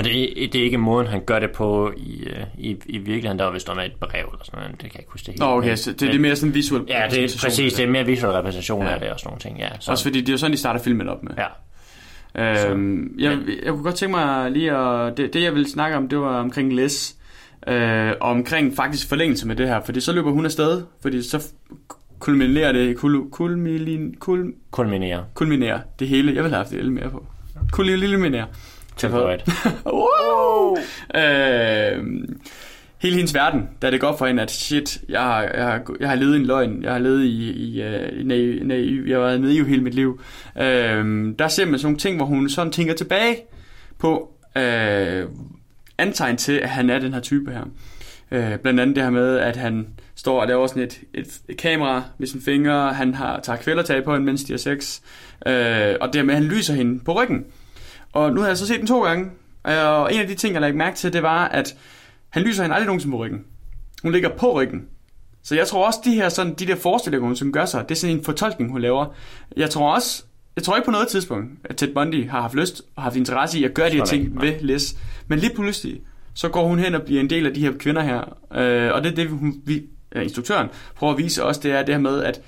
er 0.07 0.65
ikke 0.65 0.79
måden, 0.79 1.07
han 1.07 1.21
gør 1.27 1.39
det 1.39 1.51
på 1.51 1.93
i, 1.97 2.23
øh, 2.25 2.37
i, 2.59 2.77
i 2.87 2.99
virkeligheden. 2.99 3.39
Der 3.39 3.45
var 3.45 3.53
vist 3.53 3.67
noget 3.67 3.77
med 3.77 3.87
et 3.87 3.93
brev 4.01 4.25
eller 4.33 4.45
sådan 4.45 4.59
noget. 4.61 4.71
Det 4.73 4.79
kan 4.81 4.91
jeg 4.95 5.01
ikke 5.01 5.13
huske 5.13 5.25
det 5.27 5.33
helt. 5.35 5.41
Nå, 5.41 5.47
okay, 5.47 5.69
Men- 5.69 5.77
så 5.77 5.91
det, 5.91 6.01
det 6.01 6.09
er 6.09 6.13
men- 6.13 6.23
mere 6.23 6.37
sådan 6.37 6.49
en 6.51 6.55
visuel 6.55 6.83
Ja, 6.89 7.07
det 7.11 7.25
er 7.25 7.39
præcis. 7.45 7.73
Det 7.75 7.85
er 7.85 7.89
mere 7.91 8.07
visuel 8.07 8.33
repræsentation 8.33 8.83
Ja. 8.83 8.95
af 8.95 9.01
det 9.01 9.11
og 9.11 9.21
sådan 9.21 9.29
nogle 9.29 9.41
ting. 9.41 9.59
Ja, 9.59 9.69
så, 9.81 9.91
Også 9.91 10.05
fordi 10.05 10.21
det 10.21 10.29
er 10.29 10.33
jo 10.33 10.39
sådan, 10.39 10.53
de 10.53 10.57
starter 10.59 10.81
filmen 10.81 11.09
op 11.09 11.23
med. 11.23 11.33
ja. 11.39 11.47
Øhm, 12.35 13.15
jeg, 13.19 13.39
jeg 13.65 13.73
kunne 13.73 13.83
godt 13.83 13.95
tænke 13.95 14.11
mig 14.17 14.51
lige 14.51 14.73
at... 14.77 15.17
Det, 15.17 15.33
det 15.35 15.43
jeg 15.43 15.53
ville 15.55 15.69
snakke 15.71 15.97
om, 15.97 16.09
det 16.09 16.19
var 16.19 16.41
omkring 16.41 16.73
Les. 16.75 17.17
Øh, 17.69 18.09
og 18.21 18.31
omkring 18.31 18.77
faktisk 18.77 19.09
forlængelse 19.09 19.47
med 19.47 19.57
det 19.57 19.69
her. 19.69 19.81
Fordi 19.85 20.01
så 20.01 20.13
løber 20.13 20.31
hun 20.31 20.45
afsted. 20.45 20.83
Fordi 21.03 21.23
så 21.23 21.45
kulminerer 22.19 22.73
det... 22.73 22.97
Kul, 22.97 23.31
kulmilin, 23.31 24.15
kul, 24.19 24.53
Kulminerer. 24.71 25.23
kulminerer 25.35 25.79
det 25.99 26.09
hele. 26.09 26.35
Jeg 26.35 26.43
vil 26.45 26.51
have 26.53 26.57
haft 26.65 26.71
det 26.71 26.93
mere 26.93 27.11
på. 27.11 27.27
Kulminerer. 27.73 28.47
Tilføjet. 28.99 29.45
wow! 29.87 30.77
Øh, 31.15 32.05
hele 32.99 33.17
hendes 33.17 33.35
verden, 33.35 33.69
da 33.83 33.91
det 33.91 34.01
går 34.01 34.17
for 34.17 34.27
hende, 34.27 34.43
at 34.43 34.51
shit, 34.51 35.01
jeg 35.09 35.21
har, 35.21 35.43
jeg 35.43 35.65
har, 35.65 35.97
jeg 36.01 36.09
har 36.09 36.17
levet 36.17 36.37
en 36.37 36.47
løgn, 36.47 36.83
jeg 36.83 36.93
har 36.93 36.99
levet 36.99 37.25
i, 37.25 37.51
i, 37.51 37.83
uh, 37.87 38.27
naiv, 38.27 38.65
naiv, 38.65 39.07
jeg 39.07 39.17
har 39.17 39.25
været 39.25 39.41
naiv 39.41 39.67
hele 39.67 39.83
mit 39.83 39.95
liv. 39.95 40.21
Øh, 40.61 41.35
der 41.39 41.49
ser 41.49 41.67
man 41.67 41.79
sådan 41.79 41.87
nogle 41.87 41.99
ting, 41.99 42.17
hvor 42.17 42.27
hun 42.27 42.49
sådan 42.49 42.73
tænker 42.73 42.95
tilbage 42.95 43.37
på 43.99 44.33
øh, 44.57 45.25
antegn 45.99 46.37
til, 46.37 46.53
at 46.53 46.69
han 46.69 46.91
er 46.91 46.99
den 46.99 47.13
her 47.13 47.21
type 47.21 47.53
her. 47.53 47.65
Øh, 48.31 48.59
blandt 48.59 48.81
andet 48.81 48.97
det 48.97 49.05
her 49.05 49.11
med, 49.11 49.39
at 49.39 49.57
han 49.57 49.87
står 50.15 50.41
og 50.41 50.49
laver 50.49 50.67
sådan 50.67 50.83
et, 50.83 51.01
et, 51.15 51.41
et 51.49 51.57
kamera 51.57 52.03
med 52.19 52.27
sine 52.27 52.43
fingre, 52.43 52.93
han 52.93 53.15
har 53.15 53.41
tager 53.41 53.57
kvælertag 53.57 54.05
på 54.05 54.13
hende, 54.13 54.27
mens 54.27 54.45
de 54.45 54.53
har 54.53 54.59
sex, 54.59 55.01
øh, 55.47 55.95
og 56.01 56.13
det 56.13 56.27
med, 56.27 56.35
at 56.35 56.41
han 56.41 56.51
lyser 56.51 56.75
hende 56.75 57.05
på 57.05 57.23
ryggen. 57.23 57.45
Og 58.12 58.33
nu 58.33 58.40
har 58.40 58.49
jeg 58.49 58.59
så 58.59 58.66
set 58.66 58.79
den 58.79 58.87
to 58.87 59.05
gange, 59.05 59.31
og 59.64 60.14
en 60.14 60.21
af 60.21 60.27
de 60.27 60.35
ting, 60.35 60.53
jeg 60.53 60.61
lagde 60.61 60.77
mærke 60.77 60.97
til, 60.97 61.12
det 61.12 61.23
var, 61.23 61.49
at 61.49 61.77
han 62.29 62.42
lyser 62.42 62.62
hende 62.62 62.75
aldrig 62.75 62.87
nogensinde 62.87 63.12
på 63.12 63.25
ryggen. 63.25 63.44
Hun 64.03 64.12
ligger 64.12 64.29
på 64.29 64.53
ryggen. 64.61 64.87
Så 65.42 65.55
jeg 65.55 65.66
tror 65.66 65.87
også, 65.87 66.01
de 66.05 66.14
her, 66.14 66.29
sådan, 66.29 66.55
de 66.55 66.66
der 66.66 66.77
forestillinger, 66.77 67.27
hun 67.27 67.37
som 67.37 67.53
gør 67.53 67.64
sig, 67.64 67.88
det 67.88 67.90
er 67.90 67.99
sådan 67.99 68.16
en 68.16 68.25
fortolkning, 68.25 68.71
hun 68.71 68.81
laver. 68.81 69.07
Jeg 69.57 69.71
tror 69.71 69.94
også, 69.94 70.25
jeg 70.57 70.64
tror 70.64 70.77
ikke 70.77 70.85
på 70.85 70.90
noget 70.90 71.09
tidspunkt, 71.09 71.51
at 71.64 71.77
Ted 71.77 71.94
Bundy 71.94 72.31
har 72.31 72.40
haft 72.40 72.55
lyst 72.55 72.83
og 72.97 73.03
haft 73.03 73.16
interesse 73.16 73.59
i 73.59 73.64
at 73.64 73.75
gøre 73.75 73.90
de 73.90 73.97
her 73.97 74.05
ting 74.05 74.25
ikke, 74.25 74.40
ved 74.40 74.61
Liz. 74.61 74.94
Men 75.27 75.38
lige 75.38 75.55
pludselig, 75.55 76.01
så 76.35 76.49
går 76.49 76.68
hun 76.68 76.79
hen 76.79 76.94
og 76.94 77.03
bliver 77.03 77.21
en 77.21 77.31
del 77.31 77.47
af 77.47 77.55
de 77.55 77.61
her 77.61 77.73
kvinder 77.79 78.03
her. 78.03 78.18
Øh, 78.55 78.94
og 78.94 79.05
det 79.05 79.12
er 79.12 79.14
det, 79.14 79.29
hun, 79.29 79.55
vi, 79.64 79.83
ja, 80.14 80.21
instruktøren 80.21 80.68
prøver 80.94 81.12
at 81.12 81.18
vise 81.18 81.44
os, 81.44 81.59
det 81.59 81.73
er 81.73 81.83
det 81.83 81.94
her 81.94 82.03
med, 82.03 82.23
at 82.23 82.40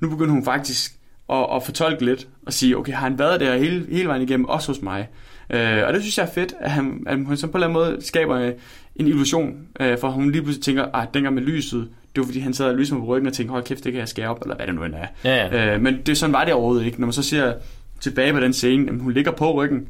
nu 0.00 0.08
begynder 0.08 0.32
hun 0.32 0.44
faktisk 0.44 0.92
at, 1.32 1.46
at 1.54 1.62
fortolke 1.62 2.04
lidt 2.04 2.28
og 2.46 2.52
sige, 2.52 2.76
okay, 2.76 2.92
har 2.92 3.08
han 3.08 3.18
været 3.18 3.40
der 3.40 3.56
hele, 3.56 3.86
hele 3.90 4.08
vejen 4.08 4.22
igennem, 4.22 4.44
også 4.44 4.72
hos 4.72 4.82
mig? 4.82 5.08
Øh, 5.50 5.82
og 5.86 5.92
det 5.92 6.02
synes 6.02 6.18
jeg 6.18 6.24
er 6.24 6.30
fedt, 6.30 6.54
at, 6.60 6.70
han, 6.70 7.02
at 7.06 7.24
hun 7.24 7.36
så 7.36 7.46
på 7.46 7.58
en 7.58 7.64
eller 7.64 7.78
anden 7.78 7.92
måde 7.92 8.06
skaber 8.06 8.36
øh, 8.40 8.52
en 8.96 9.06
illusion, 9.06 9.56
øh, 9.80 9.98
for 9.98 10.08
hun 10.08 10.30
lige 10.30 10.42
pludselig 10.42 10.64
tænker, 10.64 10.84
at 10.84 11.08
dengang 11.14 11.34
med 11.34 11.42
lyset, 11.42 11.88
det 12.14 12.20
var 12.20 12.26
fordi 12.26 12.38
han 12.38 12.54
sad 12.54 12.66
og 12.66 12.76
lyste 12.76 12.94
mig 12.94 13.02
på 13.02 13.06
ryggen 13.06 13.26
og 13.26 13.32
tænkte, 13.32 13.50
hold 13.50 13.64
kæft, 13.64 13.84
det 13.84 13.92
kan 13.92 14.00
jeg 14.00 14.08
skære 14.08 14.28
op, 14.28 14.42
eller 14.42 14.56
hvad 14.56 14.66
det 14.66 14.74
nu 14.74 14.84
end 14.84 14.94
er. 14.94 15.06
Ja, 15.24 15.46
ja. 15.46 15.74
Øh, 15.74 15.82
men 15.82 15.98
det 16.06 16.18
sådan 16.18 16.32
var 16.32 16.44
det 16.44 16.54
overhovedet 16.54 16.86
ikke. 16.86 17.00
Når 17.00 17.06
man 17.06 17.12
så 17.12 17.22
ser 17.22 17.52
tilbage 18.00 18.32
på 18.32 18.40
den 18.40 18.52
scene, 18.52 18.92
at 18.92 18.98
hun 19.00 19.12
ligger 19.12 19.30
på 19.30 19.54
ryggen 19.54 19.88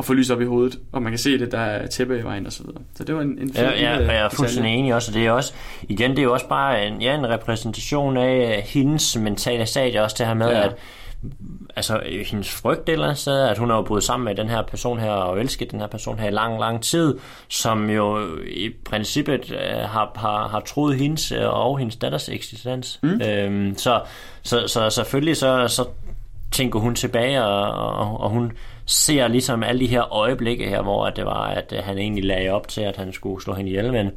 og 0.00 0.04
får 0.04 0.14
lys 0.14 0.30
op 0.30 0.40
i 0.40 0.44
hovedet, 0.44 0.78
og 0.92 1.02
man 1.02 1.12
kan 1.12 1.18
se 1.18 1.38
det, 1.38 1.52
der 1.52 1.58
er 1.58 1.86
tæppe 1.86 2.18
i 2.18 2.24
vejen 2.24 2.46
og 2.46 2.52
så 2.52 2.62
videre. 2.62 2.82
Så 2.96 3.04
det 3.04 3.14
var 3.14 3.22
en, 3.22 3.38
en 3.38 3.54
fed 3.54 3.62
Ja, 3.64 3.80
ja, 3.80 3.96
og 3.96 4.04
jeg 4.06 4.24
er 4.24 4.28
fuldstændig 4.28 4.72
enig 4.74 4.94
også, 4.94 5.10
og 5.10 5.14
det 5.14 5.26
er 5.26 5.30
også, 5.30 5.52
igen, 5.82 6.10
det 6.10 6.18
er 6.18 6.22
jo 6.22 6.32
også 6.32 6.48
bare 6.48 6.86
en, 6.86 7.02
ja, 7.02 7.14
en 7.14 7.28
repræsentation 7.28 8.16
af 8.16 8.56
øh, 8.56 8.62
hendes 8.64 9.16
mentale 9.16 9.66
stadie, 9.66 10.02
også 10.02 10.16
det 10.18 10.26
her 10.26 10.34
med, 10.34 10.48
Ja. 10.48 10.64
at 10.64 10.76
altså, 11.76 12.00
øh, 12.06 12.26
hendes 12.26 12.50
frygt 12.50 12.88
et 12.88 12.92
eller 12.92 13.04
andet 13.04 13.18
sted, 13.18 13.40
at 13.40 13.58
hun 13.58 13.70
har 13.70 13.76
jo 13.76 13.82
boet 13.82 14.04
sammen 14.04 14.24
med 14.24 14.34
den 14.34 14.48
her 14.48 14.62
person 14.62 14.98
her, 14.98 15.10
og 15.10 15.40
elsket 15.40 15.70
den 15.70 15.80
her 15.80 15.86
person 15.86 16.18
her 16.18 16.28
i 16.28 16.30
lang, 16.30 16.60
lang 16.60 16.82
tid, 16.82 17.18
som 17.48 17.90
jo 17.90 18.28
i 18.46 18.70
princippet 18.84 19.52
øh, 19.52 19.78
har, 19.88 20.12
har, 20.16 20.48
har 20.48 20.60
troet 20.60 20.96
hendes 20.96 21.32
øh, 21.32 21.48
og 21.48 21.78
hendes 21.78 21.96
datters 21.96 22.28
eksistens. 22.28 22.98
Mm. 23.02 23.20
Øhm, 23.20 23.74
så, 23.78 24.00
så, 24.42 24.68
så 24.68 24.90
selvfølgelig 24.90 25.36
så, 25.36 25.68
så 25.68 25.84
tænker 26.52 26.78
hun 26.78 26.94
tilbage, 26.94 27.44
og, 27.44 27.94
og, 27.94 28.20
og 28.20 28.30
hun 28.30 28.52
ser 28.90 29.28
ligesom 29.28 29.62
alle 29.62 29.80
de 29.80 29.86
her 29.86 30.12
øjeblikke 30.14 30.68
her, 30.68 30.82
hvor 30.82 31.06
at 31.06 31.16
det 31.16 31.24
var, 31.24 31.46
at 31.46 31.72
øh, 31.76 31.84
han 31.84 31.98
egentlig 31.98 32.24
lagde 32.24 32.50
op 32.50 32.68
til, 32.68 32.80
at 32.80 32.96
han 32.96 33.12
skulle 33.12 33.42
slå 33.42 33.54
hende 33.54 33.70
ihjel, 33.70 33.92
men 33.92 34.10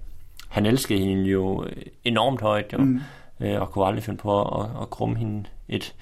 han 0.49 0.65
elskede 0.65 0.99
hende 0.99 1.29
jo 1.29 1.65
enormt 2.03 2.41
højt, 2.41 2.73
jo, 2.73 2.77
mm. 2.77 2.99
øh, 3.39 3.62
og 3.62 3.71
kunne 3.71 3.86
aldrig 3.86 4.03
finde 4.03 4.17
på 4.17 4.62
at, 4.62 4.69
at 4.81 4.89
krumme 4.89 5.17
hende 5.17 5.43
et, 5.69 5.93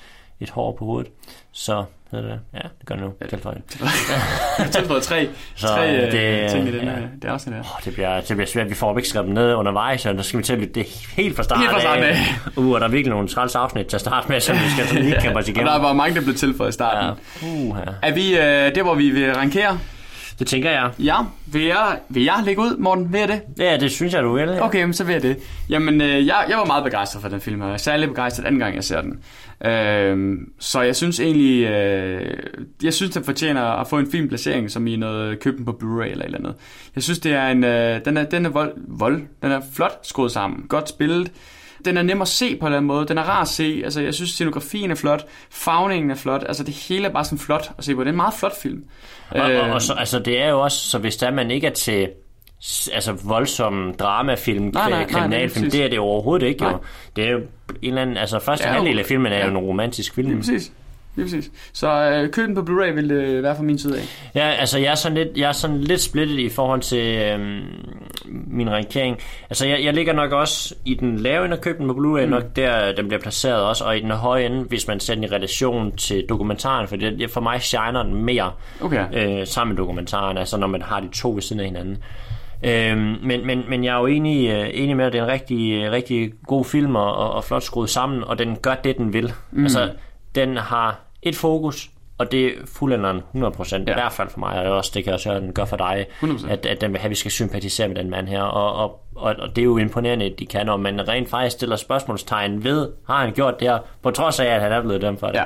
et 0.41 0.49
hår 0.49 0.75
på 0.80 0.86
hovedet. 0.86 1.12
Så, 1.51 1.84
hedder 2.12 2.27
det, 2.30 2.39
ja, 2.54 2.60
det 2.60 2.86
gør 2.86 2.95
det 2.95 3.04
nu. 3.04 3.13
Tilføjet. 3.30 3.62
tilføjet 4.71 5.04
tre, 5.10 5.30
Så, 5.56 5.67
tre 5.67 5.89
øh, 5.95 6.01
det, 6.01 6.12
det- 6.12 6.51
ting 6.51 6.67
i 6.67 6.71
den, 6.71 6.88
ja. 6.88 6.91
ja. 6.91 6.97
det 7.21 7.27
afsnit 7.27 7.56
her. 7.56 7.62
Oh, 7.62 7.80
det, 7.86 7.93
bliver, 7.93 8.21
det 8.21 8.27
bliver 8.38 8.45
svært, 8.47 8.69
vi 8.69 8.75
får 8.75 8.97
ikke 8.97 9.10
skrevet 9.10 9.25
dem 9.27 9.34
ned 9.36 9.54
undervejs, 9.56 10.06
og 10.06 10.15
der 10.15 10.21
skal 10.21 10.38
vi 10.39 10.43
til 10.43 10.54
at 10.54 10.60
lytte 10.60 10.73
det 10.73 10.86
helt 11.17 11.36
fra 11.36 11.43
starten 11.43 11.62
Helt 11.62 11.71
fra 11.73 11.80
starten 11.80 12.04
af. 12.04 12.15
Uh, 12.56 12.71
og 12.71 12.80
der 12.82 12.88
er 12.88 12.91
virkelig 12.91 13.10
nogle 13.13 13.27
træls 13.27 13.56
afsnit 13.56 13.86
til 13.88 13.97
at 13.97 14.01
starte 14.01 14.30
med, 14.30 14.39
som 14.39 14.56
vi 14.56 14.69
skal 14.75 14.88
sådan 14.88 15.04
lige 15.04 15.21
kæmpe 15.21 15.39
os 15.39 15.45
Og 15.45 15.49
igennem. 15.49 15.67
der 15.73 15.80
var 15.80 15.93
mange, 15.93 16.15
der 16.15 16.21
blev 16.21 16.36
tilføjet 16.36 16.69
i 16.69 16.73
starten. 16.73 17.23
Ja. 17.41 17.47
Uh, 17.47 17.77
ja. 17.88 17.91
Er 18.10 18.13
vi 18.13 18.34
øh, 18.38 18.75
der, 18.75 18.84
hvor 18.84 18.95
vi 18.95 19.10
vil 19.10 19.34
rankere? 19.36 19.80
Det 20.39 20.48
tænker 20.48 20.72
jeg. 20.72 20.91
Ja. 21.00 21.15
Vil 21.46 21.62
jeg, 21.62 22.00
vil 22.10 22.24
jeg 22.24 22.41
lægge 22.46 22.62
ud, 22.62 22.78
Morten? 22.78 23.13
Vil 23.13 23.20
jeg 23.20 23.28
det? 23.28 23.41
Ja, 23.60 23.78
det 23.78 23.91
synes 23.91 24.13
jeg, 24.13 24.24
du 24.24 24.34
vil. 24.34 24.50
Ja. 24.50 24.65
Okay, 24.65 24.91
så 24.91 25.04
vil 25.04 25.13
jeg 25.13 25.22
det. 25.22 25.38
Jamen, 25.70 26.02
øh, 26.02 26.28
jeg, 26.28 26.46
jeg 26.50 26.58
var 26.58 26.65
meget 26.65 26.84
begejstret 26.84 27.22
for 27.22 27.30
den 27.30 27.41
film, 27.41 27.62
og 27.62 27.67
jeg 27.67 27.74
er 27.74 27.78
særlig 27.78 28.10
begejstret 28.10 28.46
anden 28.46 28.60
gang, 28.60 28.76
jeg 28.76 28.84
ser 28.84 29.02
den. 29.02 29.20
Øh, 29.72 30.38
så 30.60 30.82
jeg 30.82 30.96
synes 30.96 31.20
egentlig, 31.20 31.63
øh, 31.63 32.38
jeg 32.84 32.94
synes, 32.94 33.12
den 33.13 33.24
fortjener 33.24 33.62
at 33.62 33.88
få 33.88 33.98
en 33.98 34.12
fin 34.12 34.28
placering, 34.28 34.72
som 34.72 34.88
i 34.88 34.96
noget 34.96 35.39
køben 35.39 35.65
på 35.65 35.72
Blu-ray 35.72 36.06
eller 36.06 36.24
et 36.24 36.26
eller 36.26 36.38
andet. 36.38 36.56
Jeg 36.96 37.04
synes, 37.04 37.20
det 37.20 37.32
er 37.32 37.48
en, 37.48 37.63
øh, 37.63 38.06
den 38.06 38.17
er, 38.17 38.24
den 38.24 38.46
er 38.46 38.50
vold, 38.50 38.74
vold, 38.88 39.22
den 39.41 39.52
er 39.52 39.62
flot 39.74 40.00
skruet 40.04 40.32
sammen, 40.32 40.65
godt 40.70 40.89
spillet. 40.89 41.32
Den 41.86 41.98
er 41.98 42.02
nem 42.02 42.22
at 42.22 42.28
se 42.28 42.56
på 42.56 42.65
en 42.65 42.67
eller 42.67 42.78
anden 42.78 42.88
måde. 42.88 43.08
Den 43.08 43.17
er 43.17 43.24
rar 43.24 43.41
at 43.41 43.48
se. 43.48 43.82
Altså, 43.84 44.02
jeg 44.02 44.13
synes, 44.13 44.30
scenografien 44.30 44.91
er 44.91 44.96
flot. 44.96 45.26
Farvningen 45.50 46.12
er 46.12 46.15
flot. 46.15 46.44
Altså, 46.48 46.63
det 46.63 46.74
hele 46.74 47.08
er 47.08 47.12
bare 47.12 47.26
sådan 47.26 47.39
flot 47.39 47.72
at 47.78 47.84
se 47.84 47.96
på. 47.96 48.02
Det 48.02 48.08
er 48.08 48.12
en 48.12 48.15
meget 48.17 48.34
flot 48.34 48.62
film. 48.62 48.84
Og, 49.30 49.41
og, 49.41 49.52
Øh, 49.52 49.74
og 49.74 49.82
så, 49.82 49.94
altså, 49.94 50.20
det 50.20 50.41
er 50.41 50.50
jo 50.50 50.60
også, 50.62 50.89
så 50.89 50.98
hvis 50.98 51.17
der 51.17 51.32
man 51.32 51.52
ikke 51.52 51.67
er 51.67 51.72
til 51.72 52.10
altså 52.94 53.12
voldsom 53.24 53.94
dramafilm, 54.00 54.63
Nej, 54.74 54.89
nej, 54.89 55.00
nej, 55.00 55.04
kri- 55.08 55.13
kriminalfilm, 55.13 55.63
præcis. 55.65 55.72
det 55.74 55.86
er 55.86 55.89
det 55.89 56.00
overhovedet 56.00 56.48
ikke. 56.48 56.62
Nej. 56.62 56.72
Jo. 56.72 56.78
Det 57.15 57.26
er 57.28 57.32
jo 57.32 57.38
en 57.38 57.46
eller 57.82 58.02
anden, 58.02 58.17
altså 58.17 58.39
første 58.39 58.67
halvdel 58.67 59.00
af 59.00 59.06
filmen 59.06 59.32
er 59.34 59.44
jo 59.46 59.52
en 59.52 59.58
romantisk 59.58 60.13
film. 60.15 60.28
Lige 60.28 60.38
præcis. 60.39 60.72
Lige 61.15 61.26
præcis. 61.26 61.52
Så 61.74 61.89
øh, 61.91 62.30
køb 62.30 62.47
den 62.47 62.56
på 62.56 62.62
Blu-ray 62.62 62.91
vil 62.91 63.10
det 63.10 63.43
være 63.43 63.56
fra 63.56 63.63
min 63.63 63.78
side 63.80 63.97
af. 63.97 64.04
Ja, 64.36 64.50
altså 64.50 64.80
jeg 64.80 64.91
er 64.91 64.95
sådan 64.95 65.17
lidt, 65.17 65.38
jeg 65.38 65.47
er 65.47 65.52
sådan 65.52 65.78
lidt 65.82 66.02
splittet 66.02 66.39
i 66.39 66.50
forhold 66.50 66.82
til 66.82 67.21
øhm, 67.21 67.62
min 68.47 68.69
rankering. 68.69 69.17
Altså 69.50 69.67
jeg, 69.67 69.84
jeg 69.84 69.93
ligger 69.93 70.13
nok 70.13 70.32
også 70.32 70.76
i 70.86 70.93
den 70.93 71.18
lave 71.18 71.45
ende 71.45 71.57
af 71.57 71.62
køben 71.62 71.88
på 71.88 71.93
Blu-ray, 71.93 72.26
mm. 72.26 72.30
nok 72.30 72.55
der 72.55 72.91
den 72.91 73.07
bliver 73.07 73.22
placeret 73.22 73.64
også, 73.64 73.84
og 73.84 73.97
i 73.97 73.99
den 73.99 74.12
høje 74.12 74.45
ende, 74.45 74.64
hvis 74.64 74.88
man 74.88 74.99
sætter 74.99 75.22
den 75.22 75.32
i 75.32 75.36
relation 75.36 75.91
til 75.91 76.26
dokumentaren, 76.30 76.88
for 76.88 76.95
det, 76.95 77.32
for 77.32 77.41
mig 77.41 77.62
shiner 77.62 78.03
den 78.03 78.26
mere 78.26 78.51
Okay. 78.82 79.05
øh, 79.14 79.47
sammen 79.47 79.74
med 79.76 79.78
dokumentaren, 79.78 80.38
altså 80.38 80.57
når 80.57 80.68
man 80.68 80.82
har 80.82 80.99
de 80.99 81.07
to 81.14 81.32
ved 81.32 81.41
siden 81.41 81.59
af 81.59 81.66
hinanden. 81.66 81.97
Øhm, 82.64 83.18
men, 83.24 83.47
men, 83.47 83.64
men 83.70 83.84
jeg 83.84 83.95
er 83.95 83.99
jo 83.99 84.05
enig, 84.05 84.49
øh, 84.49 84.70
enig 84.74 84.97
med, 84.97 85.05
at 85.05 85.14
det 85.14 85.20
er 85.20 85.24
en 85.24 85.32
rigtig, 85.32 85.91
rigtig 85.91 86.32
god 86.47 86.66
film 86.66 86.95
og, 86.95 87.16
og, 87.16 87.34
og 87.34 87.43
flot 87.43 87.64
skruet 87.64 87.89
sammen, 87.89 88.24
og 88.24 88.39
den 88.39 88.55
gør 88.55 88.76
det, 88.76 88.97
den 88.97 89.14
vil. 89.14 89.34
Mm. 89.51 89.64
Altså, 89.64 89.89
den 90.36 90.57
har 90.57 90.99
et 91.21 91.36
fokus, 91.36 91.89
og 92.17 92.32
det 92.32 92.45
er 92.45 92.51
fuldenderen 92.65 93.17
100%, 93.36 93.71
ja. 93.75 93.77
i 93.79 93.84
hvert 93.84 94.11
fald 94.11 94.29
for 94.29 94.39
mig, 94.39 94.65
og 94.65 94.77
også, 94.77 94.91
det 94.93 95.03
kan 95.03 95.13
også 95.13 95.29
høre, 95.29 95.39
den 95.41 95.53
gør 95.53 95.65
for 95.65 95.77
dig, 95.77 96.05
100%. 96.23 96.49
at, 96.51 96.65
at 96.65 96.82
den 96.82 96.91
vil 96.91 96.99
have, 96.99 97.05
at 97.07 97.09
vi 97.09 97.15
skal 97.15 97.32
sympatisere 97.32 97.88
med 97.88 97.95
den 97.95 98.09
mand 98.09 98.27
her, 98.27 98.41
og, 98.41 98.73
og, 98.75 99.01
og, 99.15 99.36
og 99.39 99.55
det 99.55 99.61
er 99.61 99.65
jo 99.65 99.77
imponerende, 99.77 100.25
at 100.25 100.39
de 100.39 100.45
kan, 100.45 100.69
og 100.69 100.79
man 100.79 101.07
rent 101.07 101.29
faktisk 101.29 101.55
stiller 101.55 101.75
spørgsmålstegn 101.75 102.63
ved, 102.63 102.89
har 103.07 103.17
han 103.17 103.34
gjort 103.34 103.59
det 103.59 103.67
her, 103.69 103.79
på 104.03 104.11
trods 104.11 104.39
af, 104.39 104.45
at 104.45 104.61
han 104.61 104.71
er 104.71 104.82
blevet 104.82 105.01
dømt 105.01 105.19
for 105.19 105.27
det. 105.27 105.36
Ja. 105.36 105.43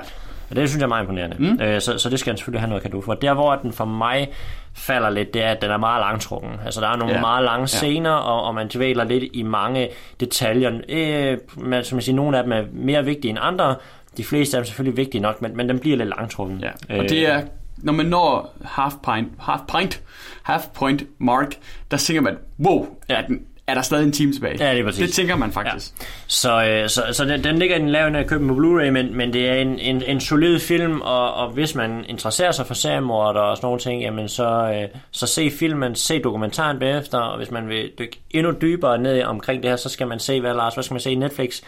Og 0.49 0.55
det 0.55 0.69
synes 0.69 0.79
jeg 0.79 0.86
er 0.86 0.89
meget 0.89 1.01
imponerende. 1.03 1.36
Mm. 1.39 1.61
Øh, 1.61 1.81
så, 1.81 1.97
så 1.97 2.09
det 2.09 2.19
skal 2.19 2.31
han 2.31 2.38
selvfølgelig 2.38 2.61
have 2.61 2.69
noget 2.69 2.83
kado 2.83 3.01
for. 3.01 3.13
Der, 3.13 3.33
hvor 3.33 3.55
den 3.55 3.73
for 3.73 3.86
mig 3.86 4.29
falder 4.75 5.09
lidt, 5.09 5.33
det 5.33 5.43
er, 5.43 5.49
at 5.51 5.61
den 5.61 5.71
er 5.71 5.77
meget 5.77 6.01
langtrukken. 6.01 6.51
Altså, 6.65 6.81
der 6.81 6.88
er 6.88 6.95
nogle 6.95 7.11
Ja. 7.13 7.17
ja. 7.17 7.21
meget 7.21 7.43
lange 7.43 7.61
Ja. 7.61 7.65
scener, 7.65 8.11
og, 8.11 8.43
og 8.43 8.55
man 8.55 8.69
dvæler 8.75 9.03
lidt 9.03 9.23
i 9.33 9.43
mange 9.43 9.89
detaljer. 10.19 10.71
Øh, 10.89 11.38
men, 11.57 11.83
som 11.83 11.97
jeg 11.97 12.03
siger, 12.03 12.15
nogle 12.15 12.38
af 12.38 12.43
dem 12.43 12.51
er 12.51 12.63
mere 12.73 13.05
vigtige 13.05 13.29
end 13.29 13.39
andre. 13.41 13.75
De 14.18 14.24
fleste 14.24 14.57
er 14.57 14.63
selvfølgelig 14.63 14.97
vigtige 14.97 15.22
nok, 15.22 15.41
men, 15.41 15.57
men 15.57 15.70
den 15.70 15.80
bliver 15.80 15.97
lidt 15.97 16.09
langtrukken. 16.09 16.63
Ja. 16.89 16.97
Og 16.99 17.09
det 17.09 17.28
er, 17.30 17.41
når 17.78 17.93
man 17.93 18.05
når 18.05 18.55
half 18.66 18.93
point, 19.03 19.28
half 19.39 19.61
point, 19.68 20.01
half 20.43 20.63
point 20.74 21.03
mark, 21.18 21.55
der 21.91 21.97
tænker 21.97 22.22
man, 22.22 22.38
wow, 22.59 22.88
er, 23.09 23.28
den, 23.28 23.41
er 23.68 23.74
der 23.74 23.82
stadig 23.82 24.05
en 24.05 24.11
time 24.11 24.34
tilbage? 24.34 24.66
Ja, 24.66 24.72
det 24.72 24.80
er 24.80 24.84
præcis. 24.84 25.05
Det 25.05 25.13
tænker 25.13 25.36
man 25.36 25.51
faktisk. 25.51 25.93
Så, 26.28 26.66
øh, 26.66 26.89
så, 26.89 27.03
så 27.11 27.26
den, 27.26 27.43
den 27.43 27.59
ligger 27.59 27.76
i 27.76 27.80
den 27.80 27.89
lavende 27.89 28.20
af 28.20 28.28
køben 28.28 28.47
på 28.47 28.53
Blu-ray, 28.53 28.89
men, 28.89 29.18
men 29.18 29.34
det 29.34 29.49
er 29.49 29.55
en, 29.55 29.80
en, 29.80 30.03
en 30.03 30.20
solid 30.20 30.59
film, 30.59 31.01
og, 31.01 31.34
og 31.34 31.49
hvis 31.49 31.76
man 31.76 32.05
interesserer 32.07 32.51
sig 32.51 32.66
for 32.66 32.74
seriemorder 32.74 33.39
og 33.39 33.57
sådan 33.57 33.66
nogle 33.68 33.80
ting, 33.80 34.01
jamen 34.01 34.30
så, 34.30 34.72
øh, 34.76 34.99
så 35.11 35.28
se 35.28 35.51
filmen, 35.51 35.95
se 35.95 36.20
dokumentaren 36.20 36.80
bagefter, 36.80 37.18
og 37.18 37.38
hvis 37.38 37.51
man 37.51 37.70
vil 37.70 37.91
dykke 37.99 38.20
endnu 38.32 38.53
dybere 38.61 38.97
ned 38.97 39.24
omkring 39.24 39.63
det 39.63 39.70
her, 39.70 39.78
så 39.78 39.89
skal 39.89 40.07
man 40.07 40.20
se, 40.20 40.41
hvad 40.41 40.53
Lars, 40.53 40.74
hvad 40.74 40.84
skal 40.84 40.93
man 40.93 41.01
se 41.01 41.11
i 41.11 41.16
Netflix? 41.16 41.61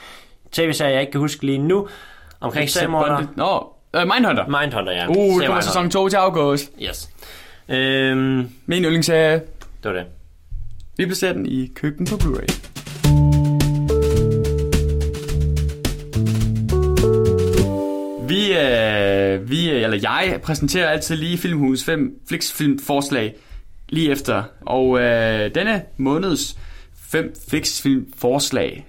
TV-serier, 0.52 0.92
jeg 0.92 1.02
ikke 1.02 1.12
kan 1.12 1.22
huske 1.22 1.46
lige 1.46 1.58
nu, 1.58 1.88
omkring 2.40 2.70
seriemorder. 2.70 3.26
Nå, 3.36 3.74
uh, 4.02 4.08
Mindhunter. 4.14 4.62
Mindhunter, 4.62 4.92
ja. 4.92 5.08
Uh, 5.08 5.16
Se 5.16 5.40
det 5.40 5.46
kommer 5.48 5.62
sæson 5.62 5.90
2 5.90 6.10
til 6.10 6.18
august. 6.18 6.72
Yes. 6.82 7.10
Øhm, 7.70 8.50
Min 8.66 8.84
yndlingsserie. 8.84 9.34
det 9.34 9.44
var 9.84 9.94
det. 9.94 10.06
Vi 10.98 11.06
placerer 11.06 11.34
den 11.34 11.46
i 11.46 11.72
køkken 11.76 12.06
på 12.08 12.16
Blu-ray. 12.16 12.68
Vi, 18.28 18.54
øh, 18.54 19.50
vi, 19.50 19.70
øh, 19.72 19.82
eller 19.84 20.00
jeg, 20.02 20.40
præsenterer 20.44 20.90
altid 20.90 21.16
lige 21.16 21.38
Filmhus 21.38 21.84
5 21.84 22.12
Flix-film 22.28 22.80
forslag 22.80 23.36
lige 23.90 24.12
efter. 24.12 24.44
Og 24.62 25.00
øh, 25.00 25.56
denne 25.56 25.82
måneds 25.98 26.58
5 27.10 27.34
Flix-film 27.50 28.06
forslag 28.18 28.88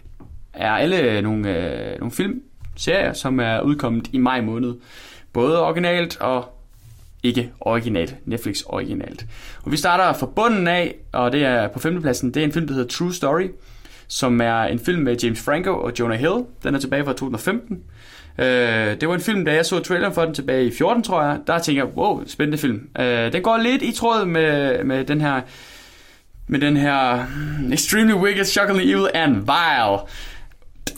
er 0.54 0.70
alle 0.72 1.22
nogle, 1.22 1.56
øh, 1.56 1.98
nogle 1.98 2.12
serie, 2.78 3.14
som 3.14 3.40
er 3.40 3.60
udkommet 3.60 4.08
i 4.12 4.18
maj 4.18 4.40
måned. 4.40 4.74
Både 5.32 5.62
originalt 5.62 6.20
og 6.20 6.54
ikke 7.22 7.52
originalt, 7.60 8.16
Netflix 8.24 8.62
originalt. 8.66 9.26
Og 9.62 9.72
vi 9.72 9.76
starter 9.76 10.18
fra 10.18 10.26
bunden 10.26 10.68
af, 10.68 10.94
og 11.12 11.32
det 11.32 11.44
er 11.44 11.68
på 11.68 11.78
femtepladsen, 11.78 12.34
det 12.34 12.40
er 12.40 12.44
en 12.44 12.52
film, 12.52 12.66
der 12.66 12.74
hedder 12.74 12.88
True 12.88 13.14
Story, 13.14 13.48
som 14.08 14.40
er 14.40 14.62
en 14.62 14.78
film 14.78 15.02
med 15.02 15.16
James 15.16 15.42
Franco 15.42 15.70
og 15.70 15.92
Jonah 15.98 16.18
Hill. 16.18 16.44
Den 16.62 16.74
er 16.74 16.78
tilbage 16.78 17.04
fra 17.04 17.12
2015. 17.12 17.82
Øh, 18.38 19.00
det 19.00 19.08
var 19.08 19.14
en 19.14 19.20
film, 19.20 19.44
da 19.44 19.54
jeg 19.54 19.66
så 19.66 19.80
traileren 19.80 20.14
for 20.14 20.24
den 20.24 20.34
tilbage 20.34 20.64
i 20.64 20.72
14, 20.78 21.02
tror 21.02 21.22
jeg, 21.22 21.38
der 21.46 21.58
tænker 21.58 21.84
jeg, 21.84 21.96
wow, 21.96 22.22
spændende 22.26 22.58
film. 22.58 22.88
Øh, 22.98 23.32
den 23.32 23.42
går 23.42 23.56
lidt 23.56 23.82
i 23.82 23.92
tråd 23.92 24.24
med, 24.24 24.84
med 24.84 25.04
den 25.04 25.20
her 25.20 25.40
med 26.50 26.60
den 26.60 26.76
her 26.76 27.24
hmm, 27.24 27.72
Extremely 27.72 28.14
Wicked, 28.14 28.44
Shockingly 28.44 28.82
Evil 28.82 29.08
and 29.14 29.34
Vile. 29.34 29.98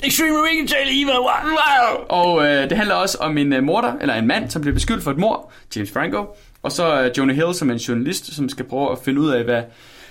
Extreme 0.05 0.42
Wicked 0.42 0.68
Tale 0.68 0.90
Evil 0.90 1.18
Wow! 1.18 2.05
Og 2.09 2.46
øh, 2.46 2.70
det 2.70 2.76
handler 2.76 2.94
også 2.94 3.18
om 3.20 3.38
en 3.38 3.53
øh, 3.53 3.62
morder, 3.62 3.92
eller 4.01 4.14
en 4.14 4.26
mand, 4.26 4.51
som 4.51 4.62
bliver 4.62 4.74
beskyldt 4.74 5.03
for 5.03 5.11
et 5.11 5.18
mord, 5.18 5.53
James 5.76 5.92
Franco. 5.92 6.26
Og 6.62 6.72
så 6.72 7.03
øh, 7.03 7.11
Jonah 7.18 7.36
Hill 7.36 7.55
som 7.55 7.70
en 7.70 7.76
journalist, 7.76 8.34
som 8.34 8.48
skal 8.48 8.64
prøve 8.64 8.92
at 8.92 8.98
finde 9.05 9.20
ud 9.20 9.30
af, 9.30 9.44
hvad, 9.44 9.62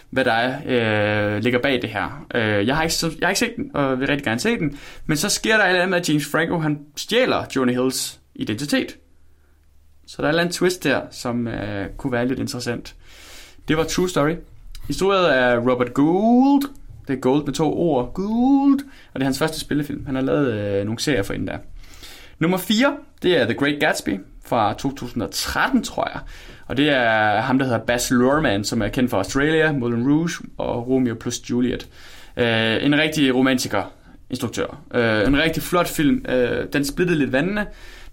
hvad 0.10 0.26
der 0.26 0.32
er, 0.32 1.36
øh, 1.36 1.44
ligger 1.44 1.60
bag 1.60 1.82
det 1.82 1.90
her. 1.90 2.26
Øh, 2.36 2.68
jeg, 2.68 2.76
har 2.76 2.84
ikke, 2.84 2.96
jeg 3.20 3.28
har 3.28 3.30
ikke 3.30 3.40
set 3.40 3.56
den, 3.56 3.72
og 3.74 4.00
vil 4.00 4.08
rigtig 4.08 4.26
gerne 4.26 4.40
se 4.40 4.60
den. 4.60 4.80
Men 5.06 5.18
så 5.18 5.30
sker 5.30 5.58
der 5.58 5.64
et 5.64 5.70
eller 5.70 5.82
andet 5.82 5.90
med, 5.90 6.00
at 6.00 6.10
James 6.10 6.26
Franco 6.32 6.60
han 6.60 6.80
stjæler 6.96 7.44
Jonah 7.56 7.76
Hills 7.76 8.20
identitet. 8.36 8.98
Så 10.08 10.16
der 10.18 10.24
er 10.24 10.28
et 10.28 10.32
eller 10.32 10.42
andet 10.42 10.56
twist 10.56 10.84
der, 10.84 11.02
som 11.12 11.48
øh, 11.48 11.86
kunne 11.98 12.14
være 12.14 12.28
lidt 12.28 12.40
interessant. 12.40 12.96
Det 13.68 13.78
var 13.78 13.84
True 13.84 14.10
Story. 14.10 14.36
Historiet 14.88 15.38
er 15.38 15.58
Robert 15.58 15.94
Gould. 15.94 16.64
Det 17.10 17.16
er 17.16 17.20
Gold 17.20 17.46
med 17.46 17.54
to 17.54 17.74
ord. 17.80 18.14
Gold. 18.14 18.80
Og 19.14 19.20
det 19.20 19.22
er 19.22 19.24
hans 19.24 19.40
første 19.40 19.60
spillefilm. 19.60 20.06
Han 20.06 20.16
har 20.16 20.22
lavet 20.22 20.54
øh, 20.54 20.86
nogle 20.86 21.00
serier 21.00 21.24
for 21.24 21.34
inden 21.34 21.48
der. 21.48 21.58
Nummer 22.40 22.58
4, 22.58 22.98
det 23.24 23.42
er 23.42 23.46
The 23.46 23.54
Great 23.54 23.80
Gatsby 23.80 24.20
fra 24.46 24.74
2013, 24.74 25.84
tror 25.84 26.10
jeg. 26.14 26.22
Og 26.68 26.78
det 26.78 26.90
er 26.90 27.42
ham, 27.42 27.60
der 27.60 27.66
hedder 27.66 27.80
Baz 27.80 28.12
Luhrmann, 28.12 28.64
som 28.64 28.82
er 28.82 28.88
kendt 28.88 29.10
for 29.10 29.18
Australia, 29.18 29.72
Moulin 29.72 30.08
Rouge 30.12 30.30
og 30.58 30.88
Romeo 30.88 31.16
plus 31.16 31.50
Juliet. 31.50 31.88
Øh, 32.38 32.86
en 32.86 32.98
rigtig 32.98 33.36
romantiker 33.36 33.94
instruktør. 34.30 34.82
Øh, 34.94 35.28
en 35.28 35.38
rigtig 35.38 35.64
flot 35.64 35.88
film. 35.88 36.26
Øh, 36.30 36.66
den 36.74 36.86
splittede 36.86 37.20
lidt 37.20 37.32
vandene. 37.32 37.66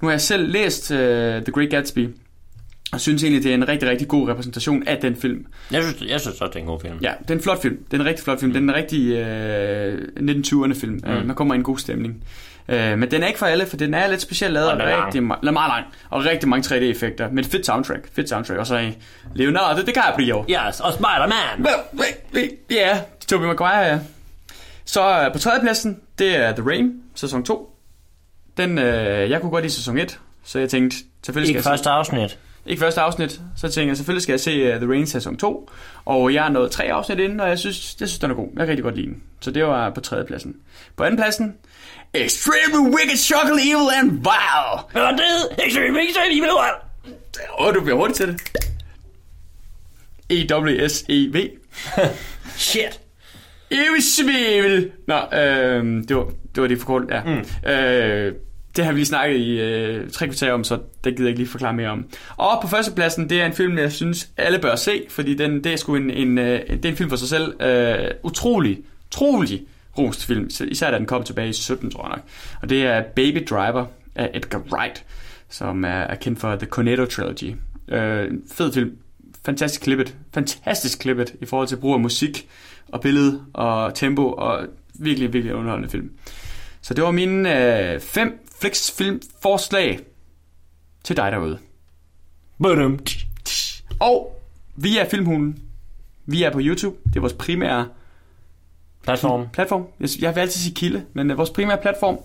Nu 0.02 0.08
har 0.08 0.12
jeg 0.12 0.20
selv 0.20 0.52
læst 0.52 0.90
øh, 0.90 1.42
The 1.42 1.52
Great 1.52 1.70
Gatsby, 1.70 2.08
og 2.92 3.00
synes 3.00 3.22
egentlig, 3.22 3.42
det 3.42 3.50
er 3.50 3.54
en 3.54 3.68
rigtig, 3.68 3.88
rigtig 3.88 4.08
god 4.08 4.28
repræsentation 4.28 4.82
af 4.86 4.98
den 4.98 5.16
film. 5.16 5.46
Jeg 5.70 5.82
synes, 5.82 6.10
jeg 6.10 6.20
synes 6.20 6.40
også, 6.40 6.46
det 6.46 6.56
er 6.56 6.60
en 6.60 6.66
god 6.66 6.80
film. 6.80 6.98
Ja, 7.02 7.12
det 7.22 7.30
er 7.30 7.34
en 7.34 7.42
flot 7.42 7.62
film. 7.62 7.78
Det 7.90 7.96
er 7.96 8.00
en 8.00 8.06
rigtig 8.06 8.24
flot 8.24 8.40
film. 8.40 8.52
Det 8.52 8.58
er 8.58 8.62
en 8.62 8.74
rigtig 8.74 9.12
øh, 9.12 9.98
1920'erne 10.16 10.80
film. 10.80 11.00
Mm. 11.06 11.26
man 11.26 11.36
kommer 11.36 11.54
i 11.54 11.56
en 11.56 11.62
god 11.62 11.78
stemning. 11.78 12.24
Øh, 12.68 12.98
men 12.98 13.10
den 13.10 13.22
er 13.22 13.26
ikke 13.26 13.38
for 13.38 13.46
alle, 13.46 13.66
for 13.66 13.76
den 13.76 13.94
er 13.94 14.08
lidt 14.08 14.20
specielt 14.20 14.54
lavet. 14.54 14.70
Og 14.70 14.76
den 14.76 14.86
er 14.86 14.90
lang. 14.90 15.06
rigtig, 15.06 15.20
ma- 15.20 15.50
meget 15.50 15.68
lang. 15.68 15.84
Og 16.10 16.24
rigtig 16.24 16.48
mange 16.48 16.74
3D-effekter. 16.74 17.28
Men 17.28 17.38
et 17.38 17.46
fedt 17.46 17.66
soundtrack. 17.66 18.08
Fedt 18.12 18.28
soundtrack. 18.28 18.60
Og 18.60 18.66
så 18.66 18.92
Leonardo 19.34 19.82
DiCaprio. 19.82 20.44
Yes, 20.50 20.80
og 20.80 20.92
Spider-Man! 20.92 21.66
Ja, 22.70 23.00
Tobey 23.28 23.46
Maguire, 23.46 23.78
ja. 23.78 23.98
Så 24.84 25.22
øh, 25.24 25.32
på 25.32 25.38
tredjepladsen, 25.38 25.98
det 26.18 26.36
er 26.36 26.52
The 26.52 26.62
Rain, 26.68 26.92
sæson 27.14 27.44
2. 27.44 27.76
Den, 28.56 28.78
øh, 28.78 29.30
jeg 29.30 29.40
kunne 29.40 29.50
godt 29.50 29.64
lide 29.64 29.72
sæson 29.74 29.98
1, 29.98 30.18
så 30.44 30.58
jeg 30.58 30.68
tænkte, 30.68 30.96
selvfølgelig 31.24 31.46
skal 31.48 31.58
Ikke 31.58 31.68
jeg 31.68 31.72
første 31.72 31.90
afsnit. 31.90 32.38
Ikke 32.66 32.80
første 32.80 33.00
afsnit, 33.00 33.40
så 33.56 33.68
tænkte 33.68 33.88
jeg, 33.88 33.96
selvfølgelig 33.96 34.22
skal 34.22 34.32
jeg 34.32 34.40
se 34.40 34.74
uh, 34.74 34.80
The 34.80 34.90
Rain 34.90 35.06
sæson 35.06 35.36
2. 35.36 35.70
Og 36.04 36.34
jeg 36.34 36.46
er 36.46 36.50
nået 36.50 36.70
tre 36.70 36.84
afsnit 36.84 37.18
inden, 37.18 37.40
og 37.40 37.48
jeg 37.48 37.58
synes, 37.58 37.96
jeg 38.00 38.08
synes, 38.08 38.18
den 38.18 38.30
er 38.30 38.34
god. 38.34 38.48
Jeg 38.56 38.66
kan 38.66 38.68
rigtig 38.68 38.82
godt 38.82 38.96
lide 38.96 39.06
den. 39.06 39.22
Så 39.40 39.50
det 39.50 39.64
var 39.64 39.90
på 39.90 40.00
tredje 40.00 40.24
pladsen. 40.24 40.56
På 40.96 41.04
anden 41.04 41.16
pladsen, 41.16 41.54
Extremely 42.14 42.94
Wicked, 42.96 43.16
Shockingly 43.16 43.62
Evil 43.62 43.88
and 43.96 44.10
Vile. 44.10 45.02
Var 45.02 45.10
det? 45.10 45.66
Extreme 45.66 45.98
Wicked 45.98 46.14
Tale 46.14 46.38
Evil 46.38 46.50
Wow! 46.50 47.66
Åh, 47.66 47.74
du 47.74 47.80
bliver 47.80 47.96
hurtigt 47.96 48.16
til 48.16 48.28
det. 48.28 48.40
E-W-S-E-V. 50.30 51.50
Shit! 52.56 53.00
Evil 53.70 54.92
Nå, 55.06 55.16
øh, 55.38 56.08
det, 56.08 56.16
var, 56.16 56.32
det 56.54 56.62
var 56.62 56.66
det 56.66 56.78
for 56.78 56.86
kort, 56.86 57.02
ja. 57.10 57.22
Mm. 57.24 57.70
Øh, 57.70 58.34
det 58.76 58.84
har 58.84 58.92
vi 58.92 58.98
lige 58.98 59.06
snakket 59.06 59.36
i 59.36 59.60
øh, 59.60 60.10
tre 60.10 60.26
kvarter 60.26 60.52
om, 60.52 60.64
så 60.64 60.78
det 61.04 61.16
gider 61.16 61.24
jeg 61.24 61.28
ikke 61.28 61.40
lige 61.40 61.48
forklare 61.48 61.74
mere 61.74 61.88
om. 61.88 62.04
Og 62.36 62.58
på 62.62 62.68
førstepladsen, 62.68 63.30
det 63.30 63.40
er 63.40 63.46
en 63.46 63.52
film, 63.52 63.78
jeg 63.78 63.92
synes, 63.92 64.28
alle 64.36 64.58
bør 64.58 64.76
se, 64.76 65.02
fordi 65.08 65.34
den, 65.34 65.64
det 65.64 65.72
er 65.72 65.76
sgu 65.76 65.94
en, 65.94 66.10
en, 66.10 66.38
øh, 66.38 66.60
det 66.70 66.84
er 66.84 66.88
en 66.88 66.96
film 66.96 67.10
for 67.10 67.16
sig 67.16 67.28
selv. 67.28 67.62
Øh, 67.62 68.10
utrolig, 68.22 68.78
utrolig 69.06 69.62
rost 69.98 70.26
film, 70.26 70.50
især 70.68 70.90
da 70.90 70.98
den 70.98 71.06
kom 71.06 71.22
tilbage 71.22 71.48
i 71.48 71.52
17, 71.52 71.90
tror 71.90 72.02
jeg 72.02 72.10
nok. 72.10 72.24
Og 72.62 72.70
det 72.70 72.86
er 72.86 73.02
Baby 73.02 73.46
Driver 73.50 73.86
af 74.14 74.30
Edgar 74.34 74.62
Wright, 74.72 75.04
som 75.50 75.84
er, 75.84 75.88
er 75.88 76.14
kendt 76.14 76.40
for 76.40 76.56
The 76.56 76.66
Cornetto 76.66 77.04
Trilogy. 77.04 77.54
Øh, 77.88 78.30
fed 78.52 78.72
film, 78.72 78.96
fantastisk 79.44 79.82
klippet, 79.82 80.14
fantastisk 80.34 80.98
klippet 80.98 81.34
i 81.40 81.46
forhold 81.46 81.68
til 81.68 81.76
brug 81.76 81.94
af 81.94 82.00
musik 82.00 82.48
og 82.88 83.00
billede 83.00 83.40
og 83.52 83.94
tempo 83.94 84.32
og 84.32 84.66
virkelig, 84.94 85.32
virkelig 85.32 85.54
underholdende 85.54 85.90
film. 85.90 86.10
Så 86.82 86.94
det 86.94 87.04
var 87.04 87.10
mine 87.10 87.92
øh, 87.94 88.00
fem 88.00 88.45
Flix-film 88.60 89.20
forslag 89.42 90.00
til 91.04 91.16
dig 91.16 91.32
derude. 91.32 91.58
Badum. 92.62 92.98
Og 94.00 94.42
vi 94.76 94.98
er 94.98 95.08
Filmhulen. 95.08 95.62
Vi 96.26 96.42
er 96.42 96.52
på 96.52 96.58
YouTube. 96.62 96.96
Det 97.04 97.16
er 97.16 97.20
vores 97.20 97.32
primære 97.32 97.88
Platform. 99.02 99.46
platform. 99.52 99.86
Jeg, 100.20 100.34
vil 100.34 100.40
altid 100.40 100.60
sige 100.60 100.74
kilde, 100.74 101.04
men 101.12 101.36
vores 101.36 101.50
primære 101.50 101.78
platform. 101.82 102.18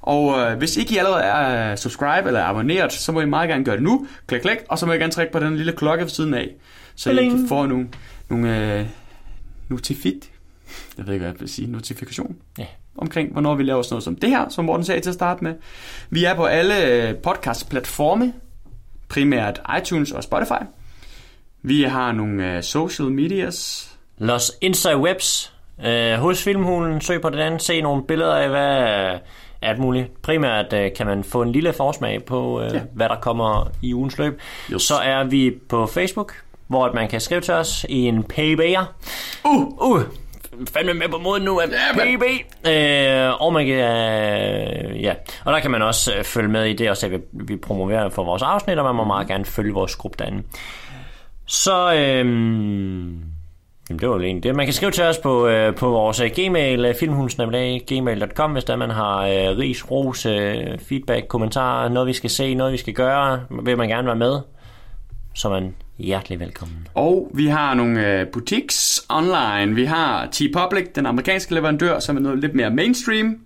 Og 0.00 0.38
øh, 0.38 0.58
hvis 0.58 0.76
ikke 0.76 0.94
I 0.94 0.98
allerede 0.98 1.22
er 1.22 1.70
øh, 1.72 1.78
subscribe 1.78 2.26
eller 2.26 2.44
abonneret, 2.44 2.92
så 2.92 3.12
må 3.12 3.20
I 3.20 3.26
meget 3.26 3.48
gerne 3.48 3.64
gøre 3.64 3.74
det 3.76 3.82
nu. 3.82 4.06
Klik, 4.26 4.40
klik. 4.40 4.58
Og 4.68 4.78
så 4.78 4.86
må 4.86 4.92
I 4.92 4.98
gerne 4.98 5.12
trykke 5.12 5.32
på 5.32 5.38
den 5.40 5.56
lille 5.56 5.72
klokke 5.72 6.04
ved 6.04 6.10
siden 6.10 6.34
af, 6.34 6.54
så 6.94 7.10
I 7.10 7.14
Bling. 7.14 7.32
kan 7.38 7.48
få 7.48 7.66
nogle, 7.66 7.88
nogle 8.28 8.78
øh, 8.80 8.86
notifit. 9.68 10.30
Jeg 10.98 11.06
ved 11.06 11.14
ikke, 11.14 11.24
hvad 11.24 11.32
jeg 11.32 11.40
vil 11.40 11.48
sige. 11.48 11.70
Notifikation. 11.70 12.36
Ja. 12.58 12.66
Omkring, 12.98 13.32
hvornår 13.32 13.54
vi 13.54 13.62
laver 13.62 13.82
sådan 13.82 13.94
noget 13.94 14.04
som 14.04 14.16
det 14.16 14.30
her, 14.30 14.48
som 14.48 14.64
Morten 14.64 14.84
sagde 14.84 15.00
til 15.00 15.10
at 15.10 15.14
starte 15.14 15.44
med. 15.44 15.54
Vi 16.10 16.24
er 16.24 16.34
på 16.34 16.44
alle 16.44 16.86
øh, 16.86 17.14
podcast-platforme. 17.14 18.32
Primært 19.08 19.60
iTunes 19.78 20.12
og 20.12 20.22
Spotify. 20.22 20.64
Vi 21.62 21.82
har 21.82 22.12
nogle 22.12 22.56
øh, 22.56 22.62
social 22.62 23.10
medias. 23.10 23.90
Los 24.18 24.52
Inside 24.60 24.96
Webs. 24.96 25.52
Øh, 25.84 26.12
hos 26.12 26.42
Filmhulen, 26.42 27.00
søg 27.00 27.20
på 27.20 27.30
den 27.30 27.38
anden, 27.38 27.60
se 27.60 27.80
nogle 27.80 28.02
billeder 28.02 28.34
af, 28.34 28.48
hvad 28.48 29.18
alt 29.62 29.78
muligt. 29.78 30.22
Primært 30.22 30.72
øh, 30.72 30.90
kan 30.96 31.06
man 31.06 31.24
få 31.24 31.42
en 31.42 31.52
lille 31.52 31.72
forsmag 31.72 32.24
på, 32.24 32.60
øh, 32.60 32.74
ja. 32.74 32.80
hvad 32.92 33.08
der 33.08 33.16
kommer 33.16 33.70
i 33.82 33.94
ugens 33.94 34.18
løb. 34.18 34.40
Just. 34.72 34.86
Så 34.86 34.94
er 34.94 35.24
vi 35.24 35.54
på 35.68 35.86
Facebook, 35.86 36.34
hvor 36.66 36.92
man 36.92 37.08
kan 37.08 37.20
skrive 37.20 37.40
til 37.40 37.54
os 37.54 37.86
i 37.88 37.98
en 37.98 38.24
PB'er. 38.32 38.84
Uh! 39.44 39.90
Uh! 39.90 40.02
Fandme 40.72 40.94
med 40.94 41.08
på 41.08 41.18
moden 41.18 41.42
nu 41.42 41.60
af 41.60 41.66
Ja, 41.66 42.16
PB. 42.16 42.22
Øh, 42.68 43.42
og 43.42 43.52
man 43.52 43.66
kan, 43.66 43.78
øh, 43.78 45.02
ja. 45.02 45.14
Og 45.44 45.52
der 45.52 45.60
kan 45.60 45.70
man 45.70 45.82
også 45.82 46.14
øh, 46.14 46.24
følge 46.24 46.48
med 46.48 46.64
i 46.64 46.72
det, 46.72 46.90
også 46.90 47.06
at 47.06 47.12
vi, 47.12 47.18
vi 47.32 47.56
promoverer 47.56 48.08
for 48.08 48.24
vores 48.24 48.42
afsnit, 48.42 48.78
og 48.78 48.84
man 48.84 48.94
må 48.94 49.04
meget 49.04 49.28
gerne 49.28 49.44
følge 49.44 49.72
vores 49.72 49.96
gruppe 49.96 50.16
derinde. 50.18 50.42
Så, 51.46 51.94
øh, 51.94 52.24
Jamen, 53.90 54.00
det 54.00 54.08
var 54.08 54.14
jo 54.14 54.22
egentlig 54.22 54.42
det. 54.42 54.54
Man 54.54 54.66
kan 54.66 54.72
skrive 54.72 54.90
til 54.90 55.04
os 55.04 55.18
på, 55.18 55.46
øh, 55.46 55.74
på 55.74 55.90
vores 55.90 56.20
øh, 56.20 56.30
gmail, 56.34 56.84
øh, 56.84 56.94
filmhusnabelag, 56.94 57.84
gmail.com, 57.86 58.52
hvis 58.52 58.64
der 58.64 58.76
man 58.76 58.90
har 58.90 59.18
øh, 59.18 59.58
ris, 59.58 59.90
ros, 59.90 60.26
øh, 60.26 60.78
feedback, 60.78 61.28
kommentarer, 61.28 61.88
noget 61.88 62.06
vi 62.06 62.12
skal 62.12 62.30
se, 62.30 62.54
noget 62.54 62.72
vi 62.72 62.78
skal 62.78 62.94
gøre, 62.94 63.40
vil 63.62 63.76
man 63.76 63.88
gerne 63.88 64.06
være 64.06 64.16
med, 64.16 64.40
så 65.34 65.48
er 65.48 65.52
man 65.52 65.74
hjertelig 65.98 66.40
velkommen. 66.40 66.88
Og 66.94 67.30
vi 67.34 67.46
har 67.46 67.74
nogle 67.74 68.06
øh, 68.06 68.26
boutiques 68.32 68.97
online. 69.08 69.74
Vi 69.74 69.84
har 69.84 70.26
T-Public, 70.26 70.92
den 70.94 71.06
amerikanske 71.06 71.54
leverandør, 71.54 71.98
som 71.98 72.16
er 72.16 72.20
noget 72.20 72.38
lidt 72.38 72.54
mere 72.54 72.70
mainstream. 72.70 73.36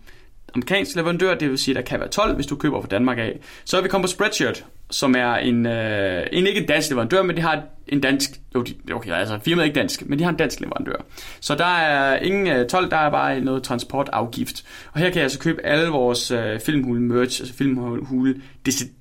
Amerikansk 0.54 0.96
leverandør, 0.96 1.34
det 1.34 1.50
vil 1.50 1.58
sige, 1.58 1.74
der 1.74 1.82
kan 1.82 2.00
være 2.00 2.08
12, 2.08 2.34
hvis 2.34 2.46
du 2.46 2.56
køber 2.56 2.80
fra 2.80 2.88
Danmark 2.88 3.18
af. 3.18 3.38
Så 3.64 3.76
er 3.76 3.82
vi 3.82 3.88
kommet 3.88 4.08
på 4.08 4.12
Spreadshirt, 4.12 4.64
som 4.92 5.14
er 5.14 5.34
en, 5.34 5.66
øh, 5.66 6.26
en 6.32 6.46
ikke 6.46 6.66
dansk 6.66 6.90
leverandør, 6.90 7.22
men 7.22 7.36
de 7.36 7.42
har 7.42 7.62
en 7.88 8.00
dansk, 8.00 8.30
jo, 8.54 8.62
de, 8.62 8.74
okay, 8.92 9.12
altså 9.12 9.38
firmaet 9.44 9.62
er 9.62 9.66
ikke 9.66 9.80
dansk, 9.80 10.06
men 10.06 10.18
de 10.18 10.24
har 10.24 10.30
en 10.30 10.36
dansk 10.36 10.60
leverandør. 10.60 11.04
Så 11.40 11.54
der 11.54 11.64
er 11.64 12.16
ingen 12.18 12.46
øh, 12.46 12.68
12, 12.68 12.90
der 12.90 12.96
er 12.96 13.10
bare 13.10 13.40
noget 13.40 13.62
transportafgift. 13.62 14.64
Og 14.92 15.00
her 15.00 15.06
kan 15.06 15.16
jeg 15.16 15.22
altså 15.22 15.38
købe 15.38 15.66
alle 15.66 15.88
vores 15.88 16.30
øh, 16.30 16.60
filmhule 16.60 17.00
merch, 17.00 17.40
altså 17.40 17.54
filmhule 17.54 18.34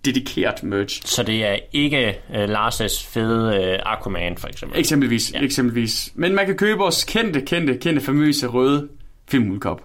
dedikeret 0.05 0.63
merch. 0.63 1.01
Så 1.05 1.23
det 1.23 1.45
er 1.45 1.55
ikke 1.71 2.07
øh, 2.35 2.49
Lars' 2.49 3.07
fede 3.09 3.63
øh, 3.63 3.79
Aquaman, 3.85 4.37
for 4.37 4.47
eksempel. 4.47 4.79
Eksempelvis, 4.79 5.33
ja. 5.33 5.41
eksempelvis. 5.41 6.11
Men 6.15 6.35
man 6.35 6.45
kan 6.45 6.57
købe 6.57 6.79
vores 6.79 7.03
kendte, 7.03 7.41
kendte, 7.41 7.77
kendte 7.77 8.01
famøse 8.05 8.47
røde 8.47 8.89
filmhulekop. 9.29 9.81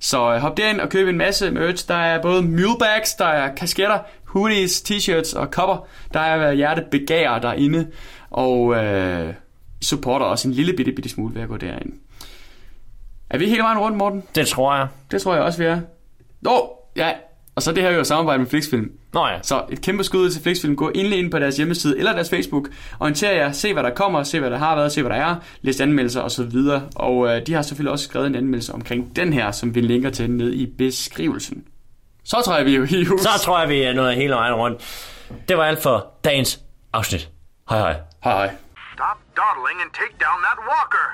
Så 0.00 0.34
øh, 0.34 0.40
hop 0.40 0.56
derind 0.56 0.80
og 0.80 0.88
køb 0.88 1.08
en 1.08 1.18
masse 1.18 1.50
merch. 1.50 1.88
Der 1.88 1.94
er 1.94 2.22
både 2.22 2.42
mulebags, 2.42 3.14
der 3.14 3.24
er 3.24 3.54
kasketter, 3.54 3.98
hoodies, 4.34 4.82
t-shirts 4.90 5.38
og 5.38 5.50
kopper. 5.50 5.86
Der 6.14 6.20
er 6.20 6.50
øh, 6.50 6.56
hjertebegær 6.56 7.38
derinde. 7.38 7.86
Og 8.30 8.74
øh, 8.74 9.34
supporter 9.82 10.26
også 10.26 10.48
en 10.48 10.54
lille 10.54 10.72
bitte, 10.72 10.92
bitte 10.92 11.10
smule 11.10 11.34
ved 11.34 11.42
at 11.42 11.48
gå 11.48 11.56
derind. 11.56 11.92
Er 13.30 13.38
vi 13.38 13.48
hele 13.48 13.62
vejen 13.62 13.78
rundt, 13.78 13.96
Morten? 13.96 14.22
Det 14.34 14.46
tror 14.46 14.76
jeg. 14.76 14.88
Det 15.10 15.22
tror 15.22 15.34
jeg 15.34 15.42
også, 15.42 15.58
vi 15.58 15.64
er. 15.64 15.80
Nå, 16.40 16.72
ja. 16.96 17.12
Og 17.54 17.62
så 17.62 17.72
det 17.72 17.82
her 17.82 17.90
er 17.90 17.94
jo 17.94 18.04
samarbejde 18.04 18.38
med 18.38 18.46
Flixfilm. 18.46 18.92
Nå 19.12 19.26
ja. 19.26 19.38
Så 19.42 19.64
et 19.70 19.80
kæmpe 19.80 20.04
skud 20.04 20.30
til 20.30 20.42
Flixfilm. 20.42 20.76
Gå 20.76 20.90
endelig 20.94 21.18
ind 21.18 21.30
på 21.30 21.38
deres 21.38 21.56
hjemmeside 21.56 21.98
eller 21.98 22.12
deres 22.12 22.30
Facebook. 22.30 22.68
Orienter 23.00 23.32
jer, 23.32 23.52
se 23.52 23.72
hvad 23.72 23.82
der 23.82 23.90
kommer, 23.90 24.22
se 24.22 24.40
hvad 24.40 24.50
der 24.50 24.58
har 24.58 24.76
været, 24.76 24.92
se 24.92 25.02
hvad 25.02 25.10
der 25.10 25.16
er, 25.16 25.36
læs 25.62 25.80
anmeldelser 25.80 26.20
osv. 26.20 26.56
Og 26.94 27.28
øh, 27.28 27.46
de 27.46 27.52
har 27.52 27.62
selvfølgelig 27.62 27.92
også 27.92 28.04
skrevet 28.04 28.26
en 28.26 28.34
anmeldelse 28.34 28.74
omkring 28.74 29.16
den 29.16 29.32
her, 29.32 29.50
som 29.50 29.74
vi 29.74 29.80
linker 29.80 30.10
til 30.10 30.30
ned 30.30 30.52
i 30.52 30.66
beskrivelsen. 30.66 31.64
Så 32.24 32.42
tror 32.44 32.56
jeg, 32.56 32.66
vi 32.66 32.74
er 32.76 32.82
i 33.00 33.04
hus. 33.04 33.20
Så 33.20 33.28
tror 33.44 33.58
jeg, 33.58 33.68
vi 33.68 33.82
er 33.82 33.92
nået 33.92 34.14
hele 34.16 34.34
vejen 34.34 34.54
rundt. 34.54 34.82
Det 35.48 35.58
var 35.58 35.64
alt 35.64 35.82
for 35.82 36.12
dagens 36.24 36.60
afsnit. 36.92 37.28
Hej 37.70 37.78
hej. 37.78 37.96
Hej 38.24 38.32
hej. 38.36 38.50
Stop 38.94 39.18
dawdling 39.36 39.78
and 39.84 39.90
take 40.00 40.14
down 40.26 40.38
that 40.46 40.58
walker. 40.72 41.06